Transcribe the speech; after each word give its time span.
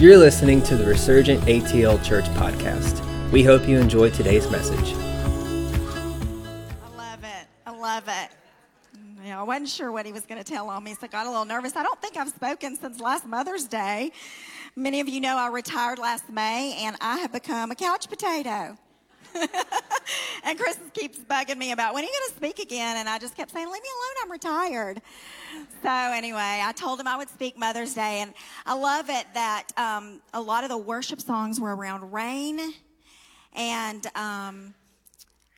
You're 0.00 0.16
listening 0.16 0.62
to 0.62 0.78
the 0.78 0.86
Resurgent 0.86 1.42
ATL 1.42 2.02
Church 2.02 2.24
podcast. 2.30 3.02
We 3.32 3.42
hope 3.42 3.68
you 3.68 3.78
enjoy 3.78 4.08
today's 4.08 4.50
message. 4.50 4.94
I 4.94 4.96
love 6.96 7.22
it. 7.22 7.46
I 7.66 7.70
love 7.70 8.04
it. 8.08 8.30
You 9.22 9.28
know, 9.28 9.40
I 9.40 9.42
wasn't 9.42 9.68
sure 9.68 9.92
what 9.92 10.06
he 10.06 10.12
was 10.12 10.24
going 10.24 10.42
to 10.42 10.52
tell 10.52 10.70
on 10.70 10.84
me, 10.84 10.94
so 10.94 11.00
I 11.02 11.08
got 11.08 11.26
a 11.26 11.28
little 11.28 11.44
nervous. 11.44 11.76
I 11.76 11.82
don't 11.82 12.00
think 12.00 12.16
I've 12.16 12.30
spoken 12.30 12.76
since 12.76 12.98
last 12.98 13.26
Mother's 13.26 13.64
Day. 13.64 14.12
Many 14.74 15.00
of 15.00 15.08
you 15.10 15.20
know 15.20 15.36
I 15.36 15.48
retired 15.48 15.98
last 15.98 16.30
May, 16.30 16.76
and 16.78 16.96
I 17.02 17.18
have 17.18 17.30
become 17.30 17.70
a 17.70 17.74
couch 17.74 18.08
potato. 18.08 18.78
and 20.44 20.58
Chris 20.58 20.78
keeps 20.92 21.18
bugging 21.18 21.56
me 21.56 21.72
about 21.72 21.94
when 21.94 22.04
are 22.04 22.06
you 22.06 22.12
going 22.12 22.30
to 22.30 22.36
speak 22.36 22.58
again? 22.58 22.96
And 22.96 23.08
I 23.08 23.18
just 23.18 23.36
kept 23.36 23.52
saying, 23.52 23.66
leave 23.66 23.82
me 23.82 23.88
alone, 23.88 24.24
I'm 24.24 24.30
retired. 24.30 25.02
So, 25.82 25.88
anyway, 25.88 26.60
I 26.62 26.72
told 26.72 27.00
him 27.00 27.06
I 27.06 27.16
would 27.16 27.28
speak 27.28 27.58
Mother's 27.58 27.94
Day. 27.94 28.20
And 28.20 28.34
I 28.66 28.74
love 28.74 29.08
it 29.08 29.26
that 29.34 29.68
um, 29.76 30.20
a 30.34 30.40
lot 30.40 30.64
of 30.64 30.70
the 30.70 30.78
worship 30.78 31.20
songs 31.20 31.60
were 31.60 31.74
around 31.74 32.12
rain 32.12 32.74
and, 33.54 34.06
um, 34.16 34.74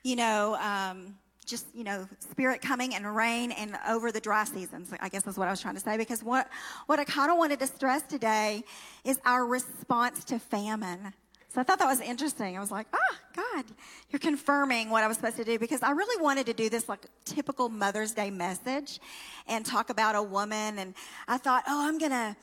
you 0.03 0.17
know, 0.17 0.57
um, 0.57 1.15
just 1.45 1.67
you 1.75 1.85
know 1.85 2.09
spirit 2.19 2.63
coming 2.63 2.95
and 2.95 3.17
rain 3.17 3.51
and 3.53 3.77
over 3.89 4.13
the 4.13 4.21
dry 4.21 4.45
seasons 4.45 4.91
i 5.01 5.09
guess 5.09 5.23
that's 5.23 5.37
what 5.37 5.49
i 5.49 5.51
was 5.51 5.61
trying 5.61 5.75
to 5.75 5.81
say 5.81 5.97
because 5.97 6.23
what 6.23 6.49
what 6.87 6.99
i 6.99 7.05
kind 7.05 7.31
of 7.31 7.37
wanted 7.37 7.59
to 7.59 7.67
stress 7.67 8.03
today 8.03 8.63
is 9.05 9.21
our 9.25 9.45
response 9.45 10.25
to 10.25 10.39
famine 10.39 11.13
so 11.53 11.61
I 11.61 11.65
thought 11.65 11.79
that 11.81 11.87
was 11.87 12.01
interesting. 12.01 12.57
I 12.57 12.61
was 12.61 12.71
like, 12.71 12.87
ah, 12.95 13.19
God, 13.37 13.65
you're 14.09 14.21
confirming 14.21 14.89
what 14.89 15.05
I 15.05 15.07
was 15.07 15.19
supposed 15.19 15.37
to 15.37 15.45
do 15.45 15.59
because 15.59 15.83
I 15.83 15.91
really 15.91 16.23
wanted 16.23 16.47
to 16.47 16.55
do 16.55 16.71
this 16.71 16.89
like 16.89 17.05
typical 17.27 17.69
Mother's 17.69 18.13
Day 18.13 18.31
message 18.31 19.01
and 19.47 19.67
talk 19.67 19.91
about 19.91 20.15
a 20.15 20.23
woman. 20.23 20.79
And 20.79 20.95
I 21.29 21.37
thought, 21.37 21.65
oh, 21.69 21.87
I'm 21.87 21.99
going 21.99 22.13
to 22.13 22.35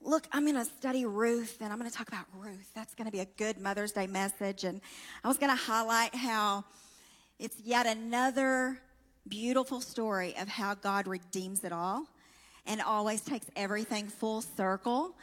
look, 0.00 0.26
I'm 0.32 0.44
going 0.44 0.54
to 0.54 0.64
study 0.64 1.04
Ruth 1.04 1.58
and 1.60 1.70
I'm 1.70 1.78
going 1.78 1.90
to 1.90 1.96
talk 1.96 2.08
about 2.08 2.24
Ruth. 2.38 2.70
That's 2.74 2.94
going 2.94 3.04
to 3.04 3.12
be 3.12 3.20
a 3.20 3.26
good 3.36 3.60
Mother's 3.60 3.92
Day 3.92 4.06
message. 4.06 4.64
And 4.64 4.80
I 5.22 5.28
was 5.28 5.36
going 5.36 5.54
to 5.54 5.62
highlight 5.62 6.14
how 6.14 6.64
it's 7.38 7.60
yet 7.60 7.86
another 7.86 8.78
beautiful 9.28 9.82
story 9.82 10.34
of 10.38 10.48
how 10.48 10.74
God 10.74 11.06
redeems 11.06 11.64
it 11.64 11.72
all 11.72 12.06
and 12.66 12.80
always 12.80 13.20
takes 13.20 13.46
everything 13.56 14.08
full 14.08 14.40
circle. 14.40 15.14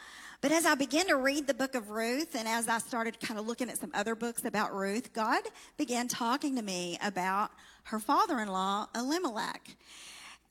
But 0.42 0.50
as 0.50 0.66
I 0.66 0.74
began 0.74 1.06
to 1.06 1.16
read 1.16 1.46
the 1.46 1.54
book 1.54 1.76
of 1.76 1.90
Ruth, 1.90 2.34
and 2.34 2.48
as 2.48 2.66
I 2.66 2.78
started 2.78 3.20
kind 3.20 3.38
of 3.38 3.46
looking 3.46 3.70
at 3.70 3.78
some 3.78 3.92
other 3.94 4.16
books 4.16 4.44
about 4.44 4.74
Ruth, 4.74 5.12
God 5.12 5.40
began 5.76 6.08
talking 6.08 6.56
to 6.56 6.62
me 6.62 6.98
about 7.00 7.52
her 7.84 8.00
father 8.00 8.40
in 8.40 8.48
law, 8.48 8.88
Elimelech. 8.92 9.76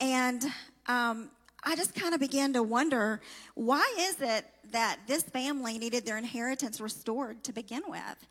And 0.00 0.44
um, 0.86 1.30
I 1.62 1.76
just 1.76 1.94
kind 1.94 2.14
of 2.14 2.20
began 2.20 2.54
to 2.54 2.62
wonder 2.62 3.20
why 3.54 3.84
is 3.98 4.18
it 4.22 4.46
that 4.70 5.00
this 5.06 5.24
family 5.24 5.76
needed 5.76 6.06
their 6.06 6.16
inheritance 6.16 6.80
restored 6.80 7.44
to 7.44 7.52
begin 7.52 7.82
with? 7.86 8.26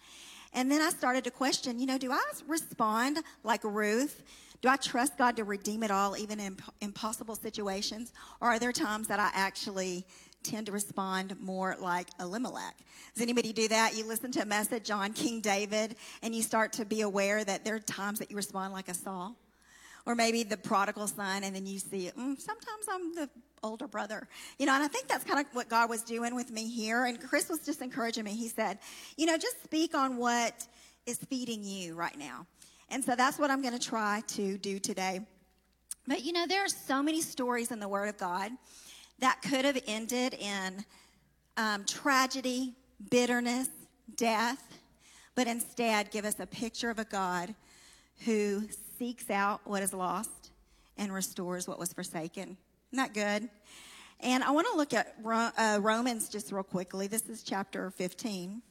And 0.54 0.72
then 0.72 0.82
I 0.82 0.89
started 0.89 1.23
to 1.26 1.32
question, 1.32 1.80
you 1.80 1.86
know, 1.86 2.00
do 2.00 2.12
I 2.12 2.23
respond 2.48 3.20
like 3.44 3.64
Ruth? 3.64 4.23
Do 4.62 4.70
I 4.70 4.76
trust 4.76 5.17
God 5.17 5.36
to 5.38 5.44
redeem 5.44 5.81
it 5.84 5.92
all, 5.92 6.16
even 6.16 6.40
in 6.40 6.58
impossible 6.81 7.36
situations? 7.36 8.14
Or 8.40 8.50
are 8.50 8.59
there 8.59 8.72
times 8.72 9.08
that 9.08 9.20
I 9.20 9.31
actually 9.34 10.06
tend 10.44 10.66
to 10.66 10.72
respond 10.72 11.40
more 11.40 11.76
like 11.80 12.08
Elimelech. 12.20 12.76
Does 13.14 13.22
anybody 13.22 13.54
do 13.54 13.67
that? 13.67 13.95
You 13.95 14.08
listen 14.08 14.32
to 14.34 14.42
a 14.42 14.45
message 14.45 14.89
on 14.89 15.14
King 15.14 15.42
David 15.42 15.95
and 16.23 16.34
you 16.34 16.42
start 16.42 16.73
to 16.73 16.86
be 16.86 17.02
aware 17.02 17.44
that 17.44 17.64
there 17.64 17.76
are 17.76 17.80
times 17.80 18.20
that 18.20 18.32
you 18.32 18.38
respond 18.38 18.73
like 18.73 18.88
a 18.88 18.94
Saul. 18.94 19.36
Or 20.08 20.16
maybe 20.16 20.42
the 20.42 20.58
prodigal 20.58 21.06
son, 21.06 21.44
and 21.44 21.56
then 21.56 21.67
you 21.67 21.78
see, 21.78 22.09
mm, 22.17 22.39
sometimes 22.39 22.86
I'm 22.89 23.14
the 23.14 23.30
older 23.62 23.88
brother. 23.88 24.28
You 24.58 24.66
know, 24.66 24.73
and 24.73 24.84
I 24.84 24.88
think 24.88 25.08
that's 25.08 25.23
kind 25.23 25.39
of 25.39 25.45
what 25.54 25.70
God 25.70 25.92
was 25.92 26.02
doing 26.02 26.34
with 26.34 26.50
me 26.50 26.67
here. 26.67 27.06
And 27.06 27.22
Chris 27.22 27.50
was 27.50 27.59
just 27.59 27.84
encouraging 27.84 28.23
me. 28.23 28.32
He 28.32 28.48
said, 28.48 28.80
you 29.16 29.27
know, 29.27 29.38
just 29.38 29.64
speak 29.64 29.94
on 29.94 30.17
what 30.17 30.66
is 31.05 31.20
feeding 31.30 31.64
you 31.64 31.94
right 31.94 32.17
now. 32.17 32.48
And 32.91 33.03
so 33.03 33.15
that's 33.15 33.39
what 33.39 33.49
I'm 33.49 33.61
going 33.61 33.77
to 33.77 33.83
try 33.83 34.21
to 34.27 34.57
do 34.57 34.77
today. 34.77 35.21
But 36.05 36.25
you 36.25 36.33
know, 36.33 36.45
there 36.45 36.65
are 36.65 36.69
so 36.69 37.02
many 37.02 37.21
stories 37.21 37.71
in 37.71 37.79
the 37.79 37.87
Word 37.87 38.09
of 38.09 38.17
God 38.17 38.52
that 39.19 39.41
could 39.41 39.63
have 39.63 39.81
ended 39.87 40.33
in 40.33 40.83
um, 41.55 41.85
tragedy, 41.85 42.73
bitterness, 43.09 43.69
death, 44.17 44.77
but 45.35 45.47
instead 45.47 46.11
give 46.11 46.25
us 46.25 46.39
a 46.39 46.45
picture 46.45 46.89
of 46.89 46.99
a 46.99 47.05
God 47.05 47.55
who 48.25 48.63
seeks 48.99 49.29
out 49.29 49.61
what 49.63 49.81
is 49.81 49.93
lost 49.93 50.52
and 50.97 51.13
restores 51.13 51.69
what 51.69 51.79
was 51.79 51.93
forsaken. 51.93 52.58
Isn't 52.91 52.97
that 52.97 53.13
good? 53.13 53.49
And 54.19 54.43
I 54.43 54.52
want 54.52 54.67
to 54.69 54.75
look 54.75 54.93
at 54.93 55.15
uh, 55.25 55.79
Romans 55.81 56.27
just 56.27 56.52
real 56.52 56.61
quickly. 56.61 57.08
This 57.08 57.29
is 57.29 57.41
chapter 57.41 57.89
15, 57.89 58.61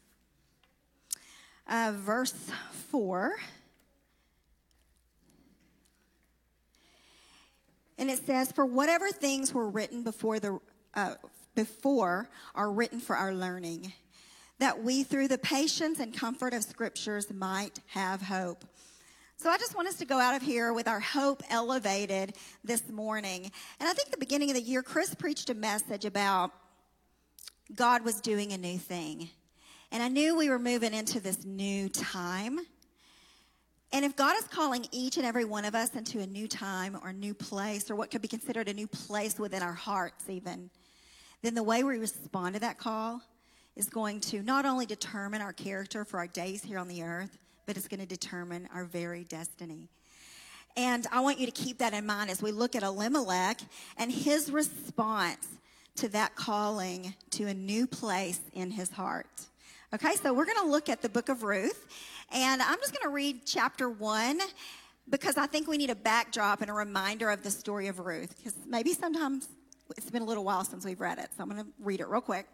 uh, 1.68 1.92
verse 1.96 2.50
4. 2.90 3.36
And 8.00 8.10
it 8.10 8.26
says, 8.26 8.50
For 8.50 8.64
whatever 8.64 9.10
things 9.10 9.54
were 9.54 9.68
written 9.68 10.02
before, 10.02 10.40
the, 10.40 10.58
uh, 10.94 11.14
before 11.54 12.28
are 12.54 12.72
written 12.72 12.98
for 12.98 13.14
our 13.14 13.34
learning, 13.34 13.92
that 14.58 14.82
we 14.82 15.04
through 15.04 15.28
the 15.28 15.38
patience 15.38 16.00
and 16.00 16.12
comfort 16.12 16.54
of 16.54 16.64
scriptures 16.64 17.32
might 17.32 17.78
have 17.88 18.22
hope. 18.22 18.64
So 19.36 19.48
I 19.48 19.58
just 19.58 19.74
want 19.74 19.88
us 19.88 19.96
to 19.96 20.04
go 20.04 20.18
out 20.18 20.34
of 20.34 20.42
here 20.42 20.72
with 20.72 20.88
our 20.88 21.00
hope 21.00 21.42
elevated 21.50 22.34
this 22.64 22.88
morning. 22.90 23.50
And 23.78 23.88
I 23.88 23.92
think 23.92 24.10
the 24.10 24.18
beginning 24.18 24.50
of 24.50 24.56
the 24.56 24.62
year, 24.62 24.82
Chris 24.82 25.14
preached 25.14 25.48
a 25.50 25.54
message 25.54 26.04
about 26.04 26.52
God 27.74 28.04
was 28.04 28.20
doing 28.20 28.52
a 28.52 28.58
new 28.58 28.78
thing. 28.78 29.30
And 29.92 30.02
I 30.02 30.08
knew 30.08 30.36
we 30.36 30.50
were 30.50 30.58
moving 30.58 30.94
into 30.94 31.20
this 31.20 31.44
new 31.44 31.88
time. 31.88 32.60
And 33.92 34.04
if 34.04 34.14
God 34.14 34.36
is 34.36 34.44
calling 34.44 34.86
each 34.92 35.16
and 35.16 35.26
every 35.26 35.44
one 35.44 35.64
of 35.64 35.74
us 35.74 35.94
into 35.96 36.20
a 36.20 36.26
new 36.26 36.46
time 36.46 36.96
or 37.02 37.08
a 37.08 37.12
new 37.12 37.34
place, 37.34 37.90
or 37.90 37.96
what 37.96 38.10
could 38.10 38.22
be 38.22 38.28
considered 38.28 38.68
a 38.68 38.74
new 38.74 38.86
place 38.86 39.38
within 39.38 39.62
our 39.62 39.72
hearts, 39.72 40.28
even, 40.28 40.70
then 41.42 41.54
the 41.54 41.62
way 41.62 41.82
we 41.82 41.98
respond 41.98 42.54
to 42.54 42.60
that 42.60 42.78
call 42.78 43.20
is 43.74 43.88
going 43.88 44.20
to 44.20 44.42
not 44.42 44.64
only 44.64 44.86
determine 44.86 45.40
our 45.40 45.52
character 45.52 46.04
for 46.04 46.18
our 46.18 46.26
days 46.28 46.62
here 46.62 46.78
on 46.78 46.86
the 46.86 47.02
earth, 47.02 47.38
but 47.66 47.76
it's 47.76 47.88
going 47.88 48.00
to 48.00 48.06
determine 48.06 48.68
our 48.74 48.84
very 48.84 49.24
destiny. 49.24 49.88
And 50.76 51.06
I 51.10 51.20
want 51.20 51.40
you 51.40 51.46
to 51.46 51.52
keep 51.52 51.78
that 51.78 51.92
in 51.92 52.06
mind 52.06 52.30
as 52.30 52.42
we 52.42 52.52
look 52.52 52.76
at 52.76 52.82
Elimelech 52.82 53.60
and 53.96 54.12
his 54.12 54.52
response 54.52 55.48
to 55.96 56.08
that 56.10 56.36
calling 56.36 57.14
to 57.32 57.46
a 57.46 57.54
new 57.54 57.86
place 57.86 58.40
in 58.54 58.70
his 58.70 58.90
heart. 58.90 59.26
Okay, 59.92 60.14
so 60.14 60.32
we're 60.32 60.44
going 60.44 60.62
to 60.62 60.70
look 60.70 60.88
at 60.88 61.02
the 61.02 61.08
book 61.08 61.28
of 61.28 61.42
Ruth. 61.42 61.86
And 62.32 62.62
I'm 62.62 62.78
just 62.78 62.92
going 62.92 63.02
to 63.02 63.14
read 63.14 63.44
chapter 63.44 63.88
one 63.88 64.40
because 65.08 65.36
I 65.36 65.46
think 65.46 65.66
we 65.66 65.76
need 65.76 65.90
a 65.90 65.96
backdrop 65.96 66.60
and 66.60 66.70
a 66.70 66.74
reminder 66.74 67.30
of 67.30 67.42
the 67.42 67.50
story 67.50 67.88
of 67.88 67.98
Ruth. 67.98 68.36
Because 68.36 68.54
maybe 68.66 68.92
sometimes 68.92 69.48
it's 69.96 70.10
been 70.10 70.22
a 70.22 70.26
little 70.26 70.44
while 70.44 70.64
since 70.64 70.84
we've 70.84 71.00
read 71.00 71.18
it. 71.18 71.28
So 71.36 71.42
I'm 71.42 71.50
going 71.50 71.64
to 71.64 71.70
read 71.80 72.00
it 72.00 72.08
real 72.08 72.20
quick. 72.20 72.46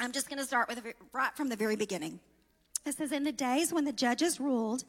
I'm 0.00 0.12
just 0.12 0.28
going 0.28 0.38
to 0.38 0.44
start 0.44 0.68
with 0.68 0.80
right 1.12 1.36
from 1.36 1.48
the 1.48 1.56
very 1.56 1.76
beginning. 1.76 2.20
It 2.84 2.96
says, 2.96 3.12
In 3.12 3.24
the 3.24 3.32
days 3.32 3.72
when 3.72 3.84
the 3.84 3.92
judges 3.92 4.40
ruled, 4.40 4.84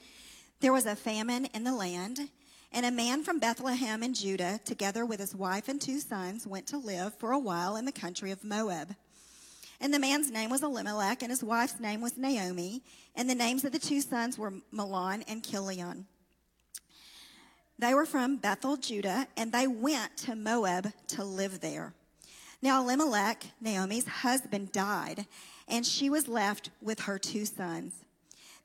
there 0.59 0.73
was 0.73 0.85
a 0.85 0.95
famine 0.95 1.45
in 1.53 1.63
the 1.63 1.73
land. 1.73 2.29
And 2.71 2.85
a 2.85 2.91
man 2.91 3.23
from 3.23 3.39
Bethlehem 3.39 4.03
in 4.03 4.13
Judah, 4.13 4.59
together 4.63 5.03
with 5.03 5.19
his 5.19 5.33
wife 5.33 5.69
and 5.69 5.81
two 5.81 5.99
sons, 5.99 6.45
went 6.45 6.67
to 6.67 6.77
live 6.77 7.15
for 7.15 7.31
a 7.31 7.39
while 7.39 7.75
in 7.75 7.85
the 7.85 7.91
country 7.91 8.29
of 8.29 8.43
Moab. 8.43 8.95
And 9.81 9.93
the 9.93 9.99
man's 9.99 10.29
name 10.29 10.49
was 10.49 10.61
Elimelech, 10.61 11.21
and 11.21 11.31
his 11.31 11.43
wife's 11.43 11.79
name 11.79 12.01
was 12.01 12.17
Naomi, 12.17 12.83
and 13.15 13.29
the 13.29 13.35
names 13.35 13.63
of 13.63 13.71
the 13.71 13.79
two 13.79 14.01
sons 14.01 14.37
were 14.37 14.53
Mahlon 14.73 15.23
and 15.27 15.43
Chilion. 15.43 16.05
They 17.77 17.93
were 17.93 18.05
from 18.05 18.35
Bethel, 18.35 18.75
Judah, 18.75 19.27
and 19.37 19.53
they 19.53 19.67
went 19.67 20.17
to 20.17 20.35
Moab 20.35 20.91
to 21.09 21.23
live 21.23 21.61
there. 21.61 21.93
Now, 22.61 22.83
Elimelech, 22.83 23.45
Naomi's 23.61 24.05
husband, 24.05 24.73
died, 24.73 25.25
and 25.65 25.85
she 25.85 26.09
was 26.09 26.27
left 26.27 26.71
with 26.81 27.01
her 27.01 27.17
two 27.17 27.45
sons. 27.45 27.93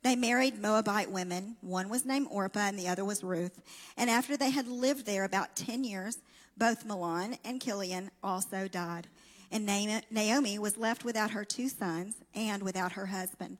They 0.03 0.17
married 0.17 0.61
Moabite 0.61 1.09
women. 1.09 1.55
One 1.61 1.87
was 1.87 2.03
named 2.03 2.27
Orpah, 2.29 2.59
and 2.59 2.77
the 2.77 2.89
other 2.89 3.05
was 3.05 3.23
Ruth. 3.23 3.61
And 3.95 4.09
after 4.09 4.35
they 4.35 4.49
had 4.49 4.67
lived 4.67 5.05
there 5.05 5.23
about 5.23 5.55
10 5.55 5.85
years, 5.85 6.17
both 6.57 6.85
Mahlon 6.85 7.37
and 7.45 7.61
Chilion 7.61 8.11
also 8.21 8.67
died 8.67 9.07
and 9.51 9.65
Naomi 10.09 10.59
was 10.59 10.77
left 10.77 11.03
without 11.05 11.31
her 11.31 11.45
two 11.45 11.69
sons 11.69 12.15
and 12.33 12.63
without 12.63 12.93
her 12.93 13.07
husband. 13.07 13.57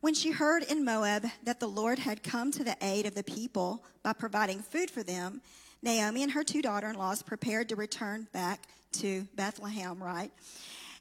When 0.00 0.14
she 0.14 0.30
heard 0.30 0.62
in 0.62 0.84
Moab 0.84 1.26
that 1.42 1.58
the 1.58 1.66
Lord 1.66 1.98
had 1.98 2.22
come 2.22 2.52
to 2.52 2.62
the 2.62 2.76
aid 2.80 3.04
of 3.04 3.14
the 3.14 3.24
people 3.24 3.84
by 4.02 4.12
providing 4.12 4.60
food 4.60 4.90
for 4.90 5.02
them, 5.02 5.40
Naomi 5.82 6.22
and 6.22 6.32
her 6.32 6.44
two 6.44 6.62
daughter 6.62 6.88
in 6.88 6.96
laws 6.96 7.22
prepared 7.22 7.68
to 7.68 7.76
return 7.76 8.28
back 8.32 8.62
to 8.92 9.26
Bethlehem, 9.34 10.02
right? 10.02 10.30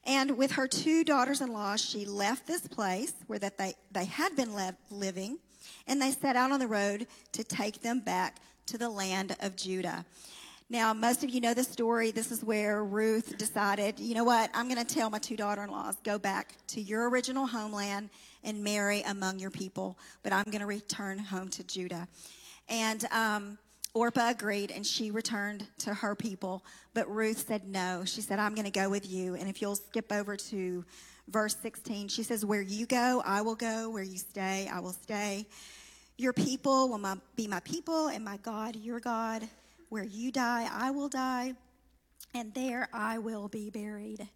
And 0.03 0.37
with 0.37 0.53
her 0.53 0.67
two 0.67 1.03
daughters 1.03 1.41
in 1.41 1.51
law, 1.51 1.75
she 1.75 2.05
left 2.05 2.47
this 2.47 2.67
place 2.67 3.13
where 3.27 3.39
that 3.39 3.57
they, 3.57 3.75
they 3.91 4.05
had 4.05 4.35
been 4.35 4.55
living, 4.89 5.39
and 5.85 6.01
they 6.01 6.11
set 6.11 6.35
out 6.35 6.51
on 6.51 6.59
the 6.59 6.67
road 6.67 7.07
to 7.33 7.43
take 7.43 7.81
them 7.81 7.99
back 7.99 8.37
to 8.67 8.77
the 8.77 8.89
land 8.89 9.35
of 9.41 9.55
Judah. 9.55 10.05
Now, 10.69 10.93
most 10.93 11.23
of 11.23 11.29
you 11.29 11.39
know 11.39 11.53
the 11.53 11.63
story. 11.63 12.11
This 12.11 12.29
is 12.29 12.43
where 12.43 12.83
Ruth 12.83 13.37
decided, 13.37 14.01
you 14.01 14.13
know 14.13 14.25
what? 14.25 14.49
I'm 14.53 14.67
going 14.67 14.85
to 14.85 14.93
tell 14.93 15.09
my 15.09 15.17
two 15.17 15.37
daughter 15.37 15.63
in 15.63 15.69
laws, 15.69 15.95
go 16.03 16.19
back 16.19 16.55
to 16.67 16.81
your 16.81 17.09
original 17.09 17.47
homeland 17.47 18.09
and 18.43 18.61
marry 18.61 19.01
among 19.03 19.39
your 19.39 19.49
people, 19.49 19.97
but 20.23 20.33
I'm 20.33 20.43
going 20.43 20.59
to 20.59 20.65
return 20.65 21.19
home 21.19 21.47
to 21.51 21.63
Judah. 21.63 22.09
And 22.67 23.05
um, 23.13 23.57
Orpah 23.93 24.31
agreed 24.31 24.71
and 24.71 24.85
she 24.85 25.09
returned 25.09 25.65
to 25.79 25.93
her 25.93 26.15
people, 26.15 26.65
but 26.93 27.09
Ruth 27.09 27.47
said 27.47 27.65
no. 27.65 28.03
She 28.03 28.19
said, 28.19 28.37
I'm 28.37 28.53
going 28.53 28.65
to 28.65 28.71
go 28.71 28.89
with 28.89 29.09
you. 29.09 29.35
And 29.35 29.47
if 29.47 29.61
you'll 29.61 29.77
skip 29.77 30.11
over 30.11 30.35
to 30.35 30.83
verse 31.29 31.55
16, 31.61 32.09
she 32.09 32.23
says, 32.23 32.43
Where 32.43 32.61
you 32.61 32.85
go, 32.85 33.23
I 33.25 33.41
will 33.41 33.55
go. 33.55 33.89
Where 33.89 34.03
you 34.03 34.17
stay, 34.17 34.69
I 34.69 34.81
will 34.81 34.91
stay. 34.91 35.45
Your 36.17 36.33
people 36.33 36.89
will 36.89 36.97
my, 36.97 37.15
be 37.37 37.47
my 37.47 37.61
people, 37.61 38.07
and 38.07 38.25
my 38.25 38.35
God, 38.37 38.75
your 38.75 38.99
God. 38.99 39.47
Where 39.89 40.03
you 40.03 40.31
die, 40.31 40.69
I 40.71 40.91
will 40.91 41.09
die, 41.09 41.53
and 42.33 42.53
there 42.53 42.89
I 42.93 43.19
will 43.19 43.47
be 43.47 43.69
buried. 43.69 44.27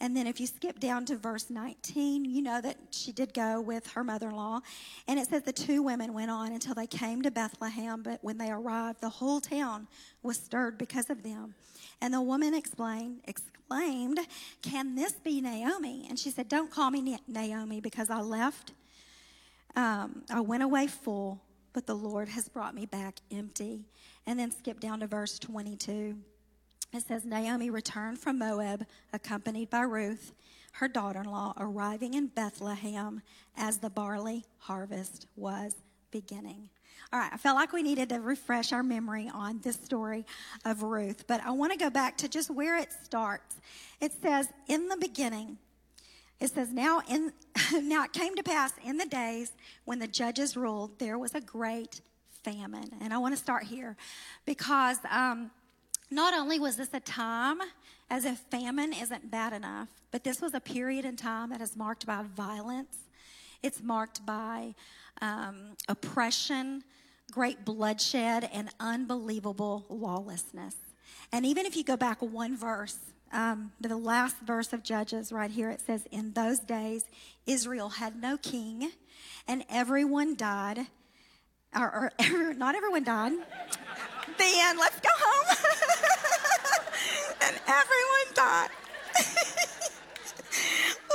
And 0.00 0.16
then 0.16 0.26
if 0.26 0.40
you 0.40 0.46
skip 0.46 0.80
down 0.80 1.04
to 1.06 1.16
verse 1.16 1.50
19, 1.50 2.24
you 2.24 2.42
know 2.42 2.60
that 2.60 2.76
she 2.90 3.12
did 3.12 3.32
go 3.32 3.60
with 3.60 3.86
her 3.92 4.02
mother 4.02 4.28
in 4.28 4.36
law. 4.36 4.60
And 5.06 5.18
it 5.18 5.28
says 5.28 5.42
the 5.42 5.52
two 5.52 5.82
women 5.82 6.12
went 6.12 6.30
on 6.30 6.52
until 6.52 6.74
they 6.74 6.86
came 6.86 7.22
to 7.22 7.30
Bethlehem, 7.30 8.02
but 8.02 8.18
when 8.22 8.36
they 8.36 8.50
arrived, 8.50 9.00
the 9.00 9.08
whole 9.08 9.40
town 9.40 9.86
was 10.22 10.36
stirred 10.36 10.78
because 10.78 11.10
of 11.10 11.22
them. 11.22 11.54
And 12.00 12.12
the 12.12 12.20
woman 12.20 12.54
explained, 12.54 13.20
exclaimed, 13.26 14.18
Can 14.62 14.94
this 14.94 15.12
be 15.12 15.40
Naomi? 15.40 16.06
And 16.08 16.18
she 16.18 16.30
said, 16.30 16.48
Don't 16.48 16.70
call 16.70 16.90
me 16.90 17.18
Naomi 17.28 17.80
because 17.80 18.10
I 18.10 18.20
left. 18.20 18.72
Um, 19.76 20.22
I 20.30 20.40
went 20.40 20.62
away 20.62 20.86
full, 20.86 21.40
but 21.72 21.86
the 21.86 21.96
Lord 21.96 22.28
has 22.28 22.48
brought 22.48 22.74
me 22.74 22.84
back 22.84 23.16
empty. 23.30 23.86
And 24.26 24.38
then 24.38 24.50
skip 24.50 24.80
down 24.80 25.00
to 25.00 25.06
verse 25.06 25.38
22. 25.38 26.16
It 26.92 27.02
says 27.02 27.24
Naomi 27.24 27.70
returned 27.70 28.18
from 28.18 28.38
Moab, 28.38 28.86
accompanied 29.12 29.68
by 29.68 29.82
Ruth, 29.82 30.32
her 30.72 30.88
daughter 30.88 31.20
in 31.20 31.30
law, 31.30 31.52
arriving 31.56 32.14
in 32.14 32.28
Bethlehem 32.28 33.20
as 33.56 33.78
the 33.78 33.90
barley 33.90 34.44
harvest 34.58 35.26
was 35.36 35.74
beginning. 36.10 36.70
All 37.12 37.18
right, 37.18 37.30
I 37.32 37.36
felt 37.36 37.56
like 37.56 37.72
we 37.72 37.82
needed 37.82 38.08
to 38.10 38.20
refresh 38.20 38.72
our 38.72 38.82
memory 38.82 39.30
on 39.32 39.60
this 39.60 39.76
story 39.76 40.24
of 40.64 40.82
Ruth, 40.82 41.26
but 41.26 41.40
I 41.44 41.50
want 41.50 41.72
to 41.72 41.78
go 41.78 41.90
back 41.90 42.16
to 42.18 42.28
just 42.28 42.50
where 42.50 42.78
it 42.78 42.92
starts. 42.92 43.56
It 44.00 44.12
says, 44.22 44.48
In 44.68 44.88
the 44.88 44.96
beginning, 44.96 45.58
it 46.40 46.50
says, 46.50 46.72
now, 46.72 47.02
in, 47.08 47.32
now 47.82 48.04
it 48.04 48.12
came 48.12 48.34
to 48.36 48.42
pass 48.42 48.72
in 48.84 48.96
the 48.96 49.06
days 49.06 49.52
when 49.84 49.98
the 49.98 50.06
judges 50.06 50.56
ruled, 50.56 50.98
there 50.98 51.18
was 51.18 51.34
a 51.34 51.40
great 51.40 52.00
famine. 52.44 52.90
And 53.00 53.12
I 53.12 53.18
want 53.18 53.34
to 53.34 53.40
start 53.40 53.64
here 53.64 53.96
because 54.44 54.98
um, 55.10 55.50
not 56.10 56.34
only 56.34 56.60
was 56.60 56.76
this 56.76 56.92
a 56.92 57.00
time 57.00 57.58
as 58.10 58.24
if 58.24 58.38
famine 58.50 58.92
isn't 58.92 59.30
bad 59.30 59.52
enough, 59.52 59.88
but 60.10 60.22
this 60.22 60.40
was 60.40 60.54
a 60.54 60.60
period 60.60 61.04
in 61.04 61.16
time 61.16 61.50
that 61.50 61.60
is 61.60 61.76
marked 61.76 62.06
by 62.06 62.22
violence, 62.36 62.98
it's 63.62 63.82
marked 63.82 64.24
by 64.26 64.74
um, 65.22 65.72
oppression, 65.88 66.84
great 67.30 67.64
bloodshed, 67.64 68.48
and 68.52 68.68
unbelievable 68.78 69.86
lawlessness. 69.88 70.76
And 71.32 71.46
even 71.46 71.66
if 71.66 71.76
you 71.76 71.82
go 71.82 71.96
back 71.96 72.20
one 72.20 72.56
verse, 72.56 72.98
um, 73.32 73.72
the 73.80 73.96
last 73.96 74.36
verse 74.46 74.72
of 74.72 74.84
Judges 74.84 75.32
right 75.32 75.50
here, 75.50 75.70
it 75.70 75.80
says, 75.80 76.06
In 76.12 76.32
those 76.32 76.60
days, 76.60 77.04
Israel 77.46 77.88
had 77.88 78.20
no 78.20 78.36
king, 78.36 78.92
and 79.48 79.64
everyone 79.68 80.36
died 80.36 80.86
or, 81.76 82.12
or 82.32 82.54
not 82.54 82.74
everyone 82.74 83.04
died. 83.04 83.32
then 84.38 84.78
let's 84.78 85.00
go 85.00 85.10
home. 85.12 85.56
and 87.42 87.56
everyone 87.66 88.34
died. 88.34 88.68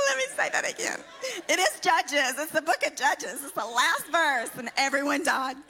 Let 0.08 0.16
me 0.16 0.24
say 0.36 0.48
that 0.50 0.68
again. 0.68 1.00
It 1.48 1.58
is 1.58 1.80
Judges. 1.80 2.38
It's 2.38 2.52
the 2.52 2.62
book 2.62 2.84
of 2.86 2.96
Judges. 2.96 3.42
It's 3.44 3.52
the 3.52 3.64
last 3.64 4.06
verse, 4.10 4.50
and 4.58 4.70
everyone 4.76 5.24
died. 5.24 5.56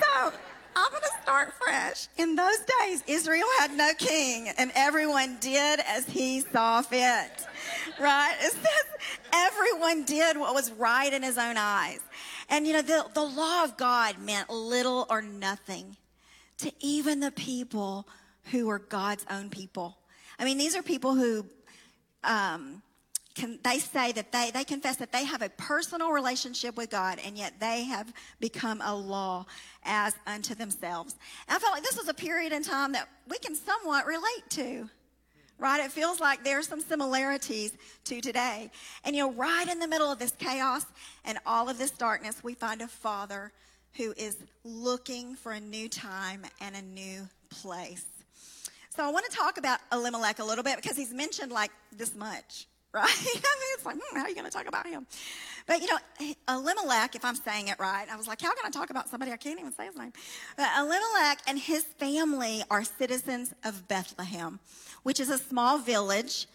So 0.00 0.32
I'm 0.76 0.90
going 0.90 1.02
to 1.02 1.22
start 1.22 1.52
fresh. 1.54 2.08
In 2.16 2.34
those 2.34 2.58
days, 2.80 3.04
Israel 3.06 3.46
had 3.60 3.72
no 3.76 3.92
king, 3.96 4.48
and 4.58 4.72
everyone 4.74 5.36
did 5.40 5.80
as 5.86 6.06
he 6.06 6.40
saw 6.40 6.82
fit. 6.82 7.46
Right? 8.00 8.34
It 8.40 8.52
says 8.52 8.84
everyone 9.32 10.04
did 10.04 10.36
what 10.36 10.54
was 10.54 10.72
right 10.72 11.12
in 11.12 11.22
his 11.22 11.38
own 11.38 11.56
eyes. 11.56 12.00
And 12.48 12.66
you 12.66 12.72
know, 12.72 12.82
the, 12.82 13.06
the 13.14 13.24
law 13.24 13.64
of 13.64 13.76
God 13.76 14.18
meant 14.18 14.50
little 14.50 15.06
or 15.10 15.22
nothing 15.22 15.96
to 16.58 16.72
even 16.80 17.20
the 17.20 17.32
people 17.32 18.06
who 18.50 18.66
were 18.66 18.78
God's 18.78 19.24
own 19.30 19.50
people. 19.50 19.96
I 20.38 20.44
mean, 20.44 20.58
these 20.58 20.76
are 20.76 20.82
people 20.82 21.14
who 21.14 21.46
um, 22.22 22.82
can, 23.34 23.58
they 23.62 23.78
say 23.78 24.12
that 24.12 24.30
they, 24.32 24.50
they 24.52 24.64
confess 24.64 24.96
that 24.96 25.12
they 25.12 25.24
have 25.24 25.42
a 25.42 25.48
personal 25.50 26.10
relationship 26.10 26.76
with 26.76 26.90
God, 26.90 27.18
and 27.24 27.36
yet 27.36 27.58
they 27.58 27.84
have 27.84 28.12
become 28.40 28.80
a 28.80 28.94
law 28.94 29.46
as 29.84 30.14
unto 30.26 30.54
themselves. 30.54 31.16
And 31.48 31.56
I 31.56 31.58
felt 31.58 31.72
like 31.72 31.82
this 31.82 31.96
was 31.96 32.08
a 32.08 32.14
period 32.14 32.52
in 32.52 32.62
time 32.62 32.92
that 32.92 33.08
we 33.28 33.38
can 33.38 33.54
somewhat 33.54 34.06
relate 34.06 34.50
to 34.50 34.88
right? 35.58 35.84
It 35.84 35.92
feels 35.92 36.20
like 36.20 36.44
there's 36.44 36.68
some 36.68 36.80
similarities 36.80 37.72
to 38.04 38.20
today. 38.20 38.70
And 39.04 39.14
you 39.14 39.22
know, 39.22 39.32
right 39.32 39.68
in 39.68 39.78
the 39.78 39.88
middle 39.88 40.10
of 40.10 40.18
this 40.18 40.32
chaos 40.38 40.84
and 41.24 41.38
all 41.46 41.68
of 41.68 41.78
this 41.78 41.90
darkness, 41.90 42.42
we 42.42 42.54
find 42.54 42.82
a 42.82 42.88
father 42.88 43.52
who 43.96 44.12
is 44.16 44.36
looking 44.64 45.36
for 45.36 45.52
a 45.52 45.60
new 45.60 45.88
time 45.88 46.42
and 46.60 46.74
a 46.74 46.82
new 46.82 47.28
place. 47.48 48.04
So 48.96 49.04
I 49.04 49.10
want 49.10 49.28
to 49.28 49.36
talk 49.36 49.58
about 49.58 49.80
Elimelech 49.92 50.38
a 50.38 50.44
little 50.44 50.64
bit 50.64 50.76
because 50.76 50.96
he's 50.96 51.12
mentioned 51.12 51.50
like 51.50 51.70
this 51.96 52.14
much, 52.14 52.66
right? 52.92 53.04
I 53.08 53.32
mean, 53.32 53.70
it's 53.74 53.84
like, 53.84 53.96
hmm, 53.96 54.16
how 54.16 54.24
are 54.24 54.28
you 54.28 54.36
going 54.36 54.46
to 54.46 54.52
talk 54.52 54.68
about 54.68 54.86
him? 54.86 55.06
But 55.66 55.80
you 55.80 55.88
know, 55.88 56.34
Elimelech, 56.48 57.16
if 57.16 57.24
I'm 57.24 57.34
saying 57.34 57.68
it 57.68 57.78
right, 57.80 58.06
I 58.10 58.16
was 58.16 58.28
like, 58.28 58.40
how 58.40 58.54
can 58.54 58.66
I 58.66 58.70
talk 58.70 58.90
about 58.90 59.08
somebody 59.08 59.32
I 59.32 59.36
can't 59.36 59.58
even 59.58 59.72
say 59.72 59.86
his 59.86 59.96
name? 59.96 60.12
But 60.56 60.68
Elimelech 60.78 61.38
and 61.48 61.58
his 61.58 61.82
family 61.82 62.62
are 62.70 62.84
citizens 62.84 63.52
of 63.64 63.88
Bethlehem 63.88 64.60
which 65.04 65.20
is 65.20 65.30
a 65.30 65.38
small 65.38 65.78
village 65.78 66.48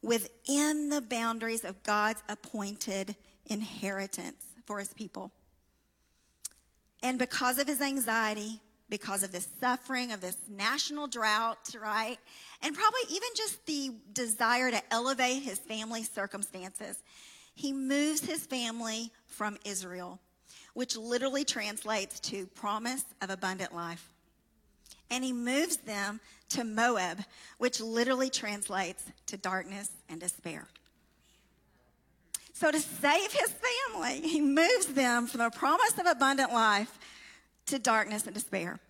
within 0.00 0.88
the 0.88 1.02
boundaries 1.02 1.64
of 1.64 1.82
God's 1.82 2.22
appointed 2.28 3.14
inheritance 3.46 4.44
for 4.64 4.78
his 4.78 4.94
people. 4.94 5.30
And 7.02 7.18
because 7.18 7.58
of 7.58 7.66
his 7.66 7.82
anxiety, 7.82 8.60
because 8.88 9.22
of 9.22 9.32
this 9.32 9.48
suffering, 9.60 10.12
of 10.12 10.20
this 10.20 10.36
national 10.48 11.08
drought, 11.08 11.74
right? 11.80 12.18
And 12.62 12.74
probably 12.74 13.00
even 13.10 13.28
just 13.36 13.66
the 13.66 13.92
desire 14.12 14.70
to 14.70 14.82
elevate 14.92 15.42
his 15.42 15.58
family's 15.58 16.08
circumstances, 16.08 17.02
he 17.54 17.72
moves 17.72 18.24
his 18.24 18.46
family 18.46 19.10
from 19.26 19.58
Israel, 19.64 20.20
which 20.74 20.96
literally 20.96 21.44
translates 21.44 22.20
to 22.20 22.46
promise 22.46 23.04
of 23.20 23.30
abundant 23.30 23.74
life 23.74 24.12
and 25.10 25.24
he 25.24 25.32
moves 25.32 25.78
them 25.78 26.20
to 26.50 26.64
Moab, 26.64 27.18
which 27.58 27.80
literally 27.80 28.30
translates 28.30 29.04
to 29.26 29.36
darkness 29.36 29.90
and 30.08 30.20
despair. 30.20 30.66
So, 32.52 32.70
to 32.70 32.80
save 32.80 33.32
his 33.32 33.52
family, 33.92 34.26
he 34.26 34.40
moves 34.40 34.86
them 34.86 35.26
from 35.26 35.40
the 35.40 35.50
promise 35.50 35.98
of 35.98 36.06
abundant 36.06 36.52
life 36.52 36.98
to 37.66 37.78
darkness 37.78 38.26
and 38.26 38.34
despair. 38.34 38.80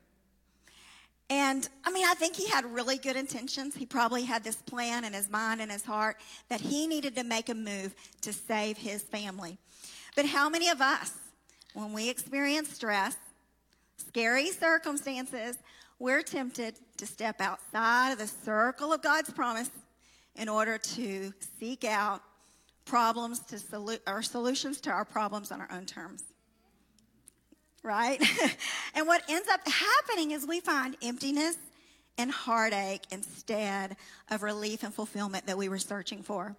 And 1.28 1.68
I 1.84 1.90
mean, 1.90 2.06
I 2.06 2.14
think 2.14 2.36
he 2.36 2.48
had 2.48 2.64
really 2.64 2.98
good 2.98 3.16
intentions. 3.16 3.74
He 3.74 3.84
probably 3.84 4.22
had 4.22 4.44
this 4.44 4.56
plan 4.56 5.04
in 5.04 5.12
his 5.12 5.28
mind 5.28 5.60
and 5.60 5.72
his 5.72 5.84
heart 5.84 6.18
that 6.48 6.60
he 6.60 6.86
needed 6.86 7.16
to 7.16 7.24
make 7.24 7.48
a 7.48 7.54
move 7.54 7.94
to 8.20 8.32
save 8.32 8.76
his 8.76 9.02
family. 9.02 9.58
But 10.14 10.26
how 10.26 10.48
many 10.48 10.68
of 10.68 10.80
us, 10.80 11.12
when 11.74 11.92
we 11.92 12.08
experience 12.08 12.72
stress, 12.72 13.16
scary 13.96 14.52
circumstances, 14.52 15.58
we're 15.98 16.22
tempted 16.22 16.76
to 16.98 17.06
step 17.06 17.40
outside 17.40 18.12
of 18.12 18.18
the 18.18 18.26
circle 18.26 18.92
of 18.92 19.02
God's 19.02 19.30
promise 19.30 19.70
in 20.34 20.48
order 20.48 20.78
to 20.78 21.32
seek 21.58 21.84
out 21.84 22.22
problems 22.84 23.40
to 23.40 23.56
solu- 23.56 24.00
or 24.06 24.22
solutions 24.22 24.80
to 24.82 24.90
our 24.90 25.04
problems 25.04 25.50
on 25.50 25.60
our 25.60 25.68
own 25.72 25.86
terms. 25.86 26.24
Right? 27.82 28.20
and 28.94 29.06
what 29.06 29.22
ends 29.28 29.48
up 29.48 29.60
happening 29.66 30.32
is 30.32 30.46
we 30.46 30.60
find 30.60 30.96
emptiness 31.02 31.56
and 32.18 32.30
heartache 32.30 33.02
instead 33.10 33.96
of 34.30 34.42
relief 34.42 34.82
and 34.82 34.92
fulfillment 34.92 35.46
that 35.46 35.56
we 35.56 35.68
were 35.68 35.78
searching 35.78 36.22
for. 36.22 36.56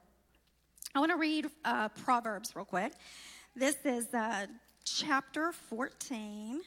I 0.95 0.99
want 0.99 1.11
to 1.11 1.17
read 1.17 1.47
uh, 1.65 1.89
Proverbs 1.89 2.55
real 2.55 2.65
quick. 2.65 2.93
This 3.55 3.75
is 3.83 4.13
uh, 4.13 4.47
chapter 4.83 5.51
14. 5.51 6.61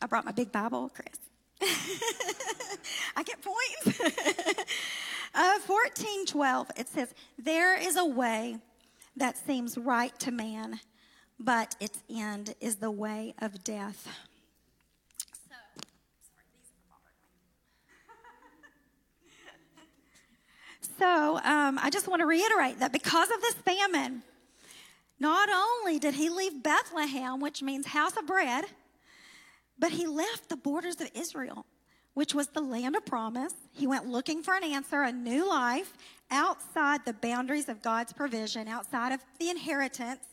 I 0.00 0.06
brought 0.06 0.24
my 0.24 0.32
big 0.32 0.52
Bible, 0.52 0.90
Chris. 0.94 1.18
I 3.16 3.22
get 3.24 3.38
points. 3.42 4.00
uh, 5.34 5.58
1412, 5.66 6.70
it 6.76 6.88
says, 6.88 7.12
There 7.36 7.76
is 7.80 7.96
a 7.96 8.04
way 8.04 8.58
that 9.16 9.36
seems 9.36 9.76
right 9.76 10.16
to 10.20 10.30
man, 10.30 10.78
but 11.40 11.74
its 11.80 11.98
end 12.08 12.54
is 12.60 12.76
the 12.76 12.90
way 12.90 13.34
of 13.40 13.64
death. 13.64 14.08
So, 15.48 15.54
um, 21.36 21.40
so 21.40 21.40
um, 21.42 21.78
I 21.82 21.90
just 21.90 22.06
want 22.06 22.20
to 22.20 22.26
reiterate 22.26 22.78
that 22.78 22.92
because 22.92 23.30
of 23.30 23.40
this 23.40 23.54
famine, 23.54 24.22
not 25.18 25.48
only 25.48 25.98
did 25.98 26.14
he 26.14 26.28
leave 26.28 26.62
Bethlehem, 26.62 27.40
which 27.40 27.62
means 27.62 27.88
house 27.88 28.16
of 28.16 28.28
bread, 28.28 28.66
but 29.78 29.92
he 29.92 30.06
left 30.06 30.48
the 30.48 30.56
borders 30.56 31.00
of 31.00 31.10
Israel, 31.14 31.66
which 32.14 32.34
was 32.34 32.48
the 32.48 32.60
land 32.60 32.96
of 32.96 33.04
promise. 33.06 33.54
He 33.72 33.86
went 33.86 34.06
looking 34.06 34.42
for 34.42 34.54
an 34.54 34.64
answer, 34.64 35.02
a 35.02 35.12
new 35.12 35.48
life 35.48 35.92
outside 36.30 37.04
the 37.04 37.12
boundaries 37.12 37.68
of 37.68 37.82
God's 37.82 38.12
provision, 38.12 38.68
outside 38.68 39.12
of 39.12 39.20
the 39.38 39.50
inheritance, 39.50 40.24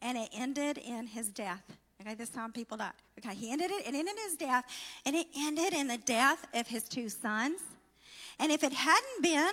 and 0.00 0.16
it 0.16 0.28
ended 0.32 0.78
in 0.78 1.06
his 1.06 1.28
death. 1.28 1.62
Okay, 2.00 2.14
this 2.14 2.28
time 2.28 2.52
people 2.52 2.76
died. 2.76 2.92
Okay, 3.18 3.34
he 3.34 3.50
ended 3.50 3.70
it, 3.70 3.86
it 3.86 3.94
ended 3.94 4.08
in 4.08 4.16
his 4.28 4.36
death, 4.36 4.64
and 5.06 5.16
it 5.16 5.26
ended 5.36 5.72
in 5.72 5.88
the 5.88 5.98
death 5.98 6.46
of 6.52 6.66
his 6.66 6.84
two 6.84 7.08
sons. 7.08 7.60
And 8.38 8.50
if 8.52 8.62
it 8.62 8.72
hadn't 8.72 9.22
been 9.22 9.52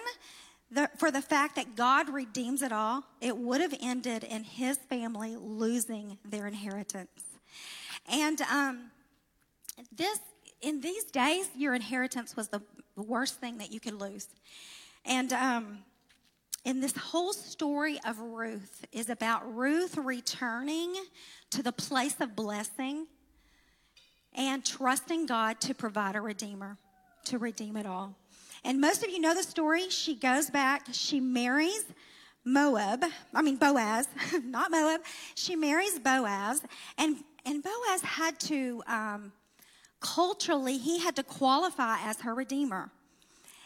the, 0.72 0.90
for 0.98 1.12
the 1.12 1.22
fact 1.22 1.56
that 1.56 1.76
God 1.76 2.10
redeems 2.10 2.62
it 2.62 2.72
all, 2.72 3.04
it 3.20 3.38
would 3.38 3.62
have 3.62 3.76
ended 3.82 4.24
in 4.24 4.44
his 4.44 4.78
family 4.78 5.36
losing 5.36 6.18
their 6.26 6.48
inheritance. 6.48 7.22
And 8.10 8.42
um, 8.42 8.92
this, 9.96 10.20
in 10.62 10.82
these 10.82 11.06
days, 11.06 11.50
your 11.56 11.74
inheritance 11.74 12.36
was 12.36 12.50
the 12.50 12.62
worst 12.96 13.40
thing 13.40 13.58
that 13.60 13.72
you 13.72 13.80
could 13.80 14.00
lose. 14.00 14.28
And 15.06 15.34
um, 15.34 15.80
and 16.64 16.84
this 16.84 16.96
whole 16.96 17.34
story 17.34 18.00
of 18.06 18.20
Ruth 18.20 18.86
is 18.92 19.10
about 19.10 19.56
Ruth 19.56 19.98
returning 19.98 20.94
to 21.50 21.64
the 21.64 21.72
place 21.72 22.16
of 22.20 22.36
blessing 22.36 23.08
and 24.34 24.64
trusting 24.64 25.26
God 25.26 25.60
to 25.62 25.74
provide 25.74 26.16
a 26.16 26.22
redeemer, 26.22 26.78
to 27.26 27.40
redeem 27.40 27.78
it 27.78 27.88
all. 27.88 28.16
And 28.64 28.80
most 28.80 29.04
of 29.04 29.10
you 29.10 29.20
know 29.20 29.34
the 29.34 29.44
story. 29.44 29.90
She 29.90 30.16
goes 30.16 30.52
back, 30.52 30.86
she 30.92 31.20
marries 31.20 31.84
Moab, 32.46 33.06
I 33.34 33.42
mean 33.42 33.56
Boaz, 33.56 34.08
not 34.44 34.70
Moab. 34.70 35.02
She 35.34 35.56
marries 35.56 35.98
Boaz, 35.98 36.62
and, 36.98 37.18
and 37.44 37.64
Boaz 37.64 38.02
had 38.04 38.40
to, 38.42 38.84
um, 38.86 39.32
culturally, 40.02 40.78
he 40.78 41.00
had 41.00 41.16
to 41.16 41.24
qualify 41.24 41.98
as 42.02 42.22
her 42.22 42.34
redeemer. 42.34 42.92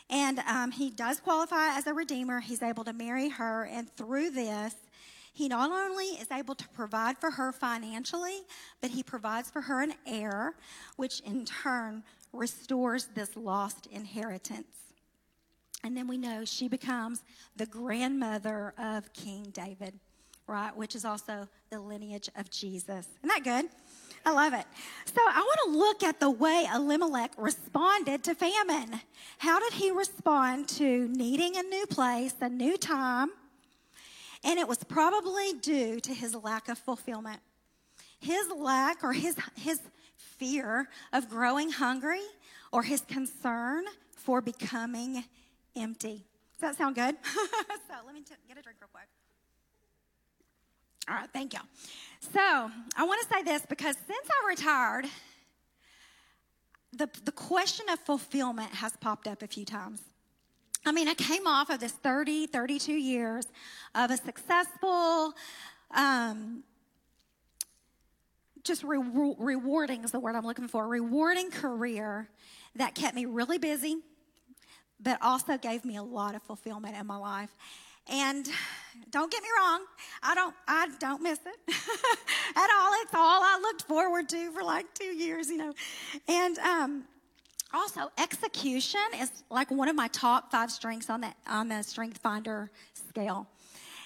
And 0.09 0.39
um, 0.39 0.71
he 0.71 0.91
does 0.91 1.19
qualify 1.19 1.69
as 1.77 1.87
a 1.87 1.93
redeemer. 1.93 2.39
He's 2.39 2.61
able 2.61 2.83
to 2.83 2.93
marry 2.93 3.29
her, 3.29 3.63
and 3.65 3.89
through 3.95 4.29
this, 4.31 4.75
he 5.33 5.47
not 5.49 5.71
only 5.71 6.05
is 6.05 6.31
able 6.31 6.55
to 6.55 6.67
provide 6.69 7.17
for 7.17 7.31
her 7.31 7.51
financially, 7.51 8.41
but 8.81 8.91
he 8.91 9.03
provides 9.03 9.49
for 9.49 9.61
her 9.61 9.81
an 9.81 9.93
heir, 10.05 10.55
which 10.95 11.19
in 11.21 11.43
turn 11.43 12.03
restores 12.31 13.07
this 13.15 13.35
lost 13.35 13.87
inheritance. 13.87 14.67
And 15.83 15.95
then 15.95 16.07
we 16.07 16.17
know 16.17 16.45
she 16.45 16.67
becomes 16.67 17.23
the 17.55 17.65
grandmother 17.65 18.73
of 18.77 19.11
King 19.13 19.51
David, 19.51 19.99
right? 20.47 20.75
Which 20.75 20.95
is 20.95 21.03
also 21.03 21.47
the 21.69 21.79
lineage 21.79 22.29
of 22.37 22.49
Jesus. 22.49 23.07
Isn't 23.23 23.29
that 23.29 23.43
good? 23.43 23.69
I 24.25 24.31
love 24.31 24.53
it. 24.53 24.65
So 25.05 25.21
I 25.21 25.39
want 25.39 25.59
to 25.65 25.77
look 25.77 26.03
at 26.03 26.19
the 26.19 26.31
way 26.31 26.67
Elimelech 26.73 27.31
responded 27.37 28.23
to 28.23 28.33
famine. 28.33 29.01
How 29.37 29.59
did 29.59 29.73
he 29.73 29.91
respond 29.91 30.67
to 30.69 31.07
needing 31.09 31.55
a 31.55 31.61
new 31.61 31.85
place, 31.85 32.33
a 32.41 32.49
new 32.49 32.75
time? 32.75 33.29
And 34.43 34.59
it 34.59 34.67
was 34.67 34.83
probably 34.83 35.53
due 35.53 35.99
to 35.99 36.13
his 36.13 36.35
lack 36.35 36.69
of 36.69 36.77
fulfillment. 36.77 37.39
His 38.19 38.49
lack 38.49 39.03
or 39.03 39.13
his, 39.13 39.37
his 39.55 39.79
fear 40.15 40.89
of 41.13 41.29
growing 41.29 41.69
hungry 41.69 42.23
or 42.71 42.83
his 42.83 43.01
concern 43.01 43.85
for 44.15 44.41
becoming 44.41 45.23
empty. 45.75 46.25
Does 46.59 46.61
that 46.61 46.77
sound 46.77 46.95
good? 46.95 47.15
so 47.25 47.95
let 48.05 48.15
me 48.15 48.21
t- 48.21 48.33
get 48.47 48.57
a 48.57 48.61
drink 48.61 48.79
real 48.81 48.89
quick. 48.91 49.07
All 51.07 51.15
right, 51.15 51.29
thank 51.31 51.53
y'all. 51.53 51.63
So 52.33 52.39
I 52.39 53.03
want 53.03 53.21
to 53.21 53.27
say 53.33 53.43
this 53.43 53.63
because 53.67 53.95
since 54.07 54.27
I 54.27 54.49
retired, 54.49 55.05
the, 56.93 57.07
the 57.25 57.31
question 57.31 57.87
of 57.89 57.99
fulfillment 57.99 58.73
has 58.73 58.93
popped 58.97 59.27
up 59.27 59.43
a 59.43 59.47
few 59.47 59.65
times. 59.65 60.01
I 60.83 60.91
mean, 60.91 61.07
I 61.07 61.13
came 61.13 61.45
off 61.45 61.69
of 61.69 61.79
this 61.79 61.91
30, 61.91 62.47
32 62.47 62.93
years 62.93 63.45
of 63.93 64.09
a 64.09 64.17
successful, 64.17 65.33
um, 65.91 66.63
just 68.63 68.83
re- 68.83 69.35
rewarding 69.37 70.03
is 70.03 70.11
the 70.11 70.19
word 70.19 70.35
I'm 70.35 70.45
looking 70.45 70.67
for, 70.67 70.87
rewarding 70.87 71.51
career 71.51 72.29
that 72.75 72.95
kept 72.95 73.15
me 73.15 73.25
really 73.25 73.59
busy, 73.59 73.97
but 74.99 75.19
also 75.21 75.57
gave 75.57 75.85
me 75.85 75.97
a 75.97 76.03
lot 76.03 76.33
of 76.33 76.41
fulfillment 76.43 76.95
in 76.97 77.05
my 77.05 77.17
life. 77.17 77.51
And 78.09 78.47
don't 79.09 79.31
get 79.31 79.41
me 79.41 79.49
wrong, 79.57 79.81
I 80.21 80.35
don't 80.35 80.53
I 80.67 80.89
don't 80.99 81.21
miss 81.21 81.39
it 81.39 81.73
at 82.55 82.69
all. 82.77 82.91
It's 83.01 83.13
all 83.13 83.41
I 83.43 83.59
looked 83.61 83.83
forward 83.83 84.29
to 84.29 84.51
for 84.51 84.63
like 84.63 84.93
two 84.93 85.05
years, 85.05 85.49
you 85.49 85.57
know. 85.57 85.73
And 86.27 86.57
um, 86.59 87.03
also 87.73 88.11
execution 88.17 89.01
is 89.19 89.31
like 89.49 89.71
one 89.71 89.87
of 89.87 89.95
my 89.95 90.07
top 90.09 90.51
five 90.51 90.71
strengths 90.71 91.09
on 91.09 91.21
that 91.21 91.35
on 91.47 91.69
the 91.69 91.81
strength 91.81 92.19
finder 92.19 92.71
scale. 92.93 93.47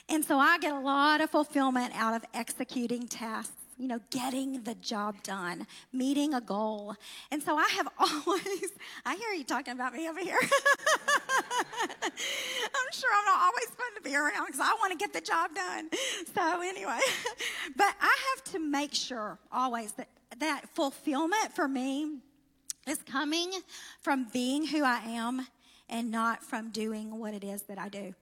And 0.07 0.25
so 0.25 0.39
I 0.39 0.57
get 0.57 0.73
a 0.73 0.79
lot 0.79 1.21
of 1.21 1.29
fulfillment 1.29 1.93
out 1.95 2.15
of 2.15 2.25
executing 2.33 3.07
tasks 3.07 3.58
you 3.79 3.87
know, 3.87 3.99
getting 4.11 4.61
the 4.63 4.75
job 4.75 5.23
done, 5.23 5.65
meeting 5.93 6.33
a 6.33 6.41
goal. 6.41 6.95
And 7.31 7.41
so 7.41 7.57
I 7.57 7.67
have 7.69 7.87
always, 7.97 8.71
I 9.05 9.15
hear 9.15 9.31
you 9.31 9.45
talking 9.45 9.73
about 9.73 9.93
me 9.93 10.09
over 10.09 10.19
here. 10.19 10.37
I'm 12.01 12.91
sure 12.91 13.09
I'm 13.17 13.25
not 13.25 13.39
always 13.41 13.67
fun 13.67 13.95
to 13.95 14.01
be 14.03 14.15
around 14.15 14.47
because 14.47 14.59
I 14.59 14.75
want 14.79 14.91
to 14.91 14.97
get 14.97 15.13
the 15.13 15.21
job 15.21 15.55
done. 15.55 15.89
So 16.35 16.61
anyway, 16.61 16.99
but 17.77 17.95
I 18.01 18.17
have 18.35 18.43
to 18.53 18.59
make 18.59 18.93
sure 18.93 19.39
always 19.51 19.93
that 19.93 20.09
that 20.39 20.67
fulfillment 20.75 21.53
for 21.53 21.67
me 21.67 22.17
is 22.87 22.99
coming 23.03 23.51
from 24.01 24.27
being 24.33 24.67
who 24.67 24.83
I 24.83 24.99
am 25.05 25.47
and 25.89 26.11
not 26.11 26.43
from 26.43 26.69
doing 26.69 27.17
what 27.17 27.33
it 27.33 27.43
is 27.45 27.63
that 27.63 27.79
I 27.79 27.87
do. 27.87 28.13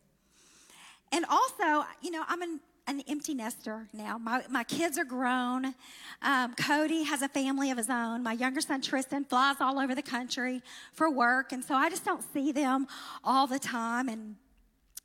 And 1.12 1.26
also, 1.26 1.86
you 2.02 2.12
know, 2.12 2.24
I'm 2.28 2.42
an 2.42 2.60
an 2.88 3.02
empty 3.08 3.34
nester 3.34 3.88
now. 3.94 4.18
My, 4.18 4.44
my 4.50 4.64
kids 4.64 4.98
are 4.98 5.06
grown. 5.06 5.76
Um, 6.22 6.56
Cody 6.56 7.04
has 7.04 7.22
a 7.22 7.28
family 7.28 7.70
of 7.70 7.78
his 7.78 7.90
own. 7.90 8.24
My 8.24 8.34
younger 8.34 8.62
son, 8.62 8.82
Tristan, 8.82 9.26
flies 9.26 9.58
all 9.60 9.78
over 9.78 9.94
the 9.94 10.02
country 10.02 10.62
for 10.94 11.12
work. 11.12 11.52
And 11.52 11.64
so 11.64 11.76
I 11.76 11.90
just 11.90 12.06
don't 12.06 12.24
see 12.34 12.52
them 12.52 12.88
all 13.24 13.46
the 13.46 13.60
time. 13.60 14.08
And, 14.08 14.36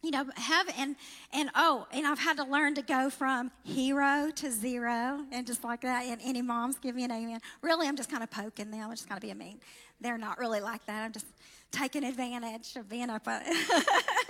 you 0.02 0.12
know, 0.12 0.26
have, 0.36 0.68
and, 0.78 0.94
and 1.32 1.50
oh, 1.56 1.86
and 1.92 2.06
I've 2.06 2.20
had 2.20 2.36
to 2.36 2.44
learn 2.44 2.74
to 2.76 2.82
go 2.82 3.10
from 3.10 3.50
hero 3.64 4.30
to 4.36 4.50
zero 4.52 5.24
and 5.32 5.44
just 5.46 5.64
like 5.64 5.80
that. 5.80 6.04
And 6.04 6.20
any 6.24 6.40
moms 6.40 6.78
give 6.78 6.94
me 6.94 7.04
an 7.04 7.10
amen. 7.10 7.40
Really, 7.62 7.88
I'm 7.88 7.96
just 7.96 8.10
kind 8.10 8.22
of 8.22 8.30
poking 8.30 8.70
them. 8.70 8.82
I'm 8.82 8.90
just 8.90 9.08
kind 9.08 9.18
of 9.18 9.22
being 9.22 9.38
mean. 9.38 9.58
They're 10.00 10.18
not 10.18 10.38
really 10.38 10.60
like 10.60 10.86
that. 10.86 11.04
I'm 11.04 11.12
just 11.12 11.26
taking 11.72 12.04
advantage 12.04 12.76
of 12.76 12.88
being 12.88 13.10
up, 13.10 13.26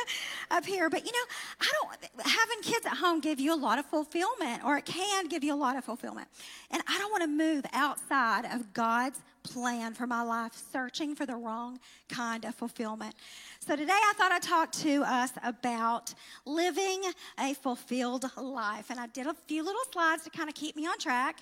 up 0.50 0.64
here. 0.64 0.88
But 0.90 1.04
you 1.04 1.12
know, 1.12 1.24
I 1.60 1.72
don't, 1.72 2.26
having 2.26 2.62
kids 2.62 2.86
at 2.86 2.96
home 2.96 3.20
give 3.20 3.40
you 3.40 3.54
a 3.54 3.56
lot 3.56 3.78
of 3.78 3.86
fulfillment, 3.86 4.64
or 4.64 4.76
it 4.76 4.84
can 4.84 5.28
give 5.28 5.42
you 5.42 5.54
a 5.54 5.56
lot 5.56 5.76
of 5.76 5.84
fulfillment. 5.84 6.28
And 6.70 6.82
I 6.88 6.98
don't 6.98 7.10
want 7.10 7.22
to 7.22 7.28
move 7.28 7.64
outside 7.72 8.44
of 8.52 8.72
God's 8.72 9.20
plan 9.42 9.92
for 9.92 10.06
my 10.06 10.22
life, 10.22 10.52
searching 10.72 11.14
for 11.16 11.26
the 11.26 11.34
wrong 11.34 11.78
kind 12.08 12.44
of 12.44 12.54
fulfillment. 12.54 13.14
So 13.58 13.74
today 13.74 13.92
I 13.92 14.12
thought 14.16 14.30
I'd 14.30 14.42
talk 14.42 14.70
to 14.72 15.02
us 15.04 15.32
about 15.42 16.14
living 16.46 17.02
a 17.40 17.54
fulfilled 17.54 18.30
life. 18.36 18.90
And 18.90 19.00
I 19.00 19.08
did 19.08 19.26
a 19.26 19.34
few 19.34 19.64
little 19.64 19.82
slides 19.90 20.22
to 20.24 20.30
kind 20.30 20.48
of 20.48 20.54
keep 20.54 20.76
me 20.76 20.86
on 20.86 20.96
track. 20.98 21.40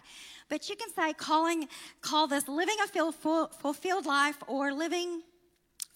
But 0.49 0.69
you 0.69 0.77
can 0.77 0.91
say 0.93 1.13
calling, 1.13 1.69
call 2.01 2.27
this 2.27 2.49
living 2.49 2.77
a 2.83 3.13
fulfilled 3.13 4.07
life 4.07 4.39
or 4.47 4.73
living 4.73 5.23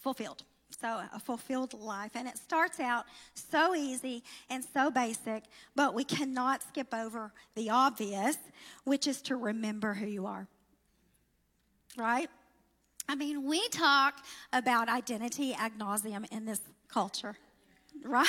fulfilled. 0.02 0.42
So, 0.80 1.02
a 1.14 1.20
fulfilled 1.20 1.74
life. 1.74 2.12
And 2.14 2.26
it 2.26 2.36
starts 2.36 2.80
out 2.80 3.04
so 3.34 3.74
easy 3.74 4.22
and 4.50 4.64
so 4.64 4.90
basic, 4.90 5.44
but 5.76 5.94
we 5.94 6.04
cannot 6.04 6.62
skip 6.62 6.92
over 6.92 7.32
the 7.54 7.70
obvious, 7.70 8.36
which 8.84 9.06
is 9.06 9.22
to 9.22 9.36
remember 9.36 9.94
who 9.94 10.06
you 10.06 10.26
are. 10.26 10.48
Right? 11.96 12.28
I 13.08 13.14
mean, 13.14 13.44
we 13.44 13.68
talk 13.68 14.24
about 14.52 14.88
identity 14.88 15.54
ad 15.54 15.72
nauseum 15.78 16.30
in 16.32 16.44
this 16.44 16.60
culture, 16.88 17.36
right? 18.04 18.26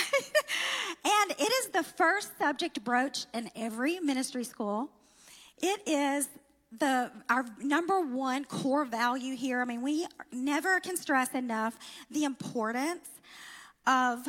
and 1.03 1.31
it 1.31 1.51
is 1.63 1.69
the 1.69 1.83
first 1.83 2.37
subject 2.37 2.83
broached 2.83 3.27
in 3.33 3.49
every 3.55 3.99
ministry 3.99 4.43
school. 4.43 4.89
It 5.61 5.87
is 5.87 6.27
the 6.79 7.11
our 7.29 7.45
number 7.59 8.01
one 8.01 8.45
core 8.45 8.85
value 8.85 9.35
here. 9.35 9.61
I 9.61 9.65
mean, 9.65 9.81
we 9.81 10.07
never 10.31 10.79
can 10.79 10.97
stress 10.97 11.33
enough 11.33 11.77
the 12.09 12.23
importance 12.23 13.07
of 13.85 14.25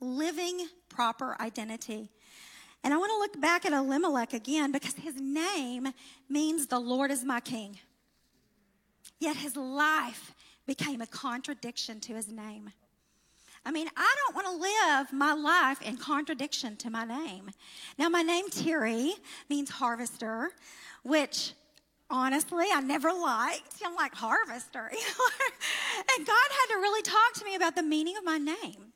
living 0.00 0.68
proper 0.88 1.36
identity. 1.40 2.10
And 2.84 2.94
I 2.94 2.98
want 2.98 3.10
to 3.10 3.18
look 3.18 3.40
back 3.40 3.66
at 3.66 3.72
Elimelech 3.72 4.32
again 4.32 4.70
because 4.70 4.94
his 4.94 5.16
name 5.16 5.88
means 6.28 6.66
the 6.66 6.78
Lord 6.78 7.10
is 7.10 7.24
my 7.24 7.40
king. 7.40 7.78
Yet 9.18 9.36
his 9.36 9.56
life 9.56 10.34
became 10.66 11.00
a 11.00 11.06
contradiction 11.06 12.00
to 12.00 12.14
his 12.14 12.28
name. 12.28 12.70
I 13.64 13.72
mean, 13.72 13.88
I 13.96 14.14
don't 14.24 14.36
want 14.36 14.46
to 14.46 14.62
live 14.62 15.12
my 15.12 15.32
life 15.32 15.82
in 15.82 15.96
contradiction 15.96 16.76
to 16.76 16.90
my 16.90 17.04
name. 17.04 17.50
Now, 17.98 18.08
my 18.08 18.22
name, 18.22 18.48
Terry, 18.48 19.14
means 19.50 19.70
harvester, 19.70 20.50
which 21.02 21.54
honestly 22.10 22.66
I 22.72 22.80
never 22.80 23.12
liked. 23.12 23.74
I'm 23.84 23.94
like, 23.94 24.14
harvester. 24.14 24.90
and 24.90 26.26
God 26.26 26.48
had 26.50 26.74
to 26.74 26.80
really 26.80 27.02
talk 27.02 27.34
to 27.34 27.44
me 27.44 27.54
about 27.54 27.76
the 27.76 27.82
meaning 27.82 28.16
of 28.16 28.24
my 28.24 28.38
name. 28.38 28.92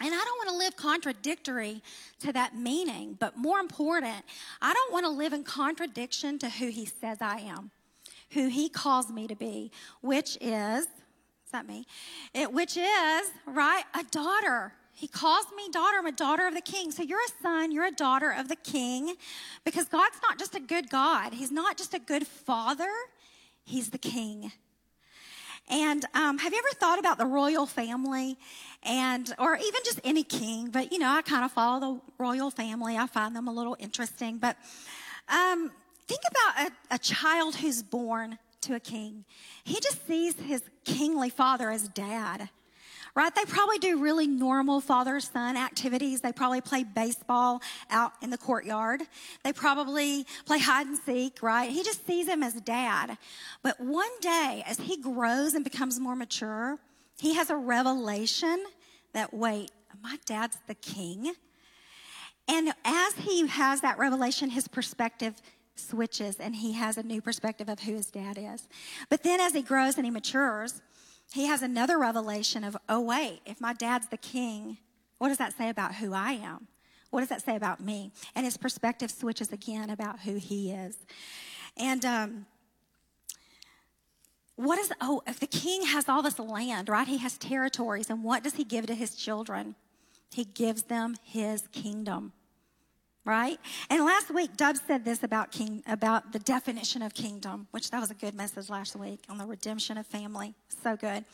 And 0.00 0.12
I 0.12 0.24
don't 0.24 0.38
want 0.38 0.48
to 0.50 0.56
live 0.56 0.76
contradictory 0.76 1.80
to 2.20 2.32
that 2.32 2.56
meaning, 2.56 3.16
but 3.20 3.36
more 3.36 3.60
important, 3.60 4.24
I 4.60 4.72
don't 4.72 4.92
want 4.92 5.04
to 5.04 5.10
live 5.10 5.32
in 5.32 5.44
contradiction 5.44 6.38
to 6.40 6.50
who 6.50 6.68
He 6.68 6.86
says 6.86 7.18
I 7.20 7.38
am, 7.38 7.70
who 8.30 8.48
He 8.48 8.68
calls 8.68 9.10
me 9.10 9.28
to 9.28 9.36
be, 9.36 9.70
which 10.00 10.36
is, 10.40 10.86
is 10.86 11.52
that 11.52 11.68
me? 11.68 11.86
It, 12.34 12.52
which 12.52 12.76
is, 12.76 13.30
right, 13.46 13.84
a 13.94 14.02
daughter. 14.10 14.72
He 14.94 15.08
calls 15.08 15.46
me 15.56 15.68
daughter. 15.70 15.98
I'm 15.98 16.06
a 16.06 16.12
daughter 16.12 16.46
of 16.46 16.54
the 16.54 16.60
king. 16.60 16.90
So 16.90 17.02
you're 17.02 17.18
a 17.18 17.42
son, 17.42 17.72
you're 17.72 17.86
a 17.86 17.90
daughter 17.92 18.30
of 18.30 18.48
the 18.48 18.56
king 18.56 19.14
because 19.64 19.86
God's 19.86 20.16
not 20.22 20.38
just 20.38 20.54
a 20.54 20.60
good 20.60 20.90
God, 20.90 21.32
He's 21.32 21.50
not 21.50 21.76
just 21.76 21.94
a 21.94 21.98
good 21.98 22.26
father, 22.26 22.90
He's 23.64 23.90
the 23.90 23.98
king. 23.98 24.52
And 25.68 26.04
um, 26.14 26.38
have 26.38 26.52
you 26.52 26.58
ever 26.58 26.74
thought 26.74 26.98
about 26.98 27.18
the 27.18 27.26
royal 27.26 27.66
family, 27.66 28.36
and 28.82 29.32
or 29.38 29.56
even 29.56 29.80
just 29.84 30.00
any 30.04 30.24
king? 30.24 30.70
But 30.70 30.92
you 30.92 30.98
know, 30.98 31.08
I 31.08 31.22
kind 31.22 31.44
of 31.44 31.52
follow 31.52 31.80
the 31.80 32.00
royal 32.18 32.50
family. 32.50 32.96
I 32.96 33.06
find 33.06 33.34
them 33.34 33.48
a 33.48 33.52
little 33.52 33.76
interesting. 33.78 34.38
But 34.38 34.56
um, 35.28 35.70
think 36.06 36.20
about 36.30 36.66
a, 36.66 36.94
a 36.96 36.98
child 36.98 37.56
who's 37.56 37.82
born 37.82 38.38
to 38.62 38.74
a 38.74 38.80
king. 38.80 39.24
He 39.64 39.74
just 39.74 40.06
sees 40.06 40.34
his 40.38 40.62
kingly 40.84 41.30
father 41.30 41.70
as 41.70 41.88
dad 41.88 42.50
right? 43.14 43.34
They 43.34 43.44
probably 43.44 43.78
do 43.78 43.98
really 43.98 44.26
normal 44.26 44.80
father 44.80 45.20
son 45.20 45.56
activities. 45.56 46.20
They 46.20 46.32
probably 46.32 46.60
play 46.60 46.84
baseball 46.84 47.60
out 47.90 48.12
in 48.22 48.30
the 48.30 48.38
courtyard. 48.38 49.02
They 49.44 49.52
probably 49.52 50.26
play 50.46 50.58
hide 50.58 50.86
and 50.86 50.98
seek, 50.98 51.42
right? 51.42 51.70
He 51.70 51.82
just 51.82 52.06
sees 52.06 52.26
him 52.26 52.42
as 52.42 52.54
dad. 52.54 53.18
But 53.62 53.80
one 53.80 54.10
day, 54.20 54.64
as 54.66 54.78
he 54.78 54.96
grows 55.00 55.54
and 55.54 55.62
becomes 55.62 56.00
more 56.00 56.16
mature, 56.16 56.78
he 57.18 57.34
has 57.34 57.50
a 57.50 57.56
revelation 57.56 58.64
that, 59.12 59.34
wait, 59.34 59.70
my 60.02 60.18
dad's 60.24 60.58
the 60.66 60.74
king. 60.74 61.34
And 62.48 62.72
as 62.84 63.14
he 63.14 63.46
has 63.46 63.82
that 63.82 63.98
revelation, 63.98 64.50
his 64.50 64.68
perspective 64.68 65.34
switches 65.74 66.36
and 66.36 66.54
he 66.54 66.72
has 66.72 66.98
a 66.98 67.02
new 67.02 67.20
perspective 67.20 67.68
of 67.68 67.80
who 67.80 67.94
his 67.94 68.10
dad 68.10 68.38
is. 68.38 68.68
But 69.08 69.22
then 69.22 69.40
as 69.40 69.52
he 69.52 69.62
grows 69.62 69.96
and 69.96 70.04
he 70.04 70.10
matures, 70.10 70.82
he 71.32 71.46
has 71.46 71.62
another 71.62 71.98
revelation 71.98 72.64
of, 72.64 72.76
oh, 72.88 73.00
wait, 73.00 73.40
if 73.46 73.60
my 73.60 73.72
dad's 73.72 74.08
the 74.08 74.16
king, 74.16 74.78
what 75.18 75.28
does 75.28 75.38
that 75.38 75.56
say 75.56 75.68
about 75.68 75.96
who 75.96 76.12
I 76.12 76.32
am? 76.32 76.68
What 77.10 77.20
does 77.20 77.28
that 77.28 77.42
say 77.42 77.56
about 77.56 77.80
me? 77.80 78.12
And 78.34 78.44
his 78.44 78.56
perspective 78.56 79.10
switches 79.10 79.52
again 79.52 79.90
about 79.90 80.20
who 80.20 80.36
he 80.36 80.70
is. 80.70 80.96
And, 81.76 82.04
um, 82.04 82.46
what 84.56 84.78
is, 84.78 84.92
oh, 85.00 85.22
if 85.26 85.40
the 85.40 85.46
king 85.46 85.86
has 85.86 86.08
all 86.08 86.22
this 86.22 86.38
land, 86.38 86.88
right? 86.88 87.08
He 87.08 87.18
has 87.18 87.38
territories, 87.38 88.10
and 88.10 88.22
what 88.22 88.44
does 88.44 88.54
he 88.54 88.64
give 88.64 88.86
to 88.86 88.94
his 88.94 89.16
children? 89.16 89.74
He 90.30 90.44
gives 90.44 90.84
them 90.84 91.16
his 91.24 91.66
kingdom 91.72 92.32
right? 93.24 93.58
And 93.88 94.04
last 94.04 94.32
week, 94.32 94.56
Dub 94.56 94.76
said 94.76 95.04
this 95.04 95.22
about 95.22 95.52
king, 95.52 95.82
about 95.86 96.32
the 96.32 96.38
definition 96.38 97.02
of 97.02 97.14
kingdom, 97.14 97.68
which 97.70 97.90
that 97.90 98.00
was 98.00 98.10
a 98.10 98.14
good 98.14 98.34
message 98.34 98.68
last 98.68 98.96
week 98.96 99.20
on 99.28 99.38
the 99.38 99.46
redemption 99.46 99.96
of 99.96 100.06
family. 100.06 100.54
So 100.82 100.96
good. 100.96 101.24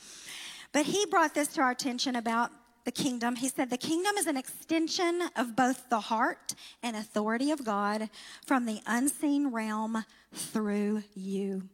But 0.73 0.87
he 0.87 1.07
brought 1.07 1.35
this 1.35 1.49
to 1.49 1.63
our 1.63 1.71
attention 1.71 2.17
about 2.17 2.51
the 2.85 2.93
kingdom. 2.93 3.37
He 3.37 3.49
said 3.49 3.71
the 3.71 3.79
kingdom 3.79 4.17
is 4.17 4.27
an 4.27 4.37
extension 4.37 5.23
of 5.37 5.57
both 5.57 5.89
the 5.89 6.01
heart 6.01 6.55
and 6.83 6.97
authority 6.97 7.51
of 7.51 7.65
God 7.65 8.09
from 8.47 8.67
the 8.67 8.81
unseen 8.87 9.49
realm 9.49 10.05
through 10.33 11.03
you. 11.15 11.69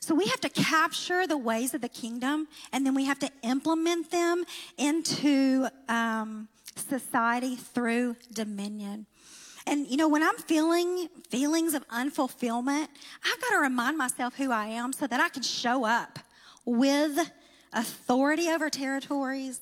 So 0.00 0.14
we 0.14 0.26
have 0.26 0.40
to 0.40 0.48
capture 0.48 1.26
the 1.26 1.38
ways 1.38 1.74
of 1.74 1.80
the 1.80 1.88
kingdom 1.88 2.48
and 2.72 2.86
then 2.86 2.94
we 2.94 3.04
have 3.04 3.18
to 3.20 3.30
implement 3.42 4.10
them 4.10 4.44
into 4.76 5.66
um, 5.88 6.48
society 6.76 7.56
through 7.56 8.16
dominion. 8.32 9.06
And 9.66 9.86
you 9.86 9.96
know, 9.96 10.08
when 10.08 10.22
I'm 10.22 10.36
feeling 10.36 11.08
feelings 11.28 11.74
of 11.74 11.86
unfulfillment, 11.88 12.88
I've 13.24 13.40
got 13.40 13.50
to 13.50 13.58
remind 13.58 13.96
myself 13.96 14.34
who 14.36 14.50
I 14.50 14.66
am 14.66 14.92
so 14.92 15.06
that 15.06 15.20
I 15.20 15.28
can 15.28 15.42
show 15.42 15.84
up 15.84 16.18
with 16.64 17.30
authority 17.72 18.48
over 18.48 18.68
territories, 18.70 19.60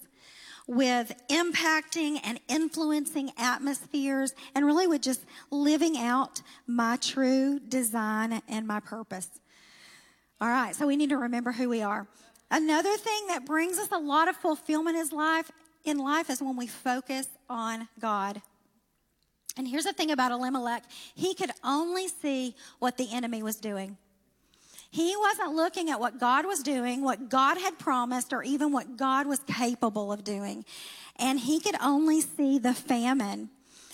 with 0.66 1.12
impacting 1.28 2.20
and 2.24 2.40
influencing 2.48 3.30
atmospheres, 3.36 4.34
and 4.54 4.64
really 4.64 4.86
with 4.86 5.02
just 5.02 5.24
living 5.50 5.96
out 5.96 6.42
my 6.66 6.96
true 6.96 7.58
design 7.58 8.40
and 8.48 8.66
my 8.66 8.80
purpose. 8.80 9.28
All 10.40 10.48
right, 10.48 10.74
so 10.74 10.86
we 10.86 10.96
need 10.96 11.10
to 11.10 11.18
remember 11.18 11.52
who 11.52 11.68
we 11.68 11.82
are. 11.82 12.06
Another 12.50 12.96
thing 12.96 13.26
that 13.28 13.44
brings 13.44 13.78
us 13.78 13.88
a 13.92 13.98
lot 13.98 14.28
of 14.28 14.36
fulfillment 14.36 14.96
in 14.96 15.16
life, 15.16 15.50
in 15.84 15.98
life 15.98 16.30
is 16.30 16.40
when 16.42 16.56
we 16.56 16.66
focus 16.66 17.28
on 17.48 17.88
God. 18.00 18.42
And 19.60 19.68
here's 19.68 19.84
the 19.84 19.92
thing 19.92 20.10
about 20.10 20.32
Elimelech 20.32 20.84
he 21.14 21.34
could 21.34 21.50
only 21.62 22.08
see 22.08 22.54
what 22.78 22.96
the 22.96 23.08
enemy 23.12 23.42
was 23.42 23.56
doing. 23.56 23.98
He 24.90 25.14
wasn't 25.18 25.54
looking 25.54 25.90
at 25.90 26.00
what 26.00 26.18
God 26.18 26.46
was 26.46 26.62
doing, 26.62 27.04
what 27.04 27.28
God 27.28 27.58
had 27.58 27.78
promised, 27.78 28.32
or 28.32 28.42
even 28.42 28.72
what 28.72 28.96
God 28.96 29.26
was 29.26 29.40
capable 29.40 30.12
of 30.12 30.24
doing. 30.24 30.64
And 31.16 31.38
he 31.38 31.60
could 31.60 31.74
only 31.78 32.22
see 32.22 32.58
the 32.58 32.72
famine. 32.72 33.50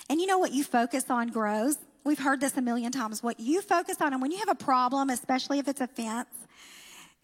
And 0.08 0.20
you 0.20 0.28
know 0.28 0.38
what 0.38 0.52
you 0.52 0.62
focus 0.62 1.10
on 1.10 1.30
grows? 1.30 1.78
We've 2.04 2.20
heard 2.20 2.40
this 2.40 2.56
a 2.56 2.62
million 2.62 2.92
times. 2.92 3.20
What 3.20 3.40
you 3.40 3.60
focus 3.60 4.00
on, 4.00 4.12
and 4.12 4.22
when 4.22 4.30
you 4.30 4.38
have 4.38 4.48
a 4.48 4.54
problem, 4.54 5.10
especially 5.10 5.58
if 5.58 5.66
it's 5.66 5.80
a 5.80 5.88
fence, 5.88 6.28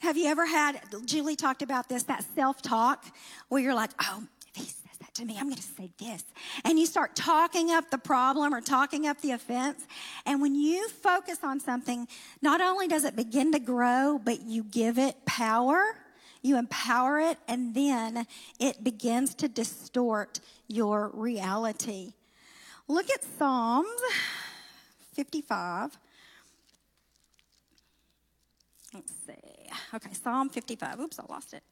have 0.01 0.17
you 0.17 0.27
ever 0.27 0.47
had, 0.47 0.81
Julie 1.05 1.37
talked 1.37 1.63
about 1.63 1.89
this, 1.89 2.03
that 2.05 2.25
self 2.35 2.61
talk 2.61 3.07
where 3.51 3.63
you're 3.63 3.73
like, 3.73 3.93
oh, 4.01 4.25
if 4.57 4.82
to 5.15 5.25
me, 5.25 5.37
I'm 5.39 5.45
going 5.45 5.57
to 5.57 5.63
say 5.63 5.91
this. 5.99 6.25
And 6.65 6.79
you 6.79 6.87
start 6.87 7.15
talking 7.15 7.71
up 7.71 7.91
the 7.91 7.99
problem 7.99 8.55
or 8.55 8.61
talking 8.61 9.07
up 9.07 9.21
the 9.21 9.33
offense. 9.33 9.87
And 10.25 10.41
when 10.41 10.55
you 10.55 10.89
focus 10.89 11.39
on 11.43 11.61
something, 11.61 12.09
not 12.41 12.61
only 12.61 12.89
does 12.89 13.05
it 13.05 13.15
begin 13.15 13.53
to 13.53 13.59
grow, 13.59 14.19
but 14.23 14.43
you 14.43 14.65
give 14.65 14.99
it 14.99 15.17
power, 15.27 15.83
you 16.41 16.57
empower 16.57 17.21
it, 17.21 17.39
and 17.47 17.75
then 17.75 18.27
it 18.59 18.83
begins 18.83 19.35
to 19.37 19.49
distort 19.49 20.41
your 20.67 21.11
reality. 21.13 22.15
Look 22.89 23.11
at 23.11 23.23
Psalms 23.23 23.89
55. 25.13 25.99
Let's 28.95 29.13
see. 29.27 29.33
Okay, 29.95 30.13
Psalm 30.13 30.49
55. 30.49 31.01
Oops, 31.01 31.19
I 31.19 31.25
lost 31.29 31.55
it. 31.55 31.63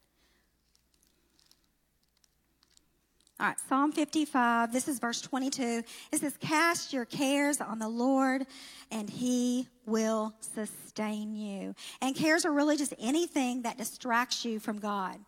All 3.40 3.46
right, 3.46 3.56
Psalm 3.70 3.90
55, 3.90 4.70
this 4.70 4.86
is 4.86 4.98
verse 4.98 5.22
22. 5.22 5.82
It 6.12 6.20
says, 6.20 6.36
Cast 6.40 6.92
your 6.92 7.06
cares 7.06 7.62
on 7.62 7.78
the 7.78 7.88
Lord, 7.88 8.44
and 8.90 9.08
he 9.08 9.66
will 9.86 10.34
sustain 10.40 11.34
you. 11.34 11.74
And 12.02 12.14
cares 12.14 12.44
are 12.44 12.52
really 12.52 12.76
just 12.76 12.92
anything 13.00 13.62
that 13.62 13.78
distracts 13.78 14.44
you 14.44 14.60
from 14.60 14.78
God. 14.78 15.18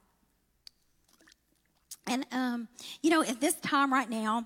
And, 2.07 2.27
um, 2.33 2.68
you 3.01 3.09
know, 3.09 3.22
at 3.22 3.40
this 3.40 3.55
time 3.55 3.90
right 3.90 4.11
now, 4.11 4.44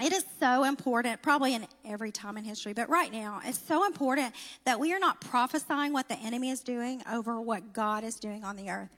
it 0.00 0.14
is 0.14 0.24
so 0.40 0.64
important, 0.64 1.20
probably 1.20 1.54
in 1.54 1.66
every 1.84 2.12
time 2.12 2.38
in 2.38 2.44
history, 2.44 2.72
but 2.72 2.88
right 2.88 3.12
now, 3.12 3.42
it's 3.44 3.58
so 3.58 3.84
important 3.84 4.34
that 4.64 4.80
we 4.80 4.94
are 4.94 4.98
not 4.98 5.20
prophesying 5.20 5.92
what 5.92 6.08
the 6.08 6.16
enemy 6.16 6.48
is 6.48 6.60
doing 6.60 7.02
over 7.12 7.42
what 7.42 7.74
God 7.74 8.04
is 8.04 8.18
doing 8.18 8.42
on 8.42 8.56
the 8.56 8.70
earth. 8.70 8.96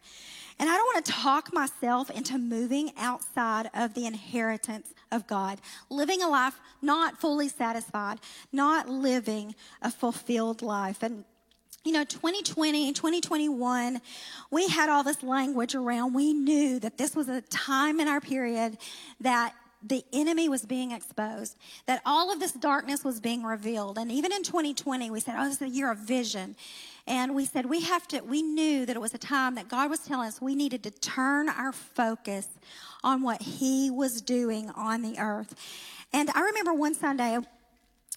And 0.59 0.71
I 0.71 0.77
don't 0.77 0.87
want 0.87 1.05
to 1.05 1.12
talk 1.12 1.53
myself 1.53 2.11
into 2.11 2.38
moving 2.38 2.92
outside 2.97 3.69
of 3.75 3.95
the 3.95 4.07
inheritance 4.07 4.95
of 5.12 5.27
God, 5.27 5.61
living 5.90 6.23
a 6.23 6.29
life 6.29 6.59
not 6.81 7.21
fully 7.21 7.49
satisfied, 7.49 8.19
not 8.53 8.88
living 8.88 9.55
a 9.83 9.90
fulfilled 9.90 10.62
life. 10.62 11.03
And 11.03 11.25
you 11.85 11.92
know, 11.92 12.05
2020 12.05 12.88
and 12.88 12.97
2021, 12.97 14.01
we 14.51 14.66
had 14.66 14.88
all 14.88 15.05
this 15.05 15.23
language 15.23 15.77
around. 15.77 16.14
We 16.14 16.33
knew 16.33 16.81
that 16.81 16.99
this 16.99 17.14
was 17.14 17.29
a 17.29 17.42
time 17.42 18.01
in 18.01 18.09
our 18.09 18.21
period 18.21 18.79
that 19.21 19.55
the 19.83 20.05
enemy 20.12 20.49
was 20.49 20.65
being 20.65 20.93
exposed, 20.93 21.57
that 21.87 22.03
all 22.05 22.33
of 22.33 22.41
this 22.41 22.53
darkness 22.53 23.05
was 23.05 23.21
being 23.21 23.43
revealed. 23.43 23.99
And 23.99 24.11
even 24.11 24.33
in 24.33 24.43
2020, 24.43 25.11
we 25.11 25.21
said, 25.21 25.35
oh, 25.39 25.45
this 25.45 25.57
is 25.57 25.62
a 25.62 25.69
year 25.69 25.91
of 25.91 25.99
vision. 25.99 26.57
And 27.07 27.35
we 27.35 27.45
said, 27.47 27.67
we 27.67 27.83
have 27.83 28.09
to, 28.09 28.21
we 28.21 28.43
knew 28.43 28.85
that 28.87 28.97
it 28.97 28.99
was 29.01 29.15
a 29.15 29.19
time 29.19 29.55
that 29.55 29.69
God 29.69 29.91
was 29.91 30.01
telling 30.01 30.29
us 30.29 30.41
we 30.41 30.55
needed 30.55 30.83
to 30.85 30.91
turn 30.91 31.49
our 31.49 31.73
focus 31.73 32.49
on 33.05 33.23
what 33.23 33.43
He 33.43 33.91
was 33.91 34.21
doing 34.21 34.71
on 34.71 35.03
the 35.03 35.19
earth. 35.19 35.55
And 36.12 36.31
I 36.31 36.41
remember 36.41 36.75
one 36.75 36.95
Sunday, 36.95 37.39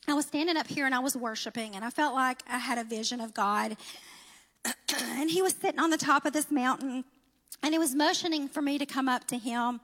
I 0.07 0.13
was 0.13 0.25
standing 0.25 0.57
up 0.57 0.67
here 0.67 0.85
and 0.85 0.95
I 0.95 0.99
was 0.99 1.15
worshiping, 1.15 1.75
and 1.75 1.85
I 1.85 1.91
felt 1.91 2.15
like 2.15 2.41
I 2.49 2.57
had 2.57 2.79
a 2.79 2.83
vision 2.83 3.21
of 3.21 3.33
God. 3.33 3.77
and 5.01 5.29
He 5.29 5.41
was 5.41 5.53
sitting 5.53 5.79
on 5.79 5.91
the 5.91 5.97
top 5.97 6.25
of 6.25 6.33
this 6.33 6.49
mountain 6.49 7.03
And 7.61 7.73
he 7.73 7.79
was 7.79 7.93
motioning 7.93 8.47
for 8.47 8.61
me 8.61 8.77
to 8.77 8.85
come 8.85 9.09
up 9.09 9.27
to 9.27 9.37
him. 9.37 9.81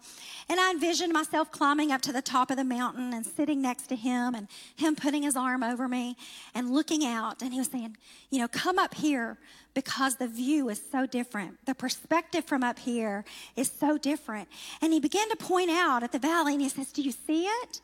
And 0.48 0.60
I 0.60 0.72
envisioned 0.72 1.12
myself 1.12 1.52
climbing 1.52 1.92
up 1.92 2.02
to 2.04 2.14
the 2.14 2.22
top 2.22 2.50
of 2.50 2.58
the 2.58 2.64
mountain 2.64 3.14
and 3.14 3.26
sitting 3.26 3.62
next 3.62 3.88
to 3.88 3.96
him 3.96 4.34
and 4.34 4.48
him 4.76 4.96
putting 4.96 5.24
his 5.24 5.36
arm 5.36 5.62
over 5.62 5.88
me 5.88 6.16
and 6.54 6.72
looking 6.72 7.06
out. 7.06 7.42
And 7.42 7.52
he 7.52 7.60
was 7.60 7.68
saying, 7.68 7.98
You 8.30 8.40
know, 8.40 8.48
come 8.48 8.80
up 8.80 8.94
here 8.94 9.38
because 9.76 10.16
the 10.16 10.28
view 10.28 10.70
is 10.70 10.82
so 10.92 11.06
different. 11.06 11.64
The 11.66 11.76
perspective 11.76 12.46
from 12.46 12.64
up 12.64 12.80
here 12.80 13.26
is 13.56 13.70
so 13.70 13.98
different. 13.98 14.48
And 14.82 14.92
he 14.94 15.00
began 15.00 15.30
to 15.30 15.36
point 15.36 15.70
out 15.70 16.02
at 16.02 16.12
the 16.12 16.18
valley 16.18 16.54
and 16.54 16.62
he 16.62 16.70
says, 16.70 16.92
Do 16.92 17.04
you 17.04 17.12
see 17.12 17.46
it? 17.46 17.82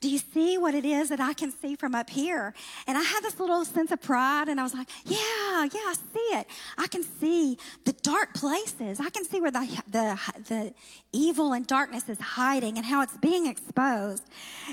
Do 0.00 0.10
you 0.10 0.18
see 0.18 0.58
what 0.58 0.74
it 0.74 0.84
is 0.84 1.10
that 1.10 1.20
I 1.20 1.32
can 1.34 1.52
see 1.52 1.76
from 1.76 1.94
up 1.94 2.10
here? 2.10 2.52
And 2.86 2.98
I 2.98 3.02
had 3.02 3.22
this 3.22 3.38
little 3.38 3.64
sense 3.64 3.92
of 3.92 4.02
pride, 4.02 4.48
and 4.48 4.58
I 4.58 4.62
was 4.62 4.74
like, 4.74 4.88
Yeah, 5.04 5.64
yeah, 5.64 5.86
I 5.86 5.94
see 6.12 6.36
it. 6.38 6.46
I 6.76 6.86
can 6.88 7.02
see 7.02 7.58
the 7.84 7.92
dark 7.92 8.34
places. 8.34 8.98
I 8.98 9.10
can 9.10 9.24
see 9.24 9.40
where 9.40 9.50
the, 9.50 9.82
the, 9.88 10.18
the 10.48 10.74
evil 11.12 11.52
and 11.52 11.66
darkness 11.66 12.08
is 12.08 12.18
hiding 12.20 12.78
and 12.78 12.86
how 12.86 13.02
it's 13.02 13.16
being 13.18 13.46
exposed. 13.46 14.24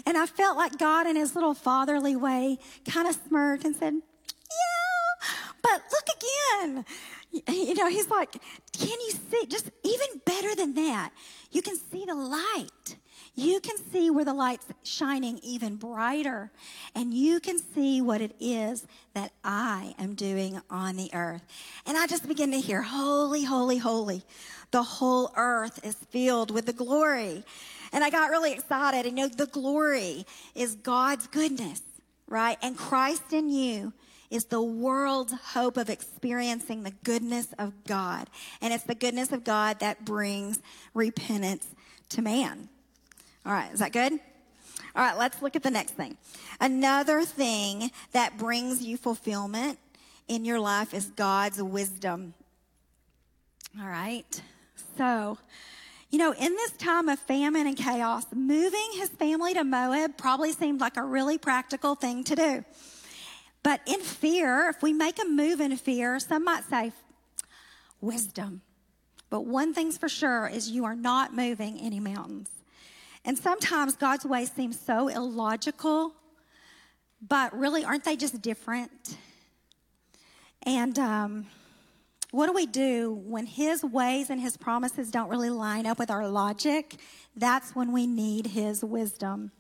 And 0.06 0.18
I 0.18 0.26
felt 0.26 0.58
like 0.58 0.78
God, 0.78 1.06
in 1.06 1.18
his 1.18 1.36
little 1.36 1.54
fatherly 1.54 2.16
way, 2.16 2.58
kind 2.86 3.08
of 3.08 3.18
smirked 3.28 3.66
and 3.66 3.76
said, 3.76 3.94
Yeah, 3.94 5.01
but 5.62 5.82
look 5.92 6.08
again. 6.18 6.86
You 7.48 7.76
know, 7.76 7.88
he's 7.88 8.10
like, 8.10 8.34
Can 8.74 9.00
you 9.00 9.12
see? 9.12 9.46
Just 9.48 9.70
even 9.84 10.22
better 10.26 10.54
than 10.54 10.74
that, 10.76 11.12
you 11.52 11.62
can 11.62 11.78
see 11.78 12.04
the 12.06 12.16
light 12.16 12.96
you 13.36 13.62
can 13.62 13.78
see 13.92 14.10
where 14.10 14.26
the 14.26 14.34
light's 14.34 14.66
shining 14.84 15.40
even 15.42 15.78
brighter, 15.78 16.52
and 16.94 17.14
you 17.14 17.40
can 17.40 17.58
see 17.60 18.02
what 18.02 18.20
it 18.20 18.36
is 18.42 18.86
that 19.14 19.32
I 19.44 19.96
am 19.98 20.16
doing 20.16 20.62
on 20.70 20.98
the 20.98 21.10
earth. 21.14 21.42
And 21.86 21.98
I 21.98 22.08
just 22.08 22.28
begin 22.28 22.52
to 22.52 22.60
hear, 22.60 22.82
Holy, 22.82 23.44
holy, 23.46 23.78
holy. 23.78 24.24
The 24.72 24.84
whole 24.84 25.32
earth 25.38 25.80
is 25.86 25.96
filled 25.96 26.52
with 26.52 26.66
the 26.66 26.74
glory. 26.74 27.44
And 27.94 28.04
I 28.04 28.10
got 28.10 28.32
really 28.32 28.52
excited. 28.52 29.06
And 29.06 29.18
you 29.18 29.28
know, 29.28 29.34
the 29.34 29.48
glory 29.48 30.26
is 30.54 30.76
God's 30.76 31.28
goodness, 31.28 31.82
right? 32.28 32.58
And 32.62 32.78
Christ 32.78 33.32
in 33.32 33.50
you 33.50 33.94
is 34.32 34.46
the 34.46 34.62
world's 34.62 35.34
hope 35.34 35.78
of 35.78 35.90
experiencing 35.90 36.84
the 36.84 36.94
goodness 37.04 37.50
of 37.60 37.84
God. 37.84 38.30
And 38.62 38.74
it's 38.74 38.86
the 38.86 38.96
goodness 38.96 39.32
of 39.32 39.44
God 39.44 39.80
that 39.80 40.06
brings 40.06 40.60
repentance 40.94 41.68
to 42.10 42.22
man. 42.22 42.70
All 43.46 43.52
right, 43.52 43.72
is 43.72 43.80
that 43.80 43.92
good? 43.92 44.14
All 44.14 45.04
right, 45.04 45.18
let's 45.18 45.42
look 45.42 45.56
at 45.56 45.64
the 45.64 45.72
next 45.72 45.92
thing. 45.92 46.18
Another 46.60 47.24
thing 47.24 47.92
that 48.14 48.38
brings 48.38 48.82
you 48.82 48.98
fulfillment 48.98 49.78
in 50.28 50.46
your 50.46 50.60
life 50.60 50.94
is 50.94 51.08
God's 51.08 51.62
wisdom. 51.62 52.34
All 53.80 53.88
right, 53.88 54.42
so, 54.98 55.38
you 56.10 56.20
know, 56.20 56.34
in 56.34 56.54
this 56.56 56.72
time 56.74 57.10
of 57.10 57.20
famine 57.20 57.68
and 57.68 57.78
chaos, 57.78 58.26
moving 58.34 58.90
his 58.96 59.10
family 59.10 59.54
to 59.54 59.64
Moab 59.64 60.18
probably 60.18 60.52
seemed 60.52 60.82
like 60.82 60.98
a 60.98 61.04
really 61.04 61.38
practical 61.38 61.96
thing 61.96 62.24
to 62.26 62.36
do. 62.36 62.66
But 63.64 63.82
in 63.86 64.00
fear, 64.00 64.70
if 64.70 64.82
we 64.82 64.94
make 64.94 65.22
a 65.22 65.28
move 65.28 65.62
in 65.62 65.76
fear, 65.78 66.20
some 66.20 66.46
might 66.46 66.64
say, 66.64 66.92
wisdom. 68.00 68.62
But 69.30 69.46
one 69.46 69.74
thing's 69.74 69.98
for 69.98 70.10
sure 70.10 70.48
is 70.48 70.70
you 70.70 70.86
are 70.86 70.96
not 70.96 71.34
moving 71.34 71.80
any 71.80 72.00
mountains. 72.00 72.50
And 73.24 73.38
sometimes 73.38 73.96
God's 73.96 74.26
ways 74.26 74.52
seem 74.52 74.74
so 74.74 75.08
illogical, 75.08 76.14
but 77.26 77.58
really, 77.58 77.86
aren't 77.86 78.04
they 78.04 78.16
just 78.16 78.42
different? 78.42 79.18
And 80.64 80.98
um, 80.98 81.46
what 82.32 82.48
do 82.48 82.54
we 82.54 82.66
do 82.66 83.14
when 83.26 83.46
His 83.46 83.84
ways 83.84 84.30
and 84.32 84.42
His 84.42 84.58
promises 84.58 85.12
don't 85.12 85.30
really 85.30 85.52
line 85.52 85.86
up 85.86 86.00
with 86.00 86.10
our 86.10 86.28
logic? 86.28 86.96
That's 87.36 87.76
when 87.76 87.92
we 87.92 88.08
need 88.08 88.48
His 88.48 88.84
wisdom. 88.84 89.52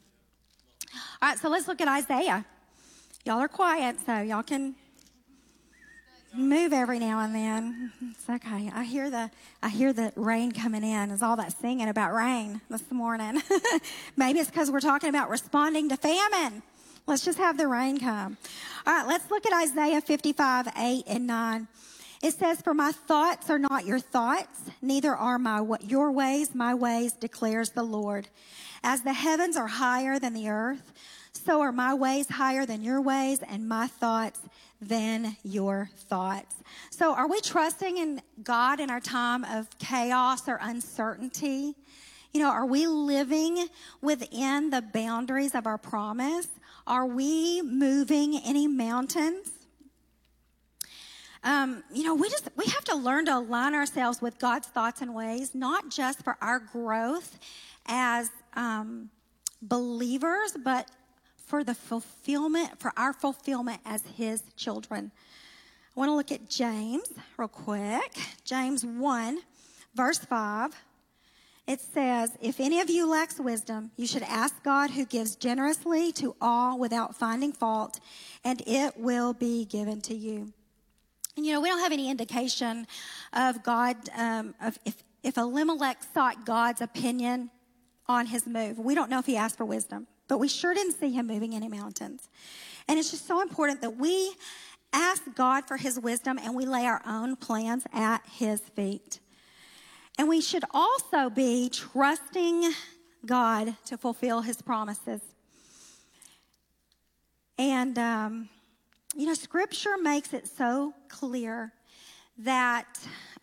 All 1.21 1.29
right, 1.29 1.37
so 1.37 1.49
let's 1.49 1.67
look 1.67 1.81
at 1.81 1.87
Isaiah. 1.87 2.45
Y'all 3.23 3.38
are 3.38 3.47
quiet, 3.47 3.97
so 4.03 4.19
y'all 4.21 4.41
can 4.41 4.73
move 6.34 6.73
every 6.73 6.97
now 6.97 7.19
and 7.19 7.36
then. 7.36 7.91
It's 8.10 8.27
okay. 8.27 8.71
I 8.73 8.84
hear 8.84 9.12
the 9.12 9.29
I 9.62 9.69
hear 9.69 9.93
the 9.93 10.12
rain 10.15 10.51
coming 10.51 10.84
in. 10.84 11.12
Is 11.12 11.21
all 11.21 11.36
that 11.36 11.53
singing 11.60 11.88
about 11.88 12.15
rain 12.15 12.62
this 12.71 12.89
morning? 12.89 13.39
Maybe 14.17 14.39
it's 14.39 14.49
because 14.49 14.71
we're 14.71 14.79
talking 14.79 15.10
about 15.10 15.29
responding 15.29 15.88
to 15.89 15.97
famine. 15.97 16.63
Let's 17.05 17.23
just 17.23 17.38
have 17.38 17.57
the 17.57 17.67
rain 17.67 17.99
come. 17.99 18.38
All 18.88 18.93
right, 18.93 19.07
let's 19.07 19.29
look 19.29 19.45
at 19.45 19.53
Isaiah 19.53 20.01
55, 20.01 20.69
8 20.75 21.03
and 21.05 21.27
9. 21.27 21.67
It 22.23 22.34
says, 22.34 22.62
For 22.62 22.73
my 22.73 22.91
thoughts 22.91 23.51
are 23.51 23.60
not 23.60 23.86
your 23.86 23.99
thoughts, 23.99 24.62
neither 24.81 25.15
are 25.15 25.38
my 25.38 25.63
your 25.81 26.12
ways 26.12 26.55
my 26.55 26.73
ways, 26.73 27.13
declares 27.13 27.69
the 27.69 27.84
Lord. 27.84 28.29
As 28.84 29.01
the 29.01 29.13
heavens 29.13 29.57
are 29.57 29.67
higher 29.67 30.17
than 30.17 30.34
the 30.34 30.49
earth, 30.49 30.91
so 31.45 31.62
are 31.62 31.71
my 31.71 31.93
ways 31.93 32.30
higher 32.30 32.65
than 32.65 32.84
your 32.84 33.01
ways, 33.01 33.39
and 33.47 33.67
my 33.67 33.88
thoughts 33.88 34.39
than 34.82 35.38
your 35.43 35.89
thoughts. 35.95 36.56
So, 36.89 37.13
are 37.13 37.27
we 37.27 37.39
trusting 37.41 37.97
in 37.97 38.21
God 38.43 38.80
in 38.80 38.89
our 38.89 38.99
time 38.99 39.43
of 39.43 39.67
chaos 39.80 40.47
or 40.47 40.60
uncertainty? 40.62 41.75
You 42.34 42.41
know, 42.41 42.49
are 42.49 42.65
we 42.65 42.88
living 42.88 43.67
within 44.01 44.69
the 44.69 44.82
boundaries 44.82 45.54
of 45.54 45.67
our 45.67 45.77
promise? 45.77 46.47
Are 46.88 47.06
we 47.06 47.62
moving 47.62 48.39
any 48.43 48.67
mountains? 48.67 49.51
Um, 51.43 51.84
you 51.91 52.04
know, 52.04 52.15
we 52.15 52.30
just 52.30 52.49
we 52.56 52.65
have 52.65 52.84
to 52.86 52.95
learn 52.95 53.25
to 53.25 53.38
align 53.38 53.73
ourselves 53.73 54.21
with 54.21 54.39
God's 54.39 54.67
thoughts 54.67 55.01
and 55.01 55.13
ways, 55.13 55.56
not 55.56 55.89
just 55.89 56.23
for 56.23 56.38
our 56.41 56.60
growth 56.60 57.39
as 57.88 58.30
um, 58.54 59.10
believers, 59.62 60.56
but 60.63 60.89
for 61.51 61.65
the 61.65 61.75
fulfillment, 61.75 62.79
for 62.79 62.93
our 62.95 63.11
fulfillment 63.11 63.81
as 63.83 64.01
his 64.15 64.41
children. 64.55 65.11
I 65.93 65.99
want 65.99 66.07
to 66.07 66.15
look 66.15 66.31
at 66.31 66.49
James 66.49 67.09
real 67.35 67.49
quick. 67.49 68.17
James 68.45 68.85
1, 68.85 69.39
verse 69.93 70.19
5. 70.19 70.73
It 71.67 71.81
says, 71.81 72.31
If 72.39 72.61
any 72.61 72.79
of 72.79 72.89
you 72.89 73.05
lacks 73.05 73.37
wisdom, 73.37 73.91
you 73.97 74.07
should 74.07 74.23
ask 74.23 74.63
God 74.63 74.91
who 74.91 75.05
gives 75.05 75.35
generously 75.35 76.13
to 76.13 76.37
all 76.39 76.79
without 76.79 77.17
finding 77.17 77.51
fault, 77.51 77.99
and 78.45 78.63
it 78.65 78.97
will 78.97 79.33
be 79.33 79.65
given 79.65 79.99
to 80.03 80.15
you. 80.15 80.53
And 81.35 81.45
you 81.45 81.51
know, 81.51 81.59
we 81.59 81.67
don't 81.67 81.79
have 81.79 81.91
any 81.91 82.09
indication 82.09 82.87
of 83.33 83.61
God, 83.61 83.97
um, 84.15 84.55
of 84.61 84.79
if, 84.85 85.03
if 85.21 85.37
Elimelech 85.37 85.97
sought 86.13 86.45
God's 86.45 86.79
opinion 86.79 87.49
on 88.07 88.27
his 88.27 88.47
move. 88.47 88.79
We 88.79 88.95
don't 88.95 89.09
know 89.09 89.19
if 89.19 89.25
he 89.25 89.35
asked 89.35 89.57
for 89.57 89.65
wisdom 89.65 90.07
but 90.31 90.37
we 90.37 90.47
sure 90.47 90.73
didn't 90.73 90.93
see 90.93 91.11
him 91.11 91.27
moving 91.27 91.53
any 91.53 91.67
mountains. 91.67 92.29
And 92.87 92.97
it's 92.97 93.11
just 93.11 93.27
so 93.27 93.41
important 93.41 93.81
that 93.81 93.97
we 93.97 94.33
ask 94.93 95.21
God 95.35 95.65
for 95.65 95.75
his 95.75 95.99
wisdom 95.99 96.39
and 96.41 96.55
we 96.55 96.65
lay 96.65 96.85
our 96.85 97.01
own 97.05 97.35
plans 97.35 97.83
at 97.91 98.21
his 98.31 98.61
feet. 98.61 99.19
And 100.17 100.29
we 100.29 100.39
should 100.39 100.63
also 100.73 101.29
be 101.29 101.67
trusting 101.67 102.71
God 103.25 103.75
to 103.87 103.97
fulfill 103.97 104.39
his 104.39 104.61
promises. 104.61 105.19
And, 107.57 107.99
um, 107.99 108.47
you 109.13 109.25
know, 109.25 109.33
scripture 109.33 109.97
makes 110.01 110.33
it 110.33 110.47
so 110.47 110.93
clear 111.09 111.73
that 112.37 112.87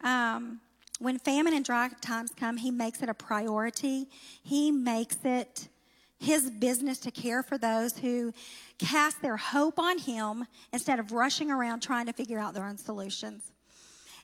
um, 0.03 0.63
when 1.01 1.19
famine 1.19 1.53
and 1.53 1.67
dry 1.67 1.91
times 2.01 2.33
come, 2.35 2.57
he 2.57 2.71
makes 2.71 3.03
it 3.03 3.11
a 3.11 3.15
priority. 3.15 4.09
He 4.43 4.71
makes 4.71 5.19
it 5.23 5.69
his 6.19 6.51
business 6.51 6.99
to 6.99 7.11
care 7.11 7.43
for 7.43 7.59
those 7.59 7.97
who 7.99 8.33
cast 8.79 9.23
their 9.23 9.37
hope 9.37 9.79
on 9.79 9.99
him 9.99 10.47
instead 10.73 10.99
of 10.99 11.13
rushing 11.13 11.51
around 11.51 11.81
trying 11.81 12.07
to 12.07 12.13
figure 12.13 12.39
out 12.39 12.55
their 12.55 12.65
own 12.65 12.77
solutions. 12.77 13.53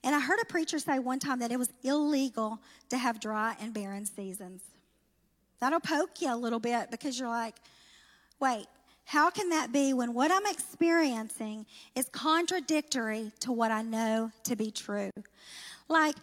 And 0.03 0.15
I 0.15 0.21
heard 0.21 0.39
a 0.43 0.45
preacher 0.45 0.79
say 0.79 0.99
one 0.99 1.19
time 1.19 1.39
that 1.39 1.51
it 1.51 1.59
was 1.59 1.73
illegal 1.83 2.61
to 2.91 2.99
have 2.99 3.21
dry 3.21 3.57
and 3.61 3.73
barren 3.73 4.05
seasons. 4.05 4.63
That'll 5.61 5.81
poke 5.81 6.21
you 6.21 6.35
a 6.35 6.37
little 6.37 6.61
bit 6.61 6.91
because 6.91 7.19
you're 7.19 7.29
like, 7.29 7.55
wait, 8.39 8.67
how 9.07 9.31
can 9.31 9.51
that 9.51 9.73
be 9.73 9.93
when 9.95 10.13
what 10.13 10.31
I'm 10.31 10.47
experiencing 10.47 11.65
is 11.95 12.07
contradictory 12.11 13.33
to 13.41 13.53
what 13.53 13.71
I 13.71 13.83
know 13.83 14.31
to 14.45 14.57
be 14.57 14.71
true? 14.71 15.11
Like, 15.89 16.17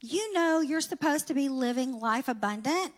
you 0.00 0.32
know, 0.32 0.60
you're 0.60 0.80
supposed 0.80 1.28
to 1.28 1.34
be 1.34 1.48
living 1.48 2.00
life 2.00 2.28
abundant, 2.28 2.92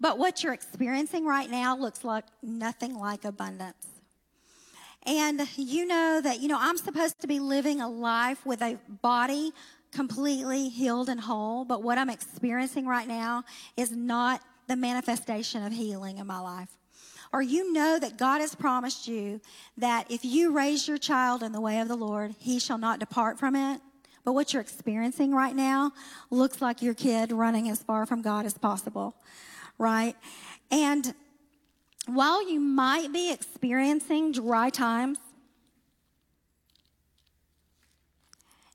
but 0.00 0.18
what 0.18 0.42
you're 0.42 0.54
experiencing 0.54 1.26
right 1.26 1.50
now 1.50 1.76
looks 1.76 2.04
like 2.04 2.24
nothing 2.42 2.94
like 2.94 3.24
abundance. 3.24 3.86
And 5.04 5.46
you 5.56 5.86
know 5.86 6.20
that, 6.22 6.40
you 6.40 6.48
know, 6.48 6.58
I'm 6.60 6.76
supposed 6.76 7.20
to 7.20 7.26
be 7.26 7.38
living 7.38 7.80
a 7.80 7.88
life 7.88 8.44
with 8.44 8.60
a 8.62 8.78
body 8.88 9.52
completely 9.92 10.68
healed 10.68 11.08
and 11.08 11.20
whole, 11.20 11.64
but 11.64 11.82
what 11.82 11.98
I'm 11.98 12.10
experiencing 12.10 12.86
right 12.86 13.08
now 13.08 13.44
is 13.76 13.90
not 13.92 14.42
the 14.68 14.76
manifestation 14.76 15.64
of 15.64 15.72
healing 15.72 16.18
in 16.18 16.26
my 16.26 16.38
life. 16.38 16.68
Or 17.32 17.42
you 17.42 17.72
know 17.72 17.98
that 17.98 18.18
God 18.18 18.40
has 18.40 18.54
promised 18.54 19.06
you 19.06 19.40
that 19.76 20.10
if 20.10 20.24
you 20.24 20.52
raise 20.52 20.88
your 20.88 20.98
child 20.98 21.42
in 21.42 21.52
the 21.52 21.60
way 21.60 21.80
of 21.80 21.88
the 21.88 21.96
Lord, 21.96 22.34
he 22.38 22.58
shall 22.58 22.78
not 22.78 23.00
depart 23.00 23.38
from 23.38 23.54
it. 23.56 23.80
but 24.22 24.34
what 24.34 24.52
you're 24.52 24.62
experiencing 24.62 25.32
right 25.34 25.56
now 25.56 25.92
looks 26.30 26.60
like 26.60 26.82
your 26.82 26.94
kid 26.94 27.32
running 27.32 27.70
as 27.70 27.82
far 27.82 28.04
from 28.04 28.20
God 28.20 28.44
as 28.44 28.58
possible, 28.58 29.14
right? 29.80 30.14
And 30.70 31.14
while 32.06 32.48
you 32.48 32.60
might 32.60 33.12
be 33.12 33.32
experiencing 33.32 34.30
dry 34.30 34.70
times, 34.70 35.18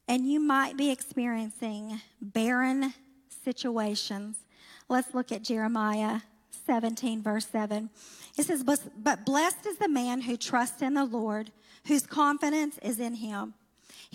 and 0.07 0.29
you 0.29 0.39
might 0.39 0.75
be 0.75 0.91
experiencing 0.91 2.01
barren 2.21 2.93
situations, 3.43 4.37
let's 4.89 5.13
look 5.13 5.31
at 5.31 5.43
Jeremiah 5.43 6.21
17, 6.65 7.21
verse 7.21 7.47
7. 7.47 7.89
It 8.37 8.45
says, 8.45 8.63
But 8.63 9.25
blessed 9.25 9.65
is 9.65 9.77
the 9.77 9.87
man 9.87 10.21
who 10.21 10.35
trusts 10.37 10.81
in 10.81 10.95
the 10.95 11.05
Lord, 11.05 11.51
whose 11.87 12.05
confidence 12.05 12.79
is 12.79 12.99
in 12.99 13.15
him. 13.15 13.53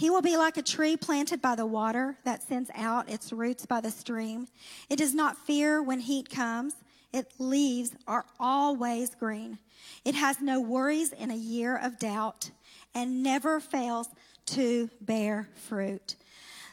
He 0.01 0.09
will 0.09 0.23
be 0.23 0.39
like 0.39 0.57
a 0.57 0.63
tree 0.63 0.97
planted 0.97 1.43
by 1.43 1.57
the 1.57 1.67
water 1.67 2.17
that 2.25 2.43
sends 2.43 2.71
out 2.75 3.11
its 3.11 3.35
roots 3.35 3.67
by 3.67 3.83
the 3.83 3.91
stream. 3.91 4.49
It 4.89 4.97
does 4.97 5.13
not 5.13 5.37
fear 5.37 5.83
when 5.83 6.01
heat 6.01 6.31
comes. 6.31 6.75
Its 7.13 7.39
leaves 7.39 7.91
are 8.09 8.25
always 8.39 9.15
green. 9.15 9.59
It 10.07 10.15
has 10.15 10.41
no 10.41 10.59
worries 10.59 11.13
in 11.13 11.31
a 11.31 11.37
year 11.37 11.77
of 11.77 11.99
doubt 11.99 12.51
and 12.95 13.23
never 13.23 13.61
fails 13.61 14.09
to 14.47 14.89
bear 15.03 15.51
fruit. 15.69 16.17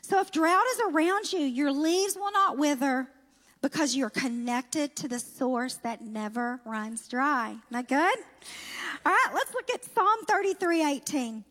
So 0.04 0.22
if 0.22 0.32
drought 0.32 0.64
is 0.72 0.80
around 0.90 1.34
you, 1.34 1.42
your 1.42 1.74
leaves 1.74 2.16
will 2.16 2.32
not 2.32 2.58
wither 2.58 3.10
because 3.62 3.94
you're 3.94 4.10
connected 4.10 4.96
to 4.96 5.10
the 5.10 5.20
source 5.20 5.74
that 5.84 6.02
never 6.02 6.62
runs 6.64 7.10
dry. 7.10 7.58
Not 7.72 7.90
good? 7.90 8.18
All 9.06 9.12
right, 9.12 9.32
let's 9.34 9.54
look 9.54 9.70
at 9.74 9.84
Psalm 9.84 10.20
33 10.30 10.82
18. 10.82 11.44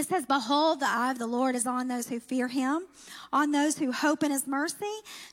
It 0.00 0.08
says, 0.08 0.24
Behold, 0.24 0.80
the 0.80 0.88
eye 0.88 1.10
of 1.10 1.18
the 1.18 1.26
Lord 1.26 1.54
is 1.54 1.66
on 1.66 1.88
those 1.88 2.08
who 2.08 2.20
fear 2.20 2.48
him, 2.48 2.86
on 3.34 3.50
those 3.50 3.76
who 3.76 3.92
hope 3.92 4.22
in 4.22 4.30
his 4.30 4.46
mercy, 4.46 4.86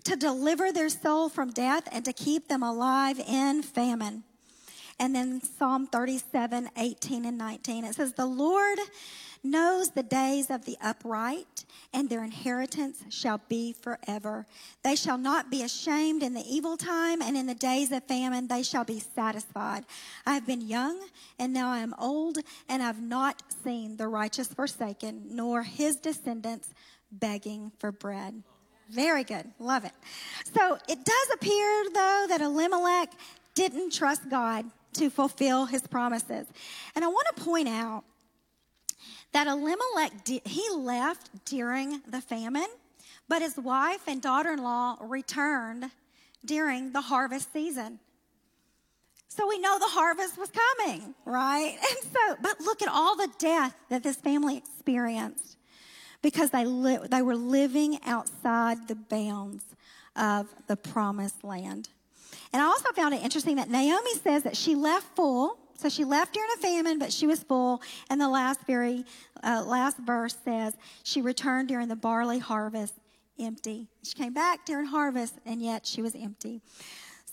to 0.04 0.18
deliver 0.18 0.74
their 0.74 0.90
soul 0.90 1.30
from 1.30 1.52
death 1.52 1.88
and 1.90 2.04
to 2.04 2.12
keep 2.12 2.50
them 2.50 2.64
alive 2.64 3.18
in 3.18 3.64
famine. 3.64 4.24
And 5.00 5.16
then 5.16 5.42
Psalm 5.42 5.88
37, 5.88 6.70
18 6.76 7.24
and 7.24 7.38
19. 7.38 7.86
It 7.86 7.96
says, 7.96 8.12
The 8.12 8.26
Lord 8.26 8.78
knows 9.44 9.90
the 9.90 10.04
days 10.04 10.50
of 10.50 10.66
the 10.66 10.78
upright, 10.82 11.66
and 11.94 12.10
their 12.10 12.24
inheritance 12.24 13.04
shall 13.10 13.42
be 13.48 13.74
forever. 13.74 14.46
They 14.84 14.96
shall 14.96 15.18
not 15.18 15.50
be 15.50 15.64
ashamed 15.64 16.24
in 16.24 16.34
the 16.34 16.46
evil 16.48 16.78
time, 16.78 17.22
and 17.22 17.38
in 17.38 17.48
the 17.48 17.56
days 17.56 17.92
of 17.92 18.04
famine 18.04 18.48
they 18.48 18.64
shall 18.64 18.84
be 18.84 19.00
satisfied. 19.00 19.86
I 20.26 20.34
have 20.34 20.46
been 20.46 20.62
young, 20.62 21.00
and 21.40 21.54
now 21.54 21.70
I 21.70 21.80
am 21.80 21.96
old, 22.00 22.40
and 22.68 22.82
I 22.82 22.88
have 22.88 23.02
not 23.02 23.42
seen 23.64 23.98
the 23.98 24.08
righteous 24.08 24.48
forsaken, 24.48 25.24
nor 25.30 25.64
his 25.64 25.96
descendants 25.96 26.74
begging 27.12 27.72
for 27.80 27.92
bread. 27.92 28.44
Very 28.90 29.24
good. 29.24 29.46
Love 29.60 29.86
it. 29.86 29.92
So 30.54 30.78
it 30.88 31.04
does 31.04 31.30
appear, 31.34 31.84
though, 31.94 32.26
that 32.30 32.42
Elimelech 32.42 33.12
didn't 33.54 33.92
trust 33.92 34.30
God 34.30 34.66
to 34.94 35.10
fulfill 35.10 35.66
his 35.66 35.86
promises. 35.86 36.48
And 36.96 37.04
I 37.04 37.08
want 37.08 37.28
to 37.36 37.44
point 37.44 37.68
out 37.68 38.04
that 39.38 39.46
Elimelech, 39.46 40.28
he 40.48 40.68
left 40.76 41.30
during 41.46 42.02
the 42.08 42.20
famine, 42.20 42.66
but 43.30 43.44
his 43.44 43.56
wife 43.56 44.02
and 44.08 44.20
daughter 44.20 44.54
in 44.54 44.64
law 44.64 44.98
returned 45.00 45.92
during 46.44 46.92
the 46.92 47.02
harvest 47.02 47.54
season. 47.54 48.00
So 49.28 49.48
we 49.48 49.60
know 49.60 49.78
the 49.78 49.90
harvest 49.90 50.40
was 50.40 50.50
coming, 50.50 51.14
right? 51.24 51.78
And 51.88 52.12
so, 52.12 52.36
but 52.42 52.60
look 52.62 52.82
at 52.82 52.88
all 52.88 53.16
the 53.16 53.30
death 53.38 53.76
that 53.90 54.02
this 54.02 54.16
family 54.16 54.58
experienced 54.58 55.58
because 56.24 56.50
they, 56.50 56.66
li- 56.66 57.06
they 57.08 57.22
were 57.22 57.36
living 57.36 58.00
outside 58.08 58.88
the 58.88 58.96
bounds 58.96 59.64
of 60.16 60.48
the 60.66 60.76
promised 60.76 61.44
land. 61.44 61.90
And 62.52 62.60
I 62.60 62.66
also 62.66 62.92
found 62.94 63.14
it 63.14 63.22
interesting 63.22 63.58
that 63.58 63.70
Naomi 63.70 64.16
says 64.16 64.42
that 64.44 64.58
she 64.58 64.74
left 64.74 65.16
full 65.16 65.60
so 65.78 65.90
she 65.90 66.04
left 66.04 66.34
during 66.34 66.50
a 66.58 66.62
famine, 66.62 67.00
but 67.00 67.14
she 67.14 67.28
was 67.28 67.44
full. 67.44 67.82
And 68.10 68.20
the 68.20 68.30
last 68.30 68.62
very 68.66 69.06
uh, 69.44 69.64
last 69.66 69.98
verse 69.98 70.36
says 70.44 70.76
she 71.04 71.22
returned 71.22 71.68
during 71.68 71.88
the 71.88 71.96
barley 71.96 72.40
harvest 72.40 72.96
empty. 73.40 73.88
She 74.04 74.16
came 74.16 74.34
back 74.34 74.66
during 74.66 74.88
harvest, 74.88 75.36
and 75.46 75.62
yet 75.62 75.86
she 75.86 76.02
was 76.02 76.16
empty. 76.16 76.62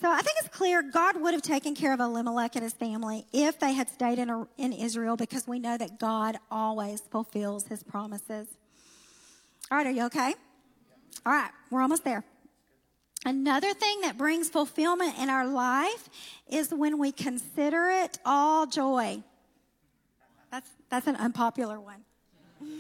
So 0.01 0.11
I 0.11 0.21
think 0.21 0.37
it's 0.41 0.49
clear 0.49 0.83
God 0.83 1.21
would 1.21 1.33
have 1.33 1.43
taken 1.43 1.75
care 1.75 1.95
of 1.95 2.01
Elimelech 2.01 2.57
and 2.57 2.63
his 2.63 2.75
family 2.75 3.25
if 3.33 3.59
they 3.59 3.73
had 3.73 3.89
stayed 3.89 4.19
in, 4.19 4.47
in 4.59 4.73
Israel 4.73 5.17
because 5.17 5.49
we 5.49 5.59
know 5.59 5.79
that 5.79 5.99
God 5.99 6.37
always 6.51 7.01
fulfills 7.01 7.67
his 7.69 7.83
promises. 7.83 8.49
All 9.71 9.79
right, 9.79 9.87
are 9.87 9.91
you 9.91 10.05
okay? 10.07 10.35
All 11.25 11.33
right, 11.33 11.51
we're 11.71 11.81
almost 11.81 12.05
there. 12.05 12.23
Another 13.25 13.73
thing 13.73 14.03
that 14.03 14.19
brings 14.19 14.51
fulfillment 14.51 15.19
in 15.19 15.31
our 15.31 15.47
life 15.47 16.09
is 16.49 16.71
when 16.71 16.99
we 16.99 17.11
consider 17.11 17.89
it 17.89 18.19
all 18.25 18.67
joy. 18.67 19.23
That's, 20.51 20.71
that's 20.91 21.07
an 21.07 21.17
unpopular 21.17 21.81
one. 21.81 22.05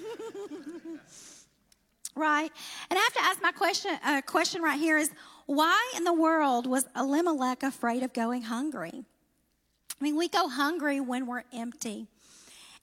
right? 2.14 2.50
And 2.90 2.98
I 2.98 3.02
have 3.02 3.12
to 3.14 3.24
ask 3.24 3.42
my 3.42 3.52
question, 3.52 3.92
uh, 4.04 4.20
question 4.22 4.60
right 4.62 4.78
here 4.78 4.98
is 4.98 5.10
why 5.46 5.92
in 5.96 6.04
the 6.04 6.12
world 6.12 6.66
was 6.66 6.86
Elimelech 6.94 7.62
afraid 7.62 8.02
of 8.02 8.12
going 8.12 8.42
hungry? 8.42 9.04
I 10.00 10.04
mean, 10.04 10.16
we 10.16 10.28
go 10.28 10.48
hungry 10.48 11.00
when 11.00 11.26
we're 11.26 11.44
empty. 11.52 12.06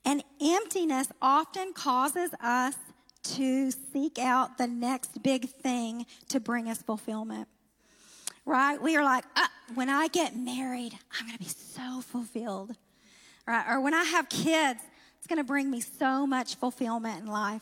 And 0.04 0.24
emptiness 0.42 1.08
often 1.22 1.74
causes 1.74 2.32
us 2.42 2.76
to 3.24 3.72
seek 3.72 4.20
out 4.20 4.58
the 4.58 4.68
next 4.68 5.22
big 5.22 5.50
thing 5.50 6.06
to 6.30 6.40
bring 6.40 6.70
us 6.70 6.82
fulfillment. 6.82 7.48
Right? 8.46 8.82
We 8.82 8.96
are 8.98 9.04
like, 9.04 9.26
uh, 9.36 9.48
when 9.76 9.90
I 9.90 10.08
get 10.08 10.36
married, 10.36 10.98
I'm 11.18 11.28
going 11.28 11.38
to 11.38 11.44
be 11.44 11.50
so 11.50 12.02
fulfilled. 12.02 12.76
Right? 13.48 13.66
Or 13.70 13.82
when 13.82 13.94
I 13.94 14.04
have 14.04 14.30
kids, 14.30 14.82
it's 15.18 15.28
going 15.28 15.38
to 15.38 15.44
bring 15.44 15.70
me 15.70 15.82
so 15.82 16.26
much 16.26 16.56
fulfillment 16.56 17.22
in 17.22 17.28
life. 17.28 17.62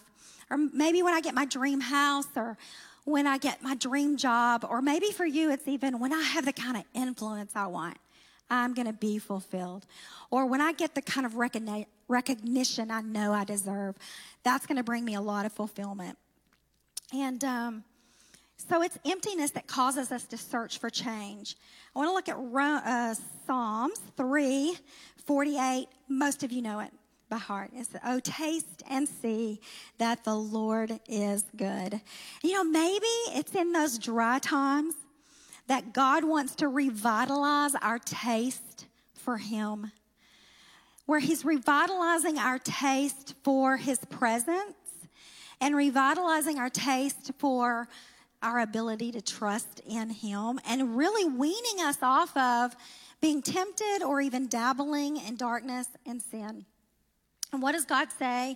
Or 0.50 0.58
maybe 0.58 1.04
when 1.04 1.13
I 1.13 1.22
get 1.22 1.36
my 1.36 1.45
dream 1.45 1.82
house 1.82 2.28
or 2.36 2.58
when 3.06 3.28
I 3.28 3.38
get 3.38 3.62
my 3.62 3.76
dream 3.76 4.17
job, 4.17 4.65
or 4.69 4.82
maybe 4.82 5.12
for 5.12 5.26
you, 5.26 5.52
it's 5.52 5.67
even 5.67 6.00
when 6.00 6.13
I 6.13 6.22
have 6.22 6.45
the 6.45 6.54
kind 6.54 6.78
of 6.78 6.84
influence 6.93 7.52
I 7.56 7.67
want, 7.67 7.98
I'm 8.50 8.74
going 8.74 8.88
to 8.88 8.93
be 8.93 9.19
fulfilled. 9.19 9.86
Or 10.32 10.45
when 10.45 10.62
I 10.62 10.74
get 10.74 10.95
the 10.95 11.02
kind 11.02 11.26
of 11.26 11.36
recognition 12.10 12.91
I 12.91 13.02
know 13.02 13.32
I 13.32 13.45
deserve, 13.45 13.95
that's 14.43 14.65
going 14.65 14.78
to 14.78 14.84
bring 14.84 15.06
me 15.06 15.15
a 15.15 15.22
lot 15.22 15.45
of 15.45 15.54
fulfillment. 15.54 16.17
And 17.13 17.43
um, 17.43 17.84
so 18.69 18.82
it's 18.82 18.98
emptiness 19.06 19.52
that 19.52 19.67
causes 19.67 20.12
us 20.12 20.26
to 20.26 20.38
search 20.38 20.80
for 20.80 20.89
change. 20.89 21.56
I 21.95 22.00
want 22.00 22.10
to 22.10 22.13
look 22.13 22.30
at 22.30 22.86
uh, 22.86 23.15
Psalms 23.45 24.00
3 24.17 24.78
48. 25.26 25.88
Most 26.08 26.43
of 26.43 26.52
you 26.52 26.62
know 26.62 26.80
it 26.80 26.91
by 27.30 27.38
heart. 27.38 27.69
It's, 27.74 27.89
oh, 28.04 28.19
taste 28.19 28.82
and 28.89 29.08
see 29.08 29.62
that 30.00 30.24
the 30.24 30.36
Lord 30.36 31.00
is 31.08 31.45
good. 31.56 32.02
You 32.43 32.54
know, 32.54 32.63
maybe 32.63 33.06
it's 33.36 33.54
in 33.54 33.72
those 33.72 34.00
dry 34.00 34.39
times 34.39 34.95
that 35.67 35.93
God 35.93 36.24
wants 36.24 36.56
to 36.56 36.67
revitalize 36.67 37.76
our 37.76 38.00
taste 38.00 38.88
for 39.13 39.38
Him 39.38 39.91
where 41.10 41.19
He's 41.19 41.43
revitalizing 41.43 42.38
our 42.38 42.60
taste 42.60 43.34
for 43.41 43.78
His 43.78 43.98
presence 44.12 44.76
and 45.60 45.76
revitalizing 45.76 46.60
our 46.60 46.69
taste 46.69 47.32
for 47.39 47.88
our 48.43 48.60
ability 48.60 49.12
to 49.13 49.19
trust 49.19 49.82
in 49.88 50.12
Him 50.12 50.60
and 50.67 50.95
really 50.95 51.28
weaning 51.28 51.80
us 51.84 51.98
off 52.04 52.38
of 52.38 52.76
being 53.22 53.41
tempted 53.41 54.04
or 54.06 54.22
even 54.22 54.45
dabbling 54.45 55.17
in 55.17 55.36
darkness 55.36 55.88
and 56.06 56.22
sin. 56.22 56.67
And 57.52 57.60
what 57.60 57.72
does 57.72 57.86
God 57.86 58.10
say 58.19 58.56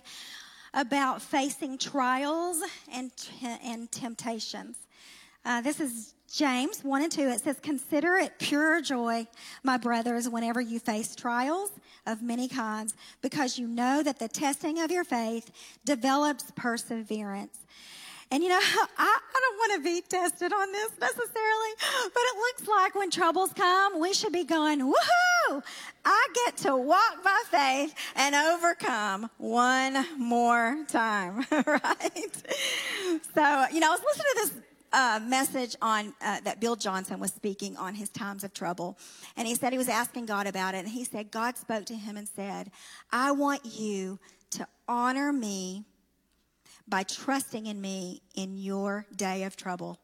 about 0.72 1.22
facing 1.22 1.76
trials 1.76 2.62
and, 2.92 3.10
and 3.64 3.90
temptations? 3.90 4.76
Uh, 5.44 5.60
this 5.60 5.80
is 5.80 6.14
James 6.34 6.82
1 6.82 7.02
and 7.02 7.12
2. 7.12 7.20
It 7.28 7.40
says, 7.42 7.60
Consider 7.62 8.16
it 8.16 8.38
pure 8.40 8.80
joy, 8.80 9.26
my 9.62 9.76
brothers, 9.76 10.28
whenever 10.28 10.60
you 10.60 10.80
face 10.80 11.14
trials 11.14 11.70
of 12.06 12.22
many 12.22 12.48
kinds, 12.48 12.94
because 13.22 13.56
you 13.56 13.68
know 13.68 14.02
that 14.02 14.18
the 14.18 14.26
testing 14.26 14.80
of 14.80 14.90
your 14.90 15.04
faith 15.04 15.52
develops 15.84 16.50
perseverance. 16.56 17.58
And 18.32 18.42
you 18.42 18.48
know, 18.48 18.58
I, 18.60 18.80
I 18.98 19.40
don't 19.40 19.56
want 19.58 19.72
to 19.74 19.88
be 19.88 20.00
tested 20.00 20.52
on 20.52 20.72
this 20.72 20.90
necessarily, 21.00 21.70
but 22.02 22.22
it 22.22 22.36
looks 22.36 22.68
like 22.68 22.94
when 22.96 23.10
troubles 23.10 23.52
come, 23.52 24.00
we 24.00 24.12
should 24.12 24.32
be 24.32 24.42
going, 24.42 24.80
woohoo! 24.80 25.62
I 26.04 26.28
get 26.46 26.56
to 26.58 26.76
walk 26.76 27.22
by 27.22 27.42
faith 27.48 27.94
and 28.16 28.34
overcome 28.34 29.30
one 29.38 30.04
more 30.18 30.84
time, 30.88 31.46
right? 31.52 32.32
So, 33.34 33.66
you 33.72 33.78
know, 33.78 33.88
I 33.88 33.96
was 33.96 34.02
listening 34.02 34.32
to 34.32 34.36
this 34.36 34.52
uh, 34.94 35.20
message 35.22 35.76
on 35.82 36.14
uh, 36.22 36.40
that 36.44 36.60
Bill 36.60 36.76
Johnson 36.76 37.20
was 37.20 37.32
speaking 37.32 37.76
on 37.76 37.94
his 37.94 38.08
times 38.08 38.44
of 38.44 38.54
trouble, 38.54 38.96
and 39.36 39.46
he 39.46 39.54
said 39.54 39.72
he 39.72 39.78
was 39.78 39.90
asking 39.90 40.24
God 40.24 40.46
about 40.46 40.74
it, 40.74 40.78
and 40.78 40.88
he 40.88 41.04
said 41.04 41.30
God 41.30 41.58
spoke 41.58 41.84
to 41.86 41.94
him 41.94 42.16
and 42.16 42.26
said, 42.26 42.70
"I 43.12 43.32
want 43.32 43.66
you 43.66 44.18
to 44.52 44.66
honor 44.88 45.32
me 45.32 45.84
by 46.86 47.02
trusting 47.02 47.66
in 47.66 47.80
me 47.80 48.22
in 48.34 48.56
your 48.56 49.06
day 49.14 49.44
of 49.44 49.56
trouble. 49.56 49.98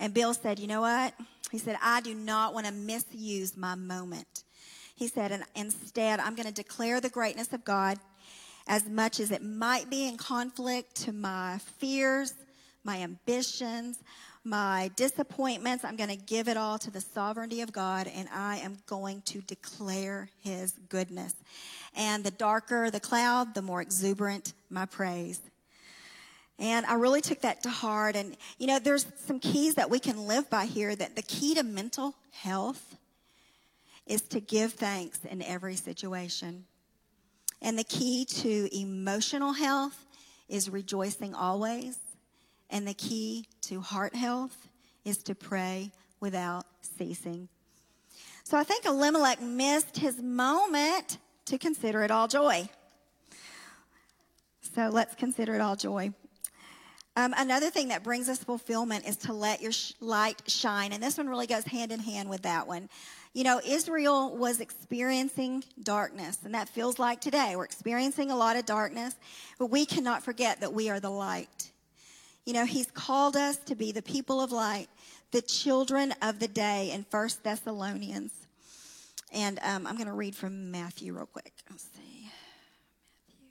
And 0.00 0.12
Bill 0.12 0.34
said, 0.34 0.58
You 0.58 0.66
know 0.66 0.80
what? 0.80 1.14
He 1.50 1.58
said, 1.58 1.76
I 1.82 2.00
do 2.00 2.14
not 2.14 2.52
want 2.52 2.66
to 2.66 2.72
misuse 2.72 3.56
my 3.56 3.74
moment. 3.74 4.44
He 4.96 5.08
said, 5.08 5.32
and 5.32 5.44
instead, 5.54 6.20
I'm 6.20 6.34
going 6.34 6.48
to 6.48 6.54
declare 6.54 7.00
the 7.00 7.10
greatness 7.10 7.52
of 7.52 7.64
God 7.64 7.98
as 8.66 8.88
much 8.88 9.20
as 9.20 9.30
it 9.30 9.42
might 9.42 9.90
be 9.90 10.08
in 10.08 10.16
conflict 10.16 10.94
to 11.02 11.12
my 11.12 11.58
fears, 11.78 12.32
my 12.84 12.98
ambitions, 12.98 13.98
my 14.44 14.90
disappointments. 14.94 15.84
I'm 15.84 15.96
going 15.96 16.10
to 16.10 16.16
give 16.16 16.48
it 16.48 16.56
all 16.56 16.78
to 16.78 16.90
the 16.90 17.00
sovereignty 17.00 17.62
of 17.62 17.72
God, 17.72 18.06
and 18.14 18.28
I 18.32 18.58
am 18.58 18.76
going 18.86 19.22
to 19.22 19.40
declare 19.40 20.28
his 20.42 20.72
goodness. 20.88 21.34
And 21.96 22.22
the 22.22 22.30
darker 22.30 22.90
the 22.90 23.00
cloud, 23.00 23.54
the 23.54 23.62
more 23.62 23.80
exuberant 23.80 24.52
my 24.68 24.84
praise. 24.84 25.40
And 26.58 26.86
I 26.86 26.94
really 26.94 27.20
took 27.20 27.40
that 27.40 27.62
to 27.64 27.70
heart. 27.70 28.14
And, 28.14 28.36
you 28.58 28.66
know, 28.66 28.78
there's 28.78 29.06
some 29.26 29.40
keys 29.40 29.74
that 29.74 29.90
we 29.90 29.98
can 29.98 30.26
live 30.26 30.48
by 30.50 30.66
here 30.66 30.94
that 30.94 31.16
the 31.16 31.22
key 31.22 31.54
to 31.54 31.62
mental 31.62 32.14
health 32.30 32.96
is 34.06 34.22
to 34.22 34.40
give 34.40 34.74
thanks 34.74 35.24
in 35.24 35.42
every 35.42 35.74
situation. 35.76 36.64
And 37.62 37.78
the 37.78 37.84
key 37.84 38.24
to 38.26 38.68
emotional 38.76 39.54
health 39.54 40.04
is 40.48 40.68
rejoicing 40.68 41.34
always. 41.34 41.98
And 42.70 42.86
the 42.86 42.94
key 42.94 43.46
to 43.62 43.80
heart 43.80 44.14
health 44.14 44.68
is 45.04 45.18
to 45.24 45.34
pray 45.34 45.92
without 46.20 46.64
ceasing. 46.80 47.48
So 48.42 48.58
I 48.58 48.64
think 48.64 48.84
Elimelech 48.84 49.40
missed 49.40 49.96
his 49.96 50.20
moment 50.20 51.18
to 51.46 51.58
consider 51.58 52.02
it 52.02 52.10
all 52.10 52.28
joy. 52.28 52.68
So 54.74 54.88
let's 54.88 55.14
consider 55.14 55.54
it 55.54 55.60
all 55.60 55.76
joy. 55.76 56.12
Um, 57.16 57.32
another 57.36 57.70
thing 57.70 57.88
that 57.88 58.02
brings 58.02 58.28
us 58.28 58.42
fulfillment 58.42 59.06
is 59.06 59.16
to 59.18 59.32
let 59.32 59.62
your 59.62 59.70
sh- 59.70 59.92
light 60.00 60.42
shine. 60.48 60.92
And 60.92 61.00
this 61.02 61.16
one 61.16 61.28
really 61.28 61.46
goes 61.46 61.64
hand 61.64 61.92
in 61.92 62.00
hand 62.00 62.28
with 62.28 62.42
that 62.42 62.66
one. 62.66 62.88
You 63.34 63.44
know, 63.44 63.60
Israel 63.64 64.36
was 64.36 64.60
experiencing 64.60 65.62
darkness, 65.80 66.38
and 66.44 66.54
that 66.54 66.68
feels 66.68 66.98
like 66.98 67.20
today. 67.20 67.54
We're 67.56 67.64
experiencing 67.64 68.30
a 68.30 68.36
lot 68.36 68.56
of 68.56 68.66
darkness, 68.66 69.14
but 69.58 69.66
we 69.66 69.86
cannot 69.86 70.24
forget 70.24 70.60
that 70.60 70.72
we 70.72 70.90
are 70.90 70.98
the 70.98 71.10
light. 71.10 71.70
You 72.44 72.52
know, 72.52 72.66
He's 72.66 72.90
called 72.90 73.36
us 73.36 73.56
to 73.58 73.74
be 73.74 73.92
the 73.92 74.02
people 74.02 74.40
of 74.40 74.52
light, 74.52 74.88
the 75.30 75.42
children 75.42 76.14
of 76.22 76.38
the 76.38 76.48
day 76.48 76.90
in 76.92 77.04
First 77.04 77.42
Thessalonians. 77.42 78.32
And 79.32 79.58
um, 79.62 79.86
I'm 79.86 79.96
going 79.96 80.06
to 80.06 80.12
read 80.12 80.36
from 80.36 80.70
Matthew 80.70 81.14
real 81.14 81.26
quick. 81.26 81.52
Let's 81.70 81.84
see. 81.84 82.28
Matthew. 83.26 83.48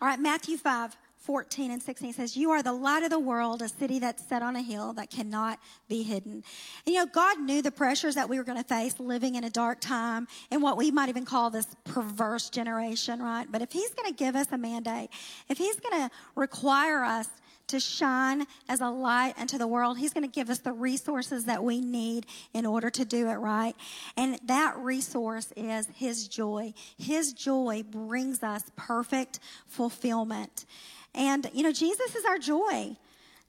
All 0.00 0.08
right, 0.08 0.18
Matthew 0.18 0.56
5. 0.56 0.96
14 1.22 1.70
and 1.70 1.82
16 1.82 2.14
says, 2.14 2.36
You 2.36 2.50
are 2.50 2.62
the 2.62 2.72
light 2.72 3.02
of 3.02 3.10
the 3.10 3.18
world, 3.18 3.62
a 3.62 3.68
city 3.68 3.98
that's 3.98 4.26
set 4.26 4.42
on 4.42 4.56
a 4.56 4.62
hill 4.62 4.92
that 4.94 5.10
cannot 5.10 5.58
be 5.88 6.02
hidden. 6.02 6.42
And 6.86 6.94
you 6.94 6.94
know, 6.94 7.06
God 7.06 7.40
knew 7.40 7.62
the 7.62 7.70
pressures 7.70 8.14
that 8.16 8.28
we 8.28 8.38
were 8.38 8.44
going 8.44 8.58
to 8.58 8.64
face 8.64 8.98
living 8.98 9.36
in 9.36 9.44
a 9.44 9.50
dark 9.50 9.80
time 9.80 10.26
in 10.50 10.60
what 10.60 10.76
we 10.76 10.90
might 10.90 11.08
even 11.08 11.24
call 11.24 11.50
this 11.50 11.66
perverse 11.84 12.50
generation, 12.50 13.22
right? 13.22 13.46
But 13.50 13.62
if 13.62 13.72
He's 13.72 13.94
going 13.94 14.12
to 14.12 14.16
give 14.16 14.34
us 14.34 14.48
a 14.52 14.58
mandate, 14.58 15.10
if 15.48 15.58
He's 15.58 15.78
going 15.80 16.08
to 16.08 16.10
require 16.34 17.04
us 17.04 17.28
to 17.68 17.80
shine 17.80 18.46
as 18.68 18.80
a 18.80 18.88
light 18.88 19.32
unto 19.38 19.56
the 19.56 19.66
world. 19.66 19.98
He's 19.98 20.12
going 20.12 20.28
to 20.28 20.30
give 20.30 20.50
us 20.50 20.58
the 20.58 20.72
resources 20.72 21.46
that 21.46 21.64
we 21.64 21.80
need 21.80 22.26
in 22.52 22.66
order 22.66 22.90
to 22.90 23.04
do 23.04 23.28
it 23.28 23.34
right. 23.34 23.74
And 24.16 24.38
that 24.46 24.76
resource 24.76 25.52
is 25.56 25.88
His 25.94 26.28
joy. 26.28 26.74
His 26.98 27.32
joy 27.32 27.82
brings 27.82 28.42
us 28.42 28.64
perfect 28.76 29.40
fulfillment. 29.66 30.66
And, 31.14 31.50
you 31.52 31.62
know, 31.62 31.72
Jesus 31.72 32.14
is 32.14 32.24
our 32.24 32.38
joy. 32.38 32.96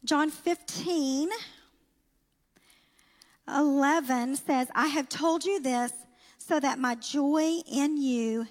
John 0.04 0.30
15, 0.30 1.30
11 3.48 4.36
says, 4.36 4.68
I 4.76 4.88
have 4.88 5.08
told 5.08 5.46
you 5.46 5.62
this 5.62 5.92
so 6.38 6.60
that 6.60 6.78
my 6.78 6.96
joy 6.96 7.60
in 7.72 7.98
you 7.98 8.48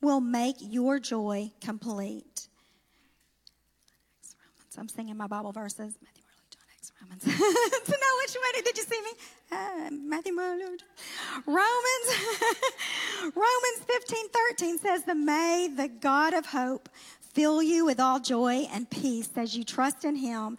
will 0.00 0.20
make 0.20 0.56
your 0.60 0.98
joy 0.98 1.50
complete. 1.60 2.48
So 4.70 4.80
I'm 4.80 4.88
singing 4.88 5.16
my 5.16 5.26
Bible 5.26 5.52
verses. 5.52 5.98
Matthew, 6.02 6.22
Mark, 6.24 6.48
John, 6.48 6.62
Acts, 6.74 6.92
Romans. 7.02 7.22
to 7.84 7.90
know 7.90 8.14
which 8.22 8.36
one 8.36 8.64
did 8.64 8.76
you 8.76 8.84
see 8.84 9.00
me? 9.02 9.10
Uh, 9.52 9.90
Matthew, 9.90 10.32
Mark, 10.32 10.60
Romans. 11.46 12.08
Romans 13.34 13.80
15, 13.86 14.28
13 14.28 14.78
says, 14.78 15.04
the 15.04 15.14
may 15.14 15.68
the 15.74 15.88
God 15.88 16.32
of 16.32 16.46
hope 16.46 16.88
fill 17.32 17.62
you 17.62 17.84
with 17.84 18.00
all 18.00 18.20
joy 18.20 18.66
and 18.72 18.88
peace 18.90 19.30
as 19.36 19.56
you 19.56 19.64
trust 19.64 20.04
in 20.04 20.16
him 20.16 20.58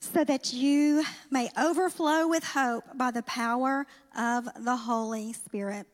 so 0.00 0.24
that 0.24 0.52
you 0.52 1.04
may 1.30 1.48
overflow 1.56 2.26
with 2.26 2.44
hope 2.44 2.84
by 2.94 3.10
the 3.10 3.22
power 3.22 3.86
of 4.16 4.48
the 4.58 4.76
Holy 4.76 5.32
Spirit. 5.32 5.86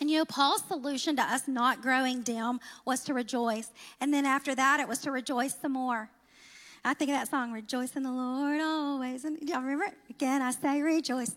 And 0.00 0.10
you 0.10 0.18
know, 0.18 0.24
Paul's 0.24 0.62
solution 0.62 1.16
to 1.16 1.22
us 1.22 1.48
not 1.48 1.82
growing 1.82 2.22
dim 2.22 2.60
was 2.84 3.02
to 3.04 3.14
rejoice. 3.14 3.70
And 4.00 4.12
then 4.12 4.26
after 4.26 4.54
that, 4.54 4.80
it 4.80 4.88
was 4.88 5.00
to 5.00 5.10
rejoice 5.10 5.56
some 5.60 5.72
more. 5.72 6.10
I 6.84 6.94
think 6.94 7.10
of 7.10 7.16
that 7.16 7.28
song, 7.28 7.52
Rejoice 7.52 7.96
in 7.96 8.04
the 8.04 8.12
Lord 8.12 8.60
always. 8.60 9.24
And 9.24 9.38
y'all 9.42 9.60
remember 9.60 9.84
it? 9.84 9.94
Again, 10.10 10.42
I 10.42 10.52
say 10.52 10.80
rejoice. 10.82 11.34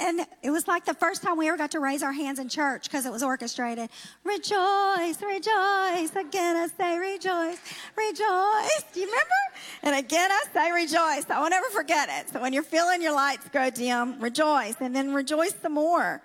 And 0.00 0.20
it 0.42 0.50
was 0.50 0.68
like 0.68 0.84
the 0.84 0.94
first 0.94 1.22
time 1.22 1.36
we 1.36 1.48
ever 1.48 1.56
got 1.56 1.72
to 1.72 1.80
raise 1.80 2.04
our 2.04 2.12
hands 2.12 2.38
in 2.38 2.48
church 2.48 2.84
because 2.84 3.04
it 3.04 3.10
was 3.10 3.22
orchestrated. 3.22 3.90
Rejoice, 4.22 5.20
rejoice. 5.20 6.14
Again, 6.14 6.56
I 6.56 6.68
say 6.76 6.98
rejoice, 6.98 7.58
rejoice. 7.96 8.84
Do 8.92 9.00
you 9.00 9.06
remember? 9.06 9.34
And 9.82 9.96
again, 9.96 10.30
I 10.30 10.44
say 10.52 10.70
rejoice. 10.70 11.28
I 11.28 11.40
won't 11.40 11.52
ever 11.52 11.68
forget 11.70 12.08
it. 12.10 12.32
So 12.32 12.40
when 12.40 12.52
you're 12.52 12.62
feeling 12.62 13.02
your 13.02 13.14
lights 13.14 13.48
grow 13.48 13.70
dim, 13.70 14.20
rejoice 14.20 14.76
and 14.80 14.94
then 14.94 15.12
rejoice 15.12 15.54
some 15.60 15.74
more. 15.74 16.22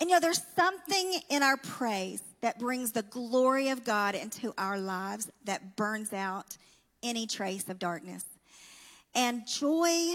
And 0.00 0.10
you 0.10 0.16
know, 0.16 0.20
there's 0.20 0.42
something 0.54 1.20
in 1.30 1.42
our 1.42 1.56
praise 1.56 2.22
that 2.42 2.58
brings 2.58 2.92
the 2.92 3.02
glory 3.02 3.70
of 3.70 3.84
God 3.84 4.14
into 4.16 4.52
our 4.58 4.78
lives 4.78 5.30
that 5.44 5.76
burns 5.76 6.12
out 6.12 6.58
any 7.02 7.26
trace 7.26 7.68
of 7.68 7.78
darkness. 7.78 8.24
And 9.14 9.46
joy, 9.46 10.14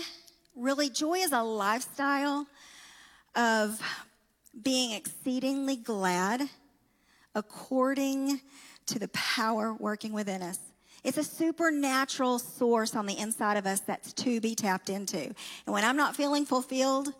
really, 0.55 0.89
joy 0.89 1.15
is 1.15 1.31
a 1.31 1.41
lifestyle 1.41 2.47
of 3.35 3.81
being 4.61 4.91
exceedingly 4.91 5.75
glad 5.75 6.49
according 7.35 8.41
to 8.85 8.99
the 8.99 9.07
power 9.09 9.73
working 9.73 10.13
within 10.13 10.41
us. 10.41 10.59
It's 11.03 11.17
a 11.17 11.23
supernatural 11.23 12.39
source 12.39 12.95
on 12.95 13.05
the 13.05 13.17
inside 13.17 13.57
of 13.57 13.65
us 13.65 13.81
that's 13.81 14.13
to 14.13 14.39
be 14.39 14.55
tapped 14.55 14.89
into. 14.89 15.17
And 15.17 15.73
when 15.73 15.83
I'm 15.83 15.97
not 15.97 16.15
feeling 16.15 16.45
fulfilled, 16.45 17.13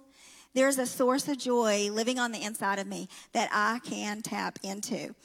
there's 0.53 0.77
a 0.77 0.85
source 0.85 1.27
of 1.27 1.37
joy 1.39 1.89
living 1.91 2.19
on 2.19 2.31
the 2.31 2.43
inside 2.43 2.79
of 2.79 2.87
me 2.87 3.09
that 3.33 3.49
I 3.51 3.79
can 3.79 4.21
tap 4.21 4.59
into. 4.63 5.15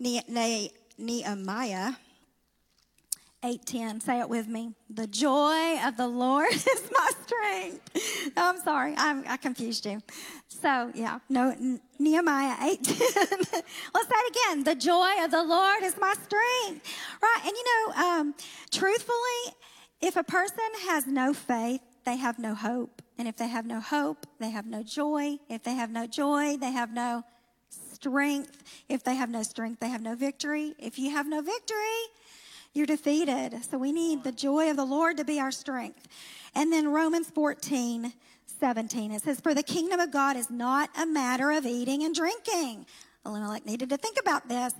Nehemiah 0.00 1.92
8:10. 3.44 4.00
Say 4.02 4.20
it 4.20 4.28
with 4.28 4.48
me. 4.48 4.72
The 4.88 5.06
joy 5.06 5.78
of 5.84 5.98
the 5.98 6.08
Lord 6.08 6.50
is 6.52 6.90
my 6.90 7.10
strength. 7.22 8.32
No, 8.36 8.48
I'm 8.48 8.58
sorry. 8.58 8.94
I'm, 8.96 9.22
i 9.28 9.36
confused 9.36 9.84
you. 9.84 10.00
So, 10.48 10.90
yeah. 10.94 11.18
No, 11.28 11.54
Nehemiah 11.98 12.56
8:10. 12.56 12.82
Let's 13.94 14.08
say 14.08 14.16
it 14.16 14.36
again. 14.36 14.64
The 14.64 14.74
joy 14.74 15.22
of 15.22 15.30
the 15.30 15.42
Lord 15.42 15.82
is 15.82 15.96
my 16.00 16.14
strength. 16.14 16.88
Right? 17.22 17.40
And 17.44 17.52
you 17.52 17.64
know, 17.64 18.02
um, 18.02 18.34
truthfully, 18.70 19.54
if 20.00 20.16
a 20.16 20.24
person 20.24 20.70
has 20.88 21.06
no 21.06 21.34
faith, 21.34 21.82
they 22.06 22.16
have 22.16 22.38
no 22.38 22.54
hope. 22.54 23.02
And 23.18 23.28
if 23.28 23.36
they 23.36 23.48
have 23.48 23.66
no 23.66 23.80
hope, 23.80 24.26
they 24.40 24.50
have 24.50 24.66
no 24.66 24.82
joy. 24.82 25.36
If 25.50 25.62
they 25.62 25.74
have 25.74 25.90
no 25.90 26.06
joy, 26.06 26.56
they 26.56 26.72
have 26.72 26.92
no 26.92 27.24
strength. 27.68 28.62
If 28.88 29.04
they 29.04 29.14
have 29.14 29.30
no 29.30 29.42
strength, 29.42 29.80
they 29.80 29.88
have 29.88 30.02
no 30.02 30.14
victory. 30.14 30.74
If 30.78 30.98
you 30.98 31.10
have 31.10 31.26
no 31.26 31.42
victory, 31.42 32.00
you're 32.74 32.86
defeated. 32.86 33.64
So 33.70 33.78
we 33.78 33.92
need 33.92 34.24
the 34.24 34.32
joy 34.32 34.68
of 34.68 34.76
the 34.76 34.84
Lord 34.84 35.16
to 35.16 35.24
be 35.24 35.40
our 35.40 35.52
strength. 35.52 36.08
And 36.54 36.72
then 36.72 36.88
Romans 36.88 37.30
14, 37.30 38.12
17, 38.60 39.12
it 39.12 39.22
says, 39.22 39.40
For 39.40 39.54
the 39.54 39.62
kingdom 39.62 40.00
of 40.00 40.10
God 40.10 40.36
is 40.36 40.50
not 40.50 40.90
a 40.98 41.06
matter 41.06 41.52
of 41.52 41.64
eating 41.64 42.02
and 42.02 42.14
drinking. 42.14 42.86
Elimelech 43.24 43.64
needed 43.64 43.88
to 43.90 43.96
think 43.96 44.18
about 44.20 44.48
this. 44.48 44.74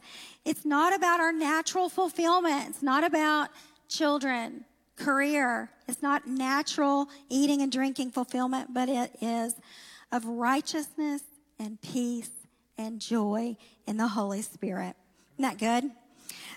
It's 0.45 0.65
not 0.65 0.95
about 0.95 1.21
our 1.21 1.33
natural 1.33 1.89
fulfillment. 1.89 2.69
It's 2.69 2.83
not 2.83 3.05
about 3.05 3.49
children, 3.89 4.65
career. 4.97 5.71
It's 5.89 6.03
not 6.03 6.27
natural 6.27 7.09
eating 7.29 7.63
and 7.63 7.73
drinking 7.73 8.11
fulfillment, 8.11 8.75
but 8.75 8.89
it 8.89 9.17
is 9.21 9.55
of 10.13 10.27
righteousness 10.27 11.23
and 11.59 11.81
peace 11.81 12.31
and 12.77 13.01
joy 13.01 13.57
in 13.87 13.97
the 13.97 14.09
Holy 14.09 14.43
Spirit. 14.43 14.97
Isn't 15.39 15.59
that 15.59 15.59
good? 15.59 15.91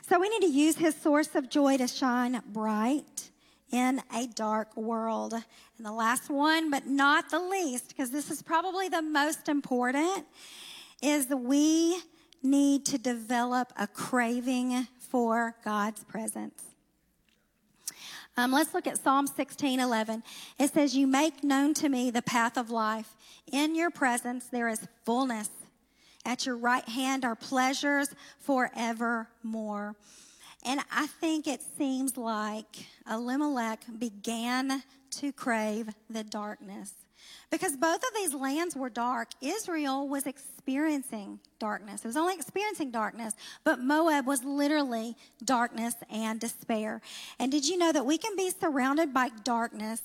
So 0.08 0.18
we 0.22 0.30
need 0.30 0.41
to 0.43 0.47
use 0.47 0.78
his 0.78 0.95
source 0.95 1.36
of 1.36 1.49
joy 1.49 1.76
to 1.76 1.88
shine 1.88 2.41
bright 2.53 3.30
in 3.72 4.01
a 4.16 4.28
dark 4.28 4.78
world. 4.78 5.34
And 5.34 5.86
the 5.86 5.91
last 5.91 6.30
one, 6.30 6.72
but 6.72 6.88
not 6.88 7.30
the 7.30 7.41
least, 7.41 7.89
because 7.89 8.10
this 8.10 8.32
is 8.32 8.41
probably 8.41 8.88
the 8.88 9.01
most 9.01 9.49
important, 9.49 10.26
is 11.01 11.28
we 11.28 11.99
need 12.41 12.86
to 12.86 12.97
develop 12.97 13.74
a 13.78 13.86
craving 13.86 14.88
for 14.97 15.55
God's 15.66 16.05
presence. 16.05 16.64
Um, 18.38 18.53
let's 18.53 18.74
look 18.74 18.88
at 18.88 19.03
Psalm 19.03 19.28
16 19.28 19.82
11. 19.82 20.24
It 20.58 20.72
says, 20.72 20.95
You 20.95 21.05
make 21.05 21.43
known 21.43 21.74
to 21.74 21.89
me 21.89 22.12
the 22.12 22.22
path 22.22 22.55
of 22.55 22.70
life. 22.70 23.14
In 23.51 23.76
your 23.76 23.89
presence 23.89 24.45
there 24.45 24.70
is 24.70 24.88
fullness. 25.03 25.49
At 26.28 26.45
your 26.45 26.58
right 26.58 26.88
hand 26.88 27.24
are 27.24 27.36
pleasures 27.36 28.10
forevermore. 28.39 29.76
And 30.66 30.82
I 30.92 31.08
think 31.08 31.48
it 31.48 31.62
seems 31.78 32.18
like 32.18 32.88
Elimelech 33.10 33.82
began 33.98 34.84
to 35.12 35.32
crave 35.32 35.90
the 36.10 36.24
darkness. 36.24 36.94
Because 37.50 37.78
both 37.78 38.04
of 38.04 38.10
these 38.16 38.34
lands 38.34 38.76
were 38.76 38.90
dark. 38.90 39.30
Israel 39.42 40.08
was 40.08 40.26
experiencing 40.26 41.40
darkness. 41.60 42.04
It 42.04 42.08
was 42.08 42.18
only 42.18 42.36
experiencing 42.36 42.92
darkness, 42.92 43.34
but 43.64 43.80
Moab 43.80 44.26
was 44.26 44.44
literally 44.44 45.16
darkness 45.44 45.96
and 46.10 46.40
despair. 46.40 47.02
And 47.40 47.52
did 47.52 47.66
you 47.66 47.78
know 47.78 47.92
that 47.92 48.06
we 48.06 48.18
can 48.18 48.36
be 48.36 48.50
surrounded 48.50 49.14
by 49.14 49.30
darkness 49.44 50.02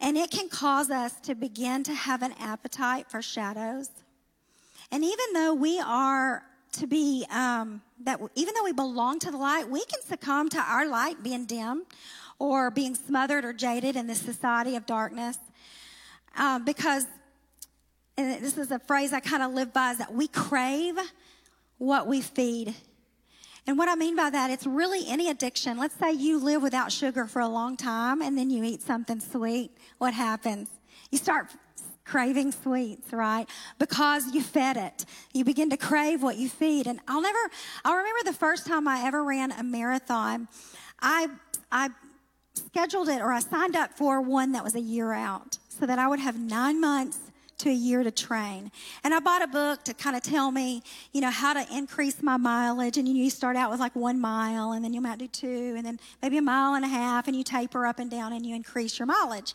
and 0.00 0.16
it 0.16 0.30
can 0.30 0.48
cause 0.48 0.90
us 0.90 1.18
to 1.20 1.34
begin 1.34 1.82
to 1.84 1.94
have 1.94 2.22
an 2.22 2.34
appetite 2.40 3.10
for 3.10 3.22
shadows? 3.22 3.90
And 4.90 5.04
even 5.04 5.32
though 5.34 5.54
we 5.54 5.80
are 5.80 6.42
to 6.72 6.86
be, 6.86 7.26
um, 7.30 7.82
that 8.04 8.20
even 8.34 8.54
though 8.54 8.64
we 8.64 8.72
belong 8.72 9.18
to 9.20 9.30
the 9.30 9.36
light, 9.36 9.68
we 9.68 9.84
can 9.84 10.00
succumb 10.02 10.48
to 10.50 10.58
our 10.58 10.86
light 10.88 11.22
being 11.22 11.46
dim 11.46 11.84
or 12.38 12.70
being 12.70 12.94
smothered 12.94 13.44
or 13.44 13.52
jaded 13.52 13.96
in 13.96 14.06
this 14.06 14.20
society 14.20 14.76
of 14.76 14.86
darkness. 14.86 15.38
Um, 16.36 16.64
because, 16.64 17.06
and 18.16 18.42
this 18.42 18.56
is 18.56 18.70
a 18.70 18.78
phrase 18.78 19.12
I 19.12 19.20
kind 19.20 19.42
of 19.42 19.52
live 19.52 19.72
by, 19.72 19.92
is 19.92 19.98
that 19.98 20.14
we 20.14 20.28
crave 20.28 20.96
what 21.78 22.06
we 22.06 22.20
feed. 22.20 22.74
And 23.66 23.76
what 23.76 23.88
I 23.88 23.96
mean 23.96 24.16
by 24.16 24.30
that, 24.30 24.50
it's 24.50 24.66
really 24.66 25.04
any 25.08 25.28
addiction. 25.28 25.76
Let's 25.76 25.94
say 25.96 26.12
you 26.12 26.42
live 26.42 26.62
without 26.62 26.90
sugar 26.90 27.26
for 27.26 27.40
a 27.40 27.48
long 27.48 27.76
time 27.76 28.22
and 28.22 28.38
then 28.38 28.50
you 28.50 28.64
eat 28.64 28.80
something 28.80 29.20
sweet. 29.20 29.72
What 29.98 30.14
happens? 30.14 30.68
You 31.10 31.18
start 31.18 31.48
craving 32.08 32.52
sweets, 32.52 33.12
right? 33.12 33.46
Because 33.78 34.32
you 34.34 34.42
fed 34.42 34.76
it. 34.76 35.04
You 35.32 35.44
begin 35.44 35.70
to 35.70 35.76
crave 35.76 36.22
what 36.22 36.36
you 36.36 36.48
feed. 36.48 36.86
And 36.86 37.00
I'll 37.06 37.20
never, 37.20 37.38
I'll 37.84 37.96
remember 37.96 38.24
the 38.24 38.32
first 38.32 38.66
time 38.66 38.88
I 38.88 39.04
ever 39.04 39.22
ran 39.22 39.52
a 39.52 39.62
marathon. 39.62 40.48
I, 41.00 41.28
I 41.70 41.90
scheduled 42.54 43.08
it 43.08 43.20
or 43.20 43.32
I 43.32 43.40
signed 43.40 43.76
up 43.76 43.96
for 43.96 44.20
one 44.20 44.52
that 44.52 44.64
was 44.64 44.74
a 44.74 44.80
year 44.80 45.12
out 45.12 45.58
so 45.68 45.86
that 45.86 45.98
I 45.98 46.08
would 46.08 46.18
have 46.18 46.38
nine 46.38 46.80
months 46.80 47.18
to 47.58 47.70
a 47.70 47.74
year 47.74 48.02
to 48.02 48.10
train. 48.10 48.70
And 49.04 49.12
I 49.12 49.18
bought 49.18 49.42
a 49.42 49.48
book 49.48 49.82
to 49.84 49.94
kind 49.94 50.16
of 50.16 50.22
tell 50.22 50.50
me, 50.50 50.82
you 51.12 51.20
know, 51.20 51.30
how 51.30 51.54
to 51.54 51.66
increase 51.76 52.22
my 52.22 52.36
mileage. 52.36 52.96
And 52.98 53.08
you, 53.08 53.14
you 53.14 53.30
start 53.30 53.56
out 53.56 53.70
with 53.70 53.80
like 53.80 53.96
one 53.96 54.20
mile, 54.20 54.72
and 54.72 54.84
then 54.84 54.92
you 54.92 55.00
might 55.00 55.18
do 55.18 55.26
two, 55.26 55.74
and 55.76 55.84
then 55.84 55.98
maybe 56.22 56.38
a 56.38 56.42
mile 56.42 56.74
and 56.74 56.84
a 56.84 56.88
half, 56.88 57.26
and 57.26 57.36
you 57.36 57.42
taper 57.42 57.84
up 57.84 57.98
and 57.98 58.10
down 58.10 58.32
and 58.32 58.46
you 58.46 58.54
increase 58.54 58.98
your 58.98 59.06
mileage. 59.06 59.54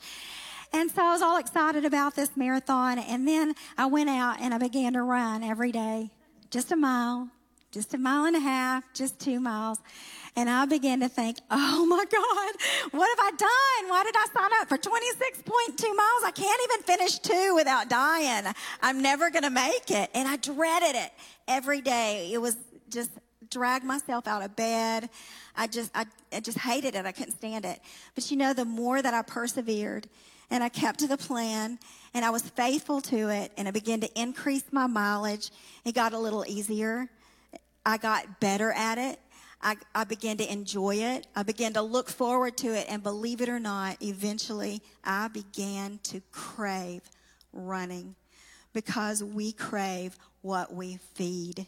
And 0.74 0.90
so 0.90 1.04
I 1.04 1.12
was 1.12 1.22
all 1.22 1.38
excited 1.38 1.86
about 1.86 2.16
this 2.16 2.36
marathon. 2.36 2.98
And 2.98 3.28
then 3.28 3.54
I 3.78 3.86
went 3.86 4.10
out 4.10 4.42
and 4.42 4.54
I 4.54 4.58
began 4.58 4.94
to 4.94 5.04
run 5.04 5.44
every 5.44 5.72
day, 5.72 6.10
just 6.50 6.72
a 6.72 6.76
mile, 6.76 7.30
just 7.72 7.94
a 7.94 7.98
mile 7.98 8.26
and 8.26 8.36
a 8.36 8.40
half, 8.40 8.84
just 8.94 9.20
two 9.20 9.40
miles. 9.40 9.80
And 10.36 10.50
I 10.50 10.66
began 10.66 11.00
to 11.02 11.10
think, 11.10 11.38
oh 11.52 11.86
my 11.86 12.04
God, 12.12 12.92
what 12.92 13.08
have 13.18 13.26
I 13.26 13.32
done? 13.38 13.90
Why 13.90 14.04
did 14.04 14.16
I 14.18 14.26
sign 14.34 14.50
up 14.60 14.68
for 14.68 14.78
26.2 14.78 15.96
miles? 15.96 16.24
I 16.26 16.32
can't 16.34 16.62
even 16.72 16.84
finish 16.84 17.20
two 17.20 17.54
without 17.56 17.88
dying. 17.88 18.52
I'm 18.82 19.02
never 19.02 19.30
going 19.30 19.44
to 19.44 19.52
make 19.52 19.92
it. 19.92 20.10
And 20.16 20.28
I 20.28 20.38
dreaded 20.38 20.96
it 20.96 21.12
every 21.48 21.82
day. 21.82 22.32
It 22.34 22.42
was 22.42 22.58
just 22.90 23.12
drag 23.50 23.84
myself 23.84 24.28
out 24.28 24.44
of 24.44 24.56
bed. 24.56 25.10
I 25.56 25.68
just, 25.68 25.92
I, 25.96 26.06
I 26.32 26.40
just 26.40 26.58
hated 26.58 26.96
it. 26.96 27.06
I 27.06 27.12
couldn't 27.12 27.34
stand 27.34 27.66
it. 27.66 27.80
But 28.16 28.30
you 28.32 28.38
know, 28.38 28.54
the 28.54 28.66
more 28.66 29.02
that 29.02 29.14
I 29.14 29.22
persevered 29.22 30.08
and 30.50 30.64
I 30.64 30.70
kept 30.70 31.00
to 31.00 31.08
the 31.08 31.18
plan 31.18 31.80
and 32.14 32.24
I 32.24 32.30
was 32.30 32.44
faithful 32.44 33.02
to 33.02 33.30
it 33.30 33.52
and 33.58 33.68
I 33.68 33.72
began 33.72 34.02
to 34.02 34.20
increase 34.22 34.64
my 34.72 34.88
mileage, 34.88 35.52
it 35.86 35.96
got 35.96 36.14
a 36.14 36.20
little 36.20 36.46
easier. 36.48 37.10
I 37.86 37.98
got 37.98 38.40
better 38.40 38.72
at 38.72 38.98
it. 38.98 39.20
I, 39.62 39.78
I 39.96 40.04
began 40.04 40.38
to 40.38 40.52
enjoy 40.52 40.96
it. 40.96 41.28
I 41.36 41.44
began 41.44 41.74
to 41.74 41.82
look 41.82 42.10
forward 42.10 42.58
to 42.58 42.78
it. 42.78 42.86
And 42.90 43.02
believe 43.02 43.40
it 43.40 43.48
or 43.48 43.60
not, 43.60 43.98
eventually 44.02 44.82
I 45.04 45.30
began 45.30 46.00
to 46.04 46.22
crave 46.32 47.02
running 47.54 48.16
because 48.74 49.24
we 49.24 49.54
crave 49.54 50.18
what 50.42 50.74
we 50.74 50.98
feed. 51.14 51.66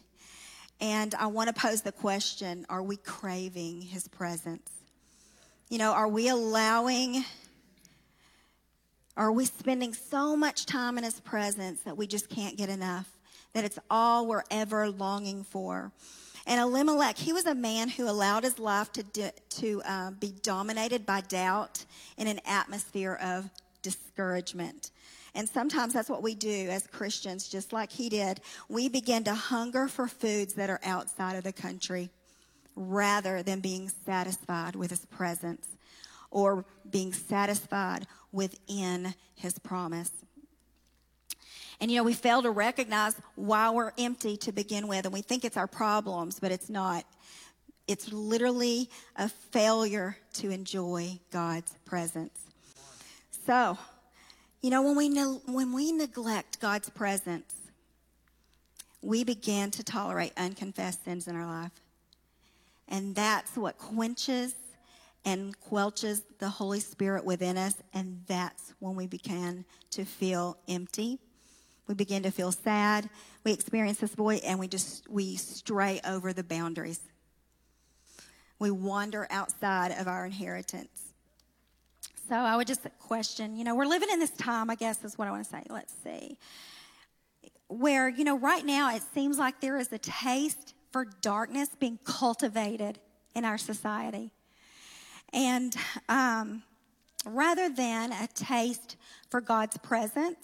And 0.80 1.14
I 1.14 1.26
want 1.26 1.48
to 1.48 1.54
pose 1.54 1.82
the 1.82 1.92
question 1.92 2.66
are 2.68 2.82
we 2.82 2.96
craving 2.96 3.82
his 3.82 4.08
presence? 4.08 4.70
You 5.68 5.78
know, 5.78 5.92
are 5.92 6.08
we 6.08 6.28
allowing, 6.28 7.24
are 9.16 9.32
we 9.32 9.46
spending 9.46 9.94
so 9.94 10.36
much 10.36 10.66
time 10.66 10.98
in 10.98 11.04
his 11.04 11.18
presence 11.20 11.80
that 11.80 11.96
we 11.96 12.06
just 12.06 12.28
can't 12.28 12.56
get 12.56 12.68
enough? 12.68 13.08
That 13.52 13.64
it's 13.64 13.78
all 13.90 14.26
we're 14.26 14.44
ever 14.50 14.90
longing 14.90 15.42
for? 15.42 15.92
And 16.46 16.60
Elimelech, 16.60 17.16
he 17.16 17.32
was 17.32 17.46
a 17.46 17.54
man 17.54 17.88
who 17.88 18.08
allowed 18.08 18.44
his 18.44 18.58
life 18.58 18.92
to, 18.92 19.32
to 19.32 19.82
uh, 19.84 20.10
be 20.12 20.32
dominated 20.42 21.04
by 21.04 21.22
doubt 21.22 21.84
in 22.16 22.28
an 22.28 22.40
atmosphere 22.46 23.18
of 23.20 23.50
discouragement. 23.82 24.92
And 25.36 25.46
sometimes 25.46 25.92
that's 25.92 26.08
what 26.08 26.22
we 26.22 26.34
do 26.34 26.68
as 26.70 26.86
Christians, 26.86 27.46
just 27.46 27.70
like 27.70 27.92
he 27.92 28.08
did. 28.08 28.40
We 28.70 28.88
begin 28.88 29.22
to 29.24 29.34
hunger 29.34 29.86
for 29.86 30.08
foods 30.08 30.54
that 30.54 30.70
are 30.70 30.80
outside 30.82 31.36
of 31.36 31.44
the 31.44 31.52
country 31.52 32.08
rather 32.74 33.42
than 33.42 33.60
being 33.60 33.90
satisfied 34.06 34.74
with 34.74 34.88
his 34.88 35.04
presence 35.04 35.68
or 36.30 36.64
being 36.90 37.12
satisfied 37.12 38.06
within 38.32 39.14
his 39.34 39.58
promise. 39.58 40.10
And 41.80 41.90
you 41.90 41.98
know, 41.98 42.04
we 42.04 42.14
fail 42.14 42.40
to 42.40 42.50
recognize 42.50 43.14
why 43.34 43.68
we're 43.68 43.92
empty 43.98 44.38
to 44.38 44.52
begin 44.52 44.88
with, 44.88 45.04
and 45.04 45.12
we 45.12 45.20
think 45.20 45.44
it's 45.44 45.58
our 45.58 45.66
problems, 45.66 46.40
but 46.40 46.50
it's 46.50 46.70
not. 46.70 47.04
It's 47.86 48.10
literally 48.10 48.88
a 49.16 49.28
failure 49.28 50.16
to 50.34 50.50
enjoy 50.50 51.20
God's 51.30 51.74
presence. 51.84 52.40
So, 53.44 53.76
you 54.66 54.70
know, 54.70 54.82
when 54.82 54.96
we, 54.96 55.08
ne- 55.08 55.40
when 55.46 55.72
we 55.72 55.92
neglect 55.92 56.58
God's 56.60 56.90
presence, 56.90 57.54
we 59.00 59.22
begin 59.22 59.70
to 59.70 59.84
tolerate 59.84 60.32
unconfessed 60.36 61.04
sins 61.04 61.28
in 61.28 61.36
our 61.36 61.46
life. 61.46 61.70
And 62.88 63.14
that's 63.14 63.56
what 63.56 63.78
quenches 63.78 64.54
and 65.24 65.54
quelches 65.60 66.22
the 66.40 66.48
Holy 66.48 66.80
Spirit 66.80 67.24
within 67.24 67.56
us. 67.56 67.74
And 67.94 68.22
that's 68.26 68.74
when 68.80 68.96
we 68.96 69.06
begin 69.06 69.64
to 69.92 70.04
feel 70.04 70.58
empty 70.68 71.20
we 71.86 71.94
begin 71.94 72.22
to 72.24 72.30
feel 72.30 72.52
sad. 72.52 73.08
We 73.44 73.52
experience 73.52 73.98
this 73.98 74.14
void 74.14 74.40
and 74.44 74.58
we 74.58 74.68
just, 74.68 75.08
we 75.08 75.36
stray 75.36 76.00
over 76.04 76.32
the 76.32 76.42
boundaries. 76.42 77.00
We 78.58 78.70
wander 78.70 79.26
outside 79.30 79.92
of 79.92 80.08
our 80.08 80.26
inheritance. 80.26 81.05
So 82.28 82.34
I 82.34 82.56
would 82.56 82.66
just 82.66 82.86
question, 82.98 83.56
you 83.56 83.62
know, 83.62 83.74
we're 83.76 83.86
living 83.86 84.08
in 84.12 84.18
this 84.18 84.32
time, 84.32 84.68
I 84.68 84.74
guess 84.74 85.04
is 85.04 85.16
what 85.16 85.28
I 85.28 85.30
want 85.30 85.44
to 85.44 85.50
say. 85.50 85.62
Let's 85.70 85.94
see. 86.02 86.38
Where, 87.68 88.08
you 88.08 88.24
know, 88.24 88.36
right 88.36 88.64
now 88.64 88.94
it 88.94 89.02
seems 89.14 89.38
like 89.38 89.60
there 89.60 89.76
is 89.76 89.92
a 89.92 89.98
taste 89.98 90.74
for 90.90 91.06
darkness 91.20 91.68
being 91.78 91.98
cultivated 92.04 92.98
in 93.34 93.44
our 93.44 93.58
society. 93.58 94.32
And 95.32 95.76
um, 96.08 96.62
rather 97.24 97.68
than 97.68 98.12
a 98.12 98.28
taste 98.34 98.96
for 99.30 99.40
God's 99.40 99.76
presence, 99.78 100.38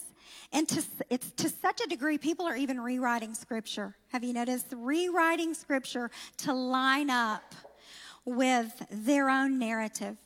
and 0.51 0.69
to, 0.69 0.83
it's 1.09 1.31
to 1.31 1.49
such 1.49 1.81
a 1.81 1.87
degree, 1.87 2.17
people 2.17 2.45
are 2.45 2.55
even 2.55 2.79
rewriting 2.79 3.33
scripture. 3.33 3.95
Have 4.09 4.23
you 4.23 4.33
noticed? 4.33 4.67
Rewriting 4.75 5.53
scripture 5.53 6.11
to 6.37 6.53
line 6.53 7.09
up 7.09 7.55
with 8.25 8.85
their 8.89 9.29
own 9.29 9.59
narrative, 9.59 10.17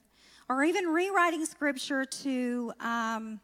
or 0.49 0.63
even 0.63 0.85
rewriting 0.85 1.45
scripture 1.45 2.05
to, 2.05 2.73
um, 2.79 3.39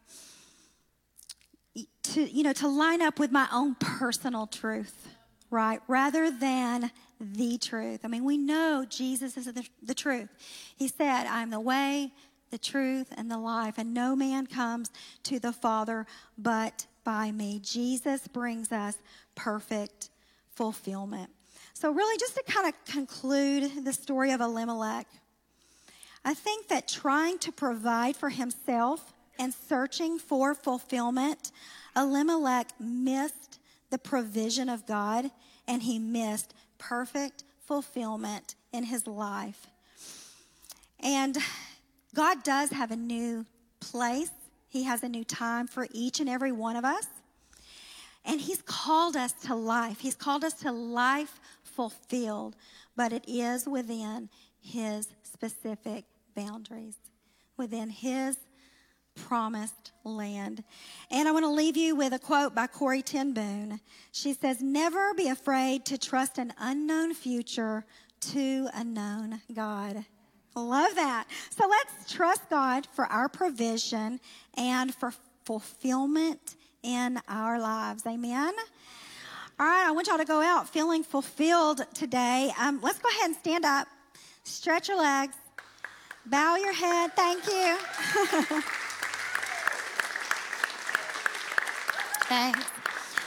to 2.02 2.22
you 2.22 2.42
know, 2.42 2.52
to 2.54 2.68
line 2.68 3.02
up 3.02 3.18
with 3.18 3.30
my 3.30 3.46
own 3.52 3.74
personal 3.76 4.46
truth, 4.46 5.08
right? 5.50 5.80
Rather 5.88 6.30
than 6.30 6.90
the 7.20 7.58
truth. 7.58 8.00
I 8.04 8.08
mean, 8.08 8.24
we 8.24 8.38
know 8.38 8.84
Jesus 8.88 9.36
is 9.36 9.46
the, 9.46 9.66
the 9.82 9.94
truth. 9.94 10.28
He 10.76 10.88
said, 10.88 11.26
"I'm 11.26 11.50
the 11.50 11.60
way." 11.60 12.12
the 12.54 12.58
truth, 12.58 13.08
and 13.16 13.28
the 13.28 13.36
life, 13.36 13.78
and 13.78 13.92
no 13.92 14.14
man 14.14 14.46
comes 14.46 14.92
to 15.24 15.40
the 15.40 15.52
Father 15.52 16.06
but 16.38 16.86
by 17.02 17.32
me. 17.32 17.58
Jesus 17.60 18.28
brings 18.28 18.70
us 18.70 18.96
perfect 19.34 20.10
fulfillment. 20.50 21.30
So, 21.72 21.90
really, 21.90 22.16
just 22.16 22.36
to 22.36 22.44
kind 22.44 22.68
of 22.68 22.84
conclude 22.84 23.84
the 23.84 23.92
story 23.92 24.30
of 24.30 24.40
Elimelech, 24.40 25.08
I 26.24 26.34
think 26.34 26.68
that 26.68 26.88
trying 26.88 27.38
to 27.40 27.52
provide 27.52 28.16
for 28.16 28.30
himself 28.30 29.12
and 29.38 29.52
searching 29.52 30.18
for 30.18 30.54
fulfillment, 30.54 31.52
Elimelech 31.96 32.68
missed 32.80 33.58
the 33.90 33.98
provision 33.98 34.68
of 34.68 34.86
God 34.86 35.30
and 35.68 35.82
he 35.82 35.98
missed 35.98 36.54
perfect 36.78 37.44
fulfillment 37.66 38.54
in 38.72 38.84
his 38.84 39.06
life. 39.06 39.66
And 41.00 41.36
God 42.14 42.42
does 42.42 42.70
have 42.70 42.90
a 42.90 42.96
new 42.96 43.44
place, 43.80 44.30
He 44.68 44.84
has 44.84 45.02
a 45.02 45.08
new 45.08 45.24
time 45.24 45.66
for 45.66 45.86
each 45.92 46.20
and 46.20 46.28
every 46.28 46.52
one 46.52 46.76
of 46.76 46.84
us. 46.84 47.06
And 48.24 48.40
He's 48.40 48.62
called 48.62 49.16
us 49.16 49.32
to 49.44 49.54
life. 49.54 50.00
He's 50.00 50.14
called 50.14 50.44
us 50.44 50.54
to 50.54 50.72
life 50.72 51.40
fulfilled, 51.62 52.56
but 52.96 53.12
it 53.12 53.24
is 53.28 53.68
within 53.68 54.30
His 54.60 55.08
specific 55.22 56.04
boundaries, 56.34 56.96
within 57.56 57.90
His 57.90 58.36
promised 59.14 59.92
land. 60.02 60.64
And 61.10 61.28
I 61.28 61.32
want 61.32 61.44
to 61.44 61.50
leave 61.50 61.76
you 61.76 61.94
with 61.94 62.12
a 62.12 62.18
quote 62.18 62.54
by 62.54 62.66
Corrie 62.66 63.02
ten 63.02 63.32
Boom. 63.32 63.80
She 64.12 64.32
says, 64.32 64.60
Never 64.60 65.14
be 65.14 65.28
afraid 65.28 65.84
to 65.86 65.98
trust 65.98 66.38
an 66.38 66.52
unknown 66.58 67.14
future 67.14 67.84
to 68.32 68.68
a 68.74 68.84
known 68.84 69.40
God. 69.52 70.04
Love 70.56 70.94
that. 70.94 71.26
So 71.50 71.68
let's 71.68 72.12
trust 72.12 72.48
God 72.48 72.86
for 72.92 73.06
our 73.06 73.28
provision 73.28 74.20
and 74.56 74.94
for 74.94 75.12
fulfillment 75.44 76.56
in 76.82 77.18
our 77.28 77.58
lives. 77.58 78.06
Amen. 78.06 78.54
All 79.58 79.66
right, 79.66 79.86
I 79.86 79.90
want 79.92 80.06
y'all 80.06 80.18
to 80.18 80.24
go 80.24 80.42
out 80.42 80.68
feeling 80.68 81.02
fulfilled 81.02 81.86
today. 81.94 82.52
Um, 82.58 82.80
let's 82.82 82.98
go 82.98 83.08
ahead 83.08 83.26
and 83.26 83.36
stand 83.36 83.64
up, 83.64 83.88
stretch 84.44 84.88
your 84.88 84.98
legs, 84.98 85.36
bow 86.26 86.56
your 86.56 86.72
head. 86.72 87.12
Thank 87.14 87.46
you. 87.46 87.78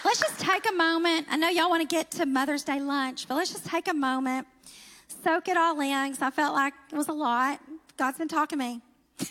Let's 0.04 0.20
just 0.20 0.40
take 0.40 0.70
a 0.70 0.74
moment. 0.74 1.28
I 1.30 1.38
know 1.38 1.50
y'all 1.50 1.70
want 1.70 1.88
to 1.88 1.96
get 1.96 2.12
to 2.12 2.26
Mother's 2.26 2.64
Day 2.64 2.80
lunch, 2.80 3.28
but 3.28 3.36
let's 3.36 3.52
just 3.52 3.66
take 3.66 3.88
a 3.88 3.94
moment 3.94 4.48
soak 5.24 5.48
it 5.48 5.58
all 5.58 5.80
in 5.82 6.10
because 6.10 6.22
I 6.22 6.30
felt 6.30 6.54
like 6.54 6.74
it 6.92 6.96
was 6.96 7.10
a 7.10 7.14
lot. 7.14 7.60
God's 7.98 8.18
been 8.18 8.28
talking 8.28 8.60
to 8.60 8.66
me. 8.66 8.82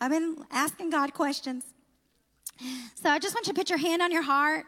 I've 0.00 0.10
been 0.10 0.36
asking 0.50 0.90
God 0.90 1.12
questions. 1.14 1.64
So 2.94 3.10
I 3.10 3.18
just 3.18 3.34
want 3.34 3.46
you 3.46 3.52
to 3.52 3.58
put 3.58 3.68
your 3.68 3.78
hand 3.78 4.00
on 4.00 4.12
your 4.12 4.22
heart, 4.22 4.64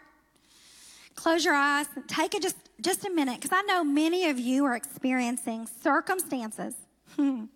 close 1.14 1.44
your 1.44 1.54
eyes, 1.54 1.86
take 2.08 2.34
it 2.34 2.42
just, 2.42 2.56
just 2.80 3.06
a 3.06 3.10
minute 3.10 3.36
because 3.36 3.52
I 3.52 3.62
know 3.62 3.84
many 3.84 4.28
of 4.28 4.38
you 4.38 4.64
are 4.64 4.74
experiencing 4.74 5.68
circumstances 5.82 6.74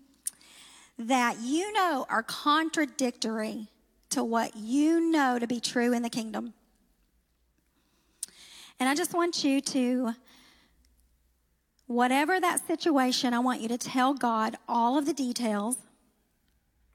that 1.00 1.38
you 1.40 1.72
know 1.72 2.06
are 2.08 2.22
contradictory 2.22 3.68
to 4.10 4.24
what 4.24 4.56
you 4.56 5.10
know 5.10 5.38
to 5.38 5.46
be 5.46 5.60
true 5.60 5.92
in 5.92 6.02
the 6.02 6.10
kingdom. 6.10 6.54
And 8.78 8.88
I 8.88 8.94
just 8.94 9.14
want 9.14 9.44
you 9.44 9.60
to 9.60 10.14
Whatever 11.90 12.38
that 12.38 12.64
situation, 12.68 13.34
I 13.34 13.40
want 13.40 13.60
you 13.60 13.66
to 13.66 13.76
tell 13.76 14.14
God 14.14 14.56
all 14.68 14.96
of 14.96 15.06
the 15.06 15.12
details 15.12 15.76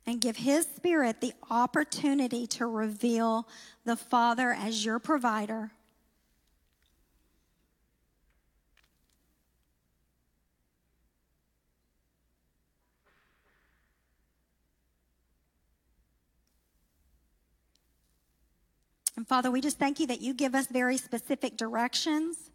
and 0.05 0.21
give 0.21 0.37
His 0.37 0.65
Spirit 0.73 1.19
the 1.19 1.33
opportunity 1.49 2.47
to 2.47 2.65
reveal 2.65 3.45
the 3.83 3.97
Father 3.97 4.53
as 4.53 4.85
your 4.85 4.99
provider. 4.99 5.71
And 19.17 19.27
Father, 19.27 19.49
we 19.49 19.61
just 19.61 19.79
thank 19.79 19.99
you 19.99 20.07
that 20.07 20.21
you 20.21 20.33
give 20.33 20.55
us 20.55 20.67
very 20.67 20.97
specific 20.97 21.57
directions 21.57 22.51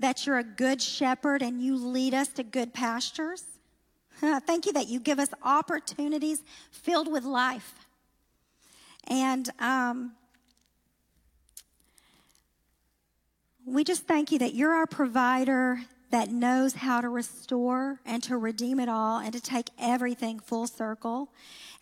that 0.00 0.26
you're 0.26 0.38
a 0.38 0.44
good 0.44 0.82
shepherd 0.82 1.42
and 1.42 1.62
you 1.62 1.76
lead 1.76 2.14
us 2.14 2.28
to 2.28 2.42
good 2.42 2.74
pastures. 2.74 3.44
Thank 4.20 4.66
you 4.66 4.72
that 4.72 4.88
you 4.88 5.00
give 5.00 5.18
us 5.18 5.28
opportunities 5.42 6.42
filled 6.70 7.10
with 7.10 7.24
life. 7.24 7.74
And 9.06 9.48
um, 9.58 10.12
we 13.66 13.84
just 13.84 14.06
thank 14.06 14.32
you 14.32 14.38
that 14.38 14.54
you're 14.54 14.72
our 14.72 14.86
provider 14.86 15.82
that 16.14 16.30
knows 16.30 16.74
how 16.74 17.00
to 17.00 17.08
restore 17.08 17.98
and 18.06 18.22
to 18.22 18.36
redeem 18.36 18.78
it 18.78 18.88
all 18.88 19.18
and 19.18 19.32
to 19.32 19.40
take 19.40 19.70
everything 19.80 20.38
full 20.38 20.64
circle. 20.64 21.28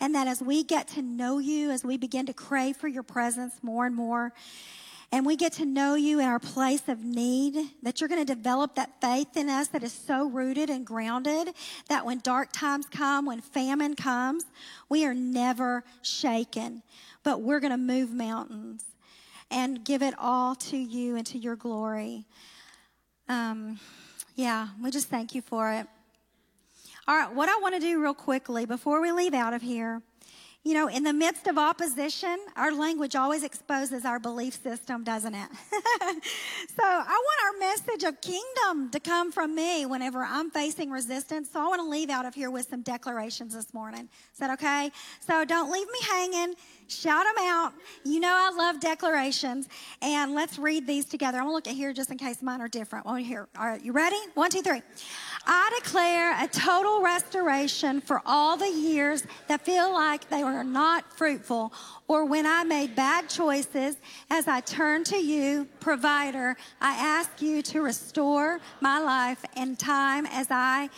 And 0.01 0.15
that 0.15 0.27
as 0.27 0.41
we 0.41 0.65
get 0.65 0.89
to 0.89 1.03
know 1.03 1.39
you, 1.39 1.71
as 1.71 1.85
we 1.85 1.99
begin 1.99 2.25
to 2.25 2.33
crave 2.33 2.79
for 2.79 2.89
your 2.89 3.03
presence 3.03 3.57
more 3.61 3.85
and 3.85 3.95
more, 3.95 4.33
and 5.13 5.27
we 5.27 5.37
get 5.37 5.53
to 5.55 5.67
know 5.67 5.97
you 5.97 6.19
in 6.19 6.25
our 6.25 6.39
place 6.39 6.89
of 6.89 7.05
need, 7.05 7.73
that 7.83 8.01
you're 8.01 8.09
going 8.09 8.25
to 8.25 8.35
develop 8.35 8.75
that 8.77 8.99
faith 9.03 9.37
in 9.37 9.51
us 9.51 9.69
that 9.69 9.83
is 9.83 9.93
so 9.93 10.27
rooted 10.27 10.71
and 10.71 10.87
grounded 10.87 11.53
that 11.91 12.07
when 12.07 12.21
dark 12.21 12.53
times 12.53 12.87
come, 12.91 13.27
when 13.27 13.43
famine 13.43 13.95
comes, 13.95 14.47
we 14.89 15.05
are 15.05 15.13
never 15.13 15.85
shaken, 16.01 16.83
but 17.23 17.43
we're 17.43 17.61
going 17.61 17.71
to 17.71 17.77
move 17.77 18.11
mountains 18.15 18.83
and 19.51 19.85
give 19.85 20.01
it 20.01 20.15
all 20.19 20.55
to 20.55 20.79
you 20.79 21.17
and 21.17 21.27
to 21.27 21.37
your 21.37 21.55
glory. 21.55 22.25
Um, 23.29 23.79
yeah, 24.35 24.69
we 24.83 24.91
just 24.91 25.09
thank 25.09 25.35
you 25.35 25.43
for 25.43 25.71
it. 25.73 25.87
All 27.07 27.17
right, 27.17 27.35
what 27.35 27.49
I 27.49 27.59
want 27.61 27.75
to 27.75 27.81
do 27.81 28.01
real 28.01 28.15
quickly 28.15 28.65
before 28.65 29.01
we 29.01 29.13
leave 29.13 29.35
out 29.35 29.55
of 29.55 29.63
here 29.63 30.03
you 30.65 30.75
know, 30.75 30.87
in 30.87 31.03
the 31.03 31.13
midst 31.13 31.49
of 31.49 31.59
opposition, 31.59 32.39
our 32.55 32.73
language 32.73 33.17
always 33.17 33.43
exposes 33.43 34.05
our 34.05 34.21
belief 34.21 34.63
system, 34.63 35.03
doesn't 35.03 35.35
it? 35.35 35.49
so 35.73 36.85
I 36.85 37.25
want 37.25 37.41
our 37.45 37.59
message 37.59 38.05
of 38.05 38.21
kingdom 38.21 38.89
to 38.91 39.01
come 39.01 39.33
from 39.33 39.57
me 39.57 39.87
whenever 39.87 40.23
I'm 40.23 40.53
facing 40.53 40.89
resistance. 40.89 41.51
So 41.53 41.61
I 41.61 41.67
want 41.67 41.81
to 41.81 41.89
leave 41.89 42.11
out 42.11 42.27
of 42.27 42.35
here 42.35 42.49
with 42.49 42.69
some 42.69 42.83
declarations 42.83 43.55
this 43.55 43.75
morning. 43.75 44.09
Is 44.33 44.39
that 44.39 44.51
okay? 44.51 44.93
So 45.19 45.45
don't 45.45 45.73
leave 45.73 45.89
me 45.89 45.99
hanging. 46.09 46.55
Shout 46.87 47.25
them 47.25 47.45
out. 47.45 47.73
You 48.05 48.21
know 48.21 48.33
I 48.33 48.57
love 48.57 48.79
declarations. 48.79 49.69
And 50.01 50.33
let's 50.33 50.61
read 50.61 50.87
these 50.87 51.07
together. 51.07 51.39
I'm 51.39 51.45
going 51.45 51.53
to 51.53 51.55
look 51.57 51.69
at 51.69 51.75
here 51.75 51.93
just 51.93 52.13
in 52.13 52.19
case 52.19 52.41
mine 52.41 52.61
are 52.61 52.69
different. 52.69 53.05
One 53.05 53.21
here. 53.21 53.49
All 53.59 53.67
right, 53.67 53.83
you 53.83 53.91
ready? 53.91 54.19
One, 54.35 54.51
two, 54.51 54.63
three. 54.63 54.83
I 55.47 55.81
declare 55.83 56.43
a 56.43 56.47
total 56.49 57.03
restoration 57.03 58.01
for 58.01 58.23
all 58.25 58.57
the 58.57 58.69
years 58.69 59.25
that 59.49 59.63
feel 59.63 59.93
like 59.93 60.29
they 60.29 60.45
were 60.45 60.63
not 60.63 61.13
fruitful 61.13 61.73
or 62.07 62.25
when 62.25 62.47
I 62.47 62.65
made 62.65 62.95
bad 62.95 63.29
choices. 63.29 63.97
As 64.31 64.47
I 64.47 64.61
turn 64.61 65.05
to 65.05 65.17
you, 65.17 65.67
provider, 65.81 66.57
I 66.81 66.93
ask 66.93 67.43
you 67.43 67.63
to 67.63 67.83
restore 67.83 68.61
my 68.81 68.99
life 69.01 69.45
and 69.57 69.79
time 69.79 70.27
as 70.27 70.49
I 70.51 70.91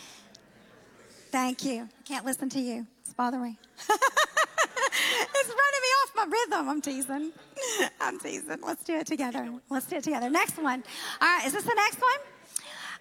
thank 1.31 1.65
you. 1.65 1.83
I 1.83 2.03
can't 2.07 2.25
listen 2.25 2.49
to 2.49 2.59
you. 2.59 2.85
It's 3.01 3.13
bothering 3.13 3.43
me. 3.43 3.57
it's 3.77 5.49
running 5.49 5.81
me 5.81 5.91
off 6.01 6.11
my 6.15 6.25
rhythm. 6.25 6.69
I'm 6.69 6.81
teasing. 6.81 7.31
I'm 8.01 8.19
teasing. 8.19 8.59
Let's 8.61 8.83
do 8.83 8.95
it 8.97 9.07
together. 9.07 9.51
Let's 9.69 9.87
do 9.87 9.97
it 9.97 10.03
together. 10.03 10.29
Next 10.29 10.57
one. 10.57 10.83
All 11.21 11.27
right, 11.27 11.45
is 11.45 11.53
this 11.53 11.63
the 11.63 11.75
next 11.75 11.99
one? 11.99 12.34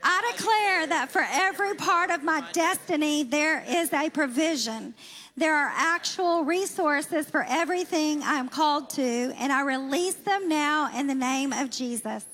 I 0.07 0.33
declare 0.37 0.87
that 0.89 1.11
for 1.11 1.27
every 1.29 1.75
part 1.75 2.11
of 2.11 2.23
my 2.23 2.45
destiny, 2.53 3.23
there 3.23 3.65
is 3.67 3.91
a 3.95 4.11
provision. 4.11 4.95
There 5.35 5.55
are 5.55 5.73
actual 5.75 6.45
resources 6.45 7.29
for 7.29 7.45
everything 7.49 8.23
I 8.23 8.35
am 8.35 8.51
called 8.51 8.91
to, 8.91 9.03
and 9.03 9.51
I 9.51 9.63
release 9.63 10.15
them 10.15 10.47
now 10.47 10.91
in 10.95 11.07
the 11.07 11.15
name 11.15 11.55
of 11.55 11.71
Jesus. 11.71 12.27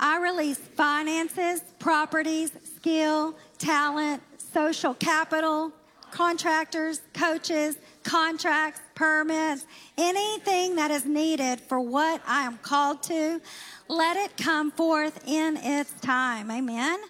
I 0.00 0.18
release 0.18 0.58
finances, 0.58 1.62
properties, 1.78 2.50
skill, 2.76 3.36
talent, 3.58 4.20
social 4.52 4.94
capital, 4.94 5.72
contractors, 6.14 7.00
coaches, 7.12 7.76
contracts, 8.04 8.80
permits, 8.94 9.66
anything 9.98 10.76
that 10.76 10.92
is 10.92 11.04
needed 11.04 11.60
for 11.60 11.80
what 11.80 12.22
I 12.24 12.42
am 12.42 12.56
called 12.58 13.02
to. 13.04 13.40
Let 13.88 14.16
it 14.16 14.36
come 14.36 14.70
forth 14.70 15.26
in 15.26 15.56
its 15.56 15.92
time. 15.94 16.52
Amen. 16.52 17.00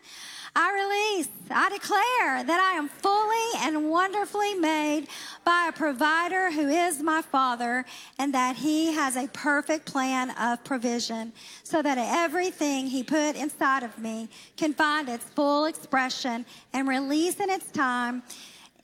I 0.57 1.17
release, 1.19 1.29
I 1.51 1.69
declare 1.69 2.45
that 2.45 2.61
I 2.73 2.79
am 2.79 2.89
fully 2.89 3.67
and 3.67 3.91
wonderfully 3.91 4.55
made 4.55 5.09
by 5.45 5.67
a 5.69 5.73
provider 5.73 6.51
who 6.51 6.69
is 6.69 7.03
my 7.03 7.21
Father, 7.21 7.85
and 8.19 8.33
that 8.33 8.57
He 8.57 8.95
has 8.95 9.17
a 9.17 9.29
perfect 9.29 9.85
plan 9.85 10.31
of 10.31 10.65
provision 10.65 11.35
so 11.63 11.83
that 11.83 11.99
everything 11.99 12.87
He 12.87 13.03
put 13.03 13.37
inside 13.37 13.83
of 13.83 13.99
me 13.99 14.31
can 14.57 14.73
find 14.73 15.11
its 15.11 15.25
full 15.25 15.67
expression 15.67 16.47
and 16.73 16.89
release 16.89 17.39
in 17.39 17.51
its 17.51 17.71
time 17.71 18.23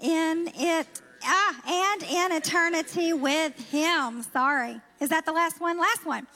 in 0.03 0.51
it 0.55 0.87
ah, 1.25 1.61
and 1.67 2.03
in 2.03 2.33
eternity 2.37 3.13
with 3.13 3.59
Him. 3.71 4.23
Sorry. 4.23 4.81
Is 5.01 5.09
that 5.09 5.25
the 5.25 5.33
last 5.33 5.61
one? 5.61 5.79
Last 5.79 6.05
one. 6.05 6.27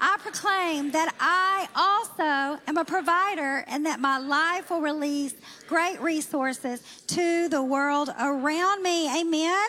I 0.00 0.16
proclaim 0.20 0.92
that 0.92 1.12
I 1.18 1.68
also 1.74 2.60
am 2.68 2.76
a 2.76 2.84
provider 2.84 3.64
and 3.66 3.84
that 3.86 3.98
my 4.00 4.18
life 4.18 4.70
will 4.70 4.80
release 4.80 5.34
great 5.66 6.00
resources 6.00 6.82
to 7.08 7.48
the 7.48 7.62
world 7.62 8.10
around 8.18 8.82
me. 8.82 9.20
Amen. 9.20 9.68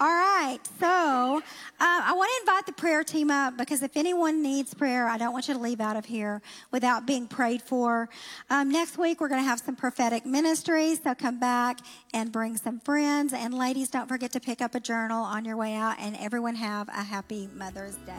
All 0.00 0.08
right, 0.08 0.58
so 0.78 1.42
I 1.82 2.12
want 2.12 2.30
to 2.30 2.40
invite 2.42 2.66
the 2.66 2.72
prayer 2.72 3.02
team 3.02 3.30
up 3.30 3.56
because 3.56 3.82
if 3.82 3.96
anyone 3.96 4.42
needs 4.42 4.74
prayer, 4.74 5.08
I 5.08 5.16
don't 5.16 5.32
want 5.32 5.48
you 5.48 5.54
to 5.54 5.60
leave 5.60 5.80
out 5.80 5.96
of 5.96 6.04
here 6.04 6.42
without 6.70 7.06
being 7.06 7.26
prayed 7.26 7.62
for. 7.62 8.08
Um, 8.50 8.70
next 8.70 8.98
week, 8.98 9.20
we're 9.20 9.28
going 9.28 9.40
to 9.40 9.48
have 9.48 9.60
some 9.60 9.76
prophetic 9.76 10.26
ministries, 10.26 11.02
so 11.02 11.14
come 11.14 11.40
back 11.40 11.80
and 12.12 12.30
bring 12.30 12.56
some 12.56 12.80
friends. 12.80 13.32
And 13.32 13.54
ladies, 13.54 13.88
don't 13.88 14.08
forget 14.08 14.32
to 14.32 14.40
pick 14.40 14.60
up 14.60 14.74
a 14.74 14.80
journal 14.80 15.22
on 15.22 15.44
your 15.44 15.56
way 15.56 15.74
out, 15.74 15.96
and 15.98 16.16
everyone 16.18 16.54
have 16.56 16.88
a 16.88 17.02
happy 17.02 17.48
Mother's 17.54 17.96
Day. 17.96 18.12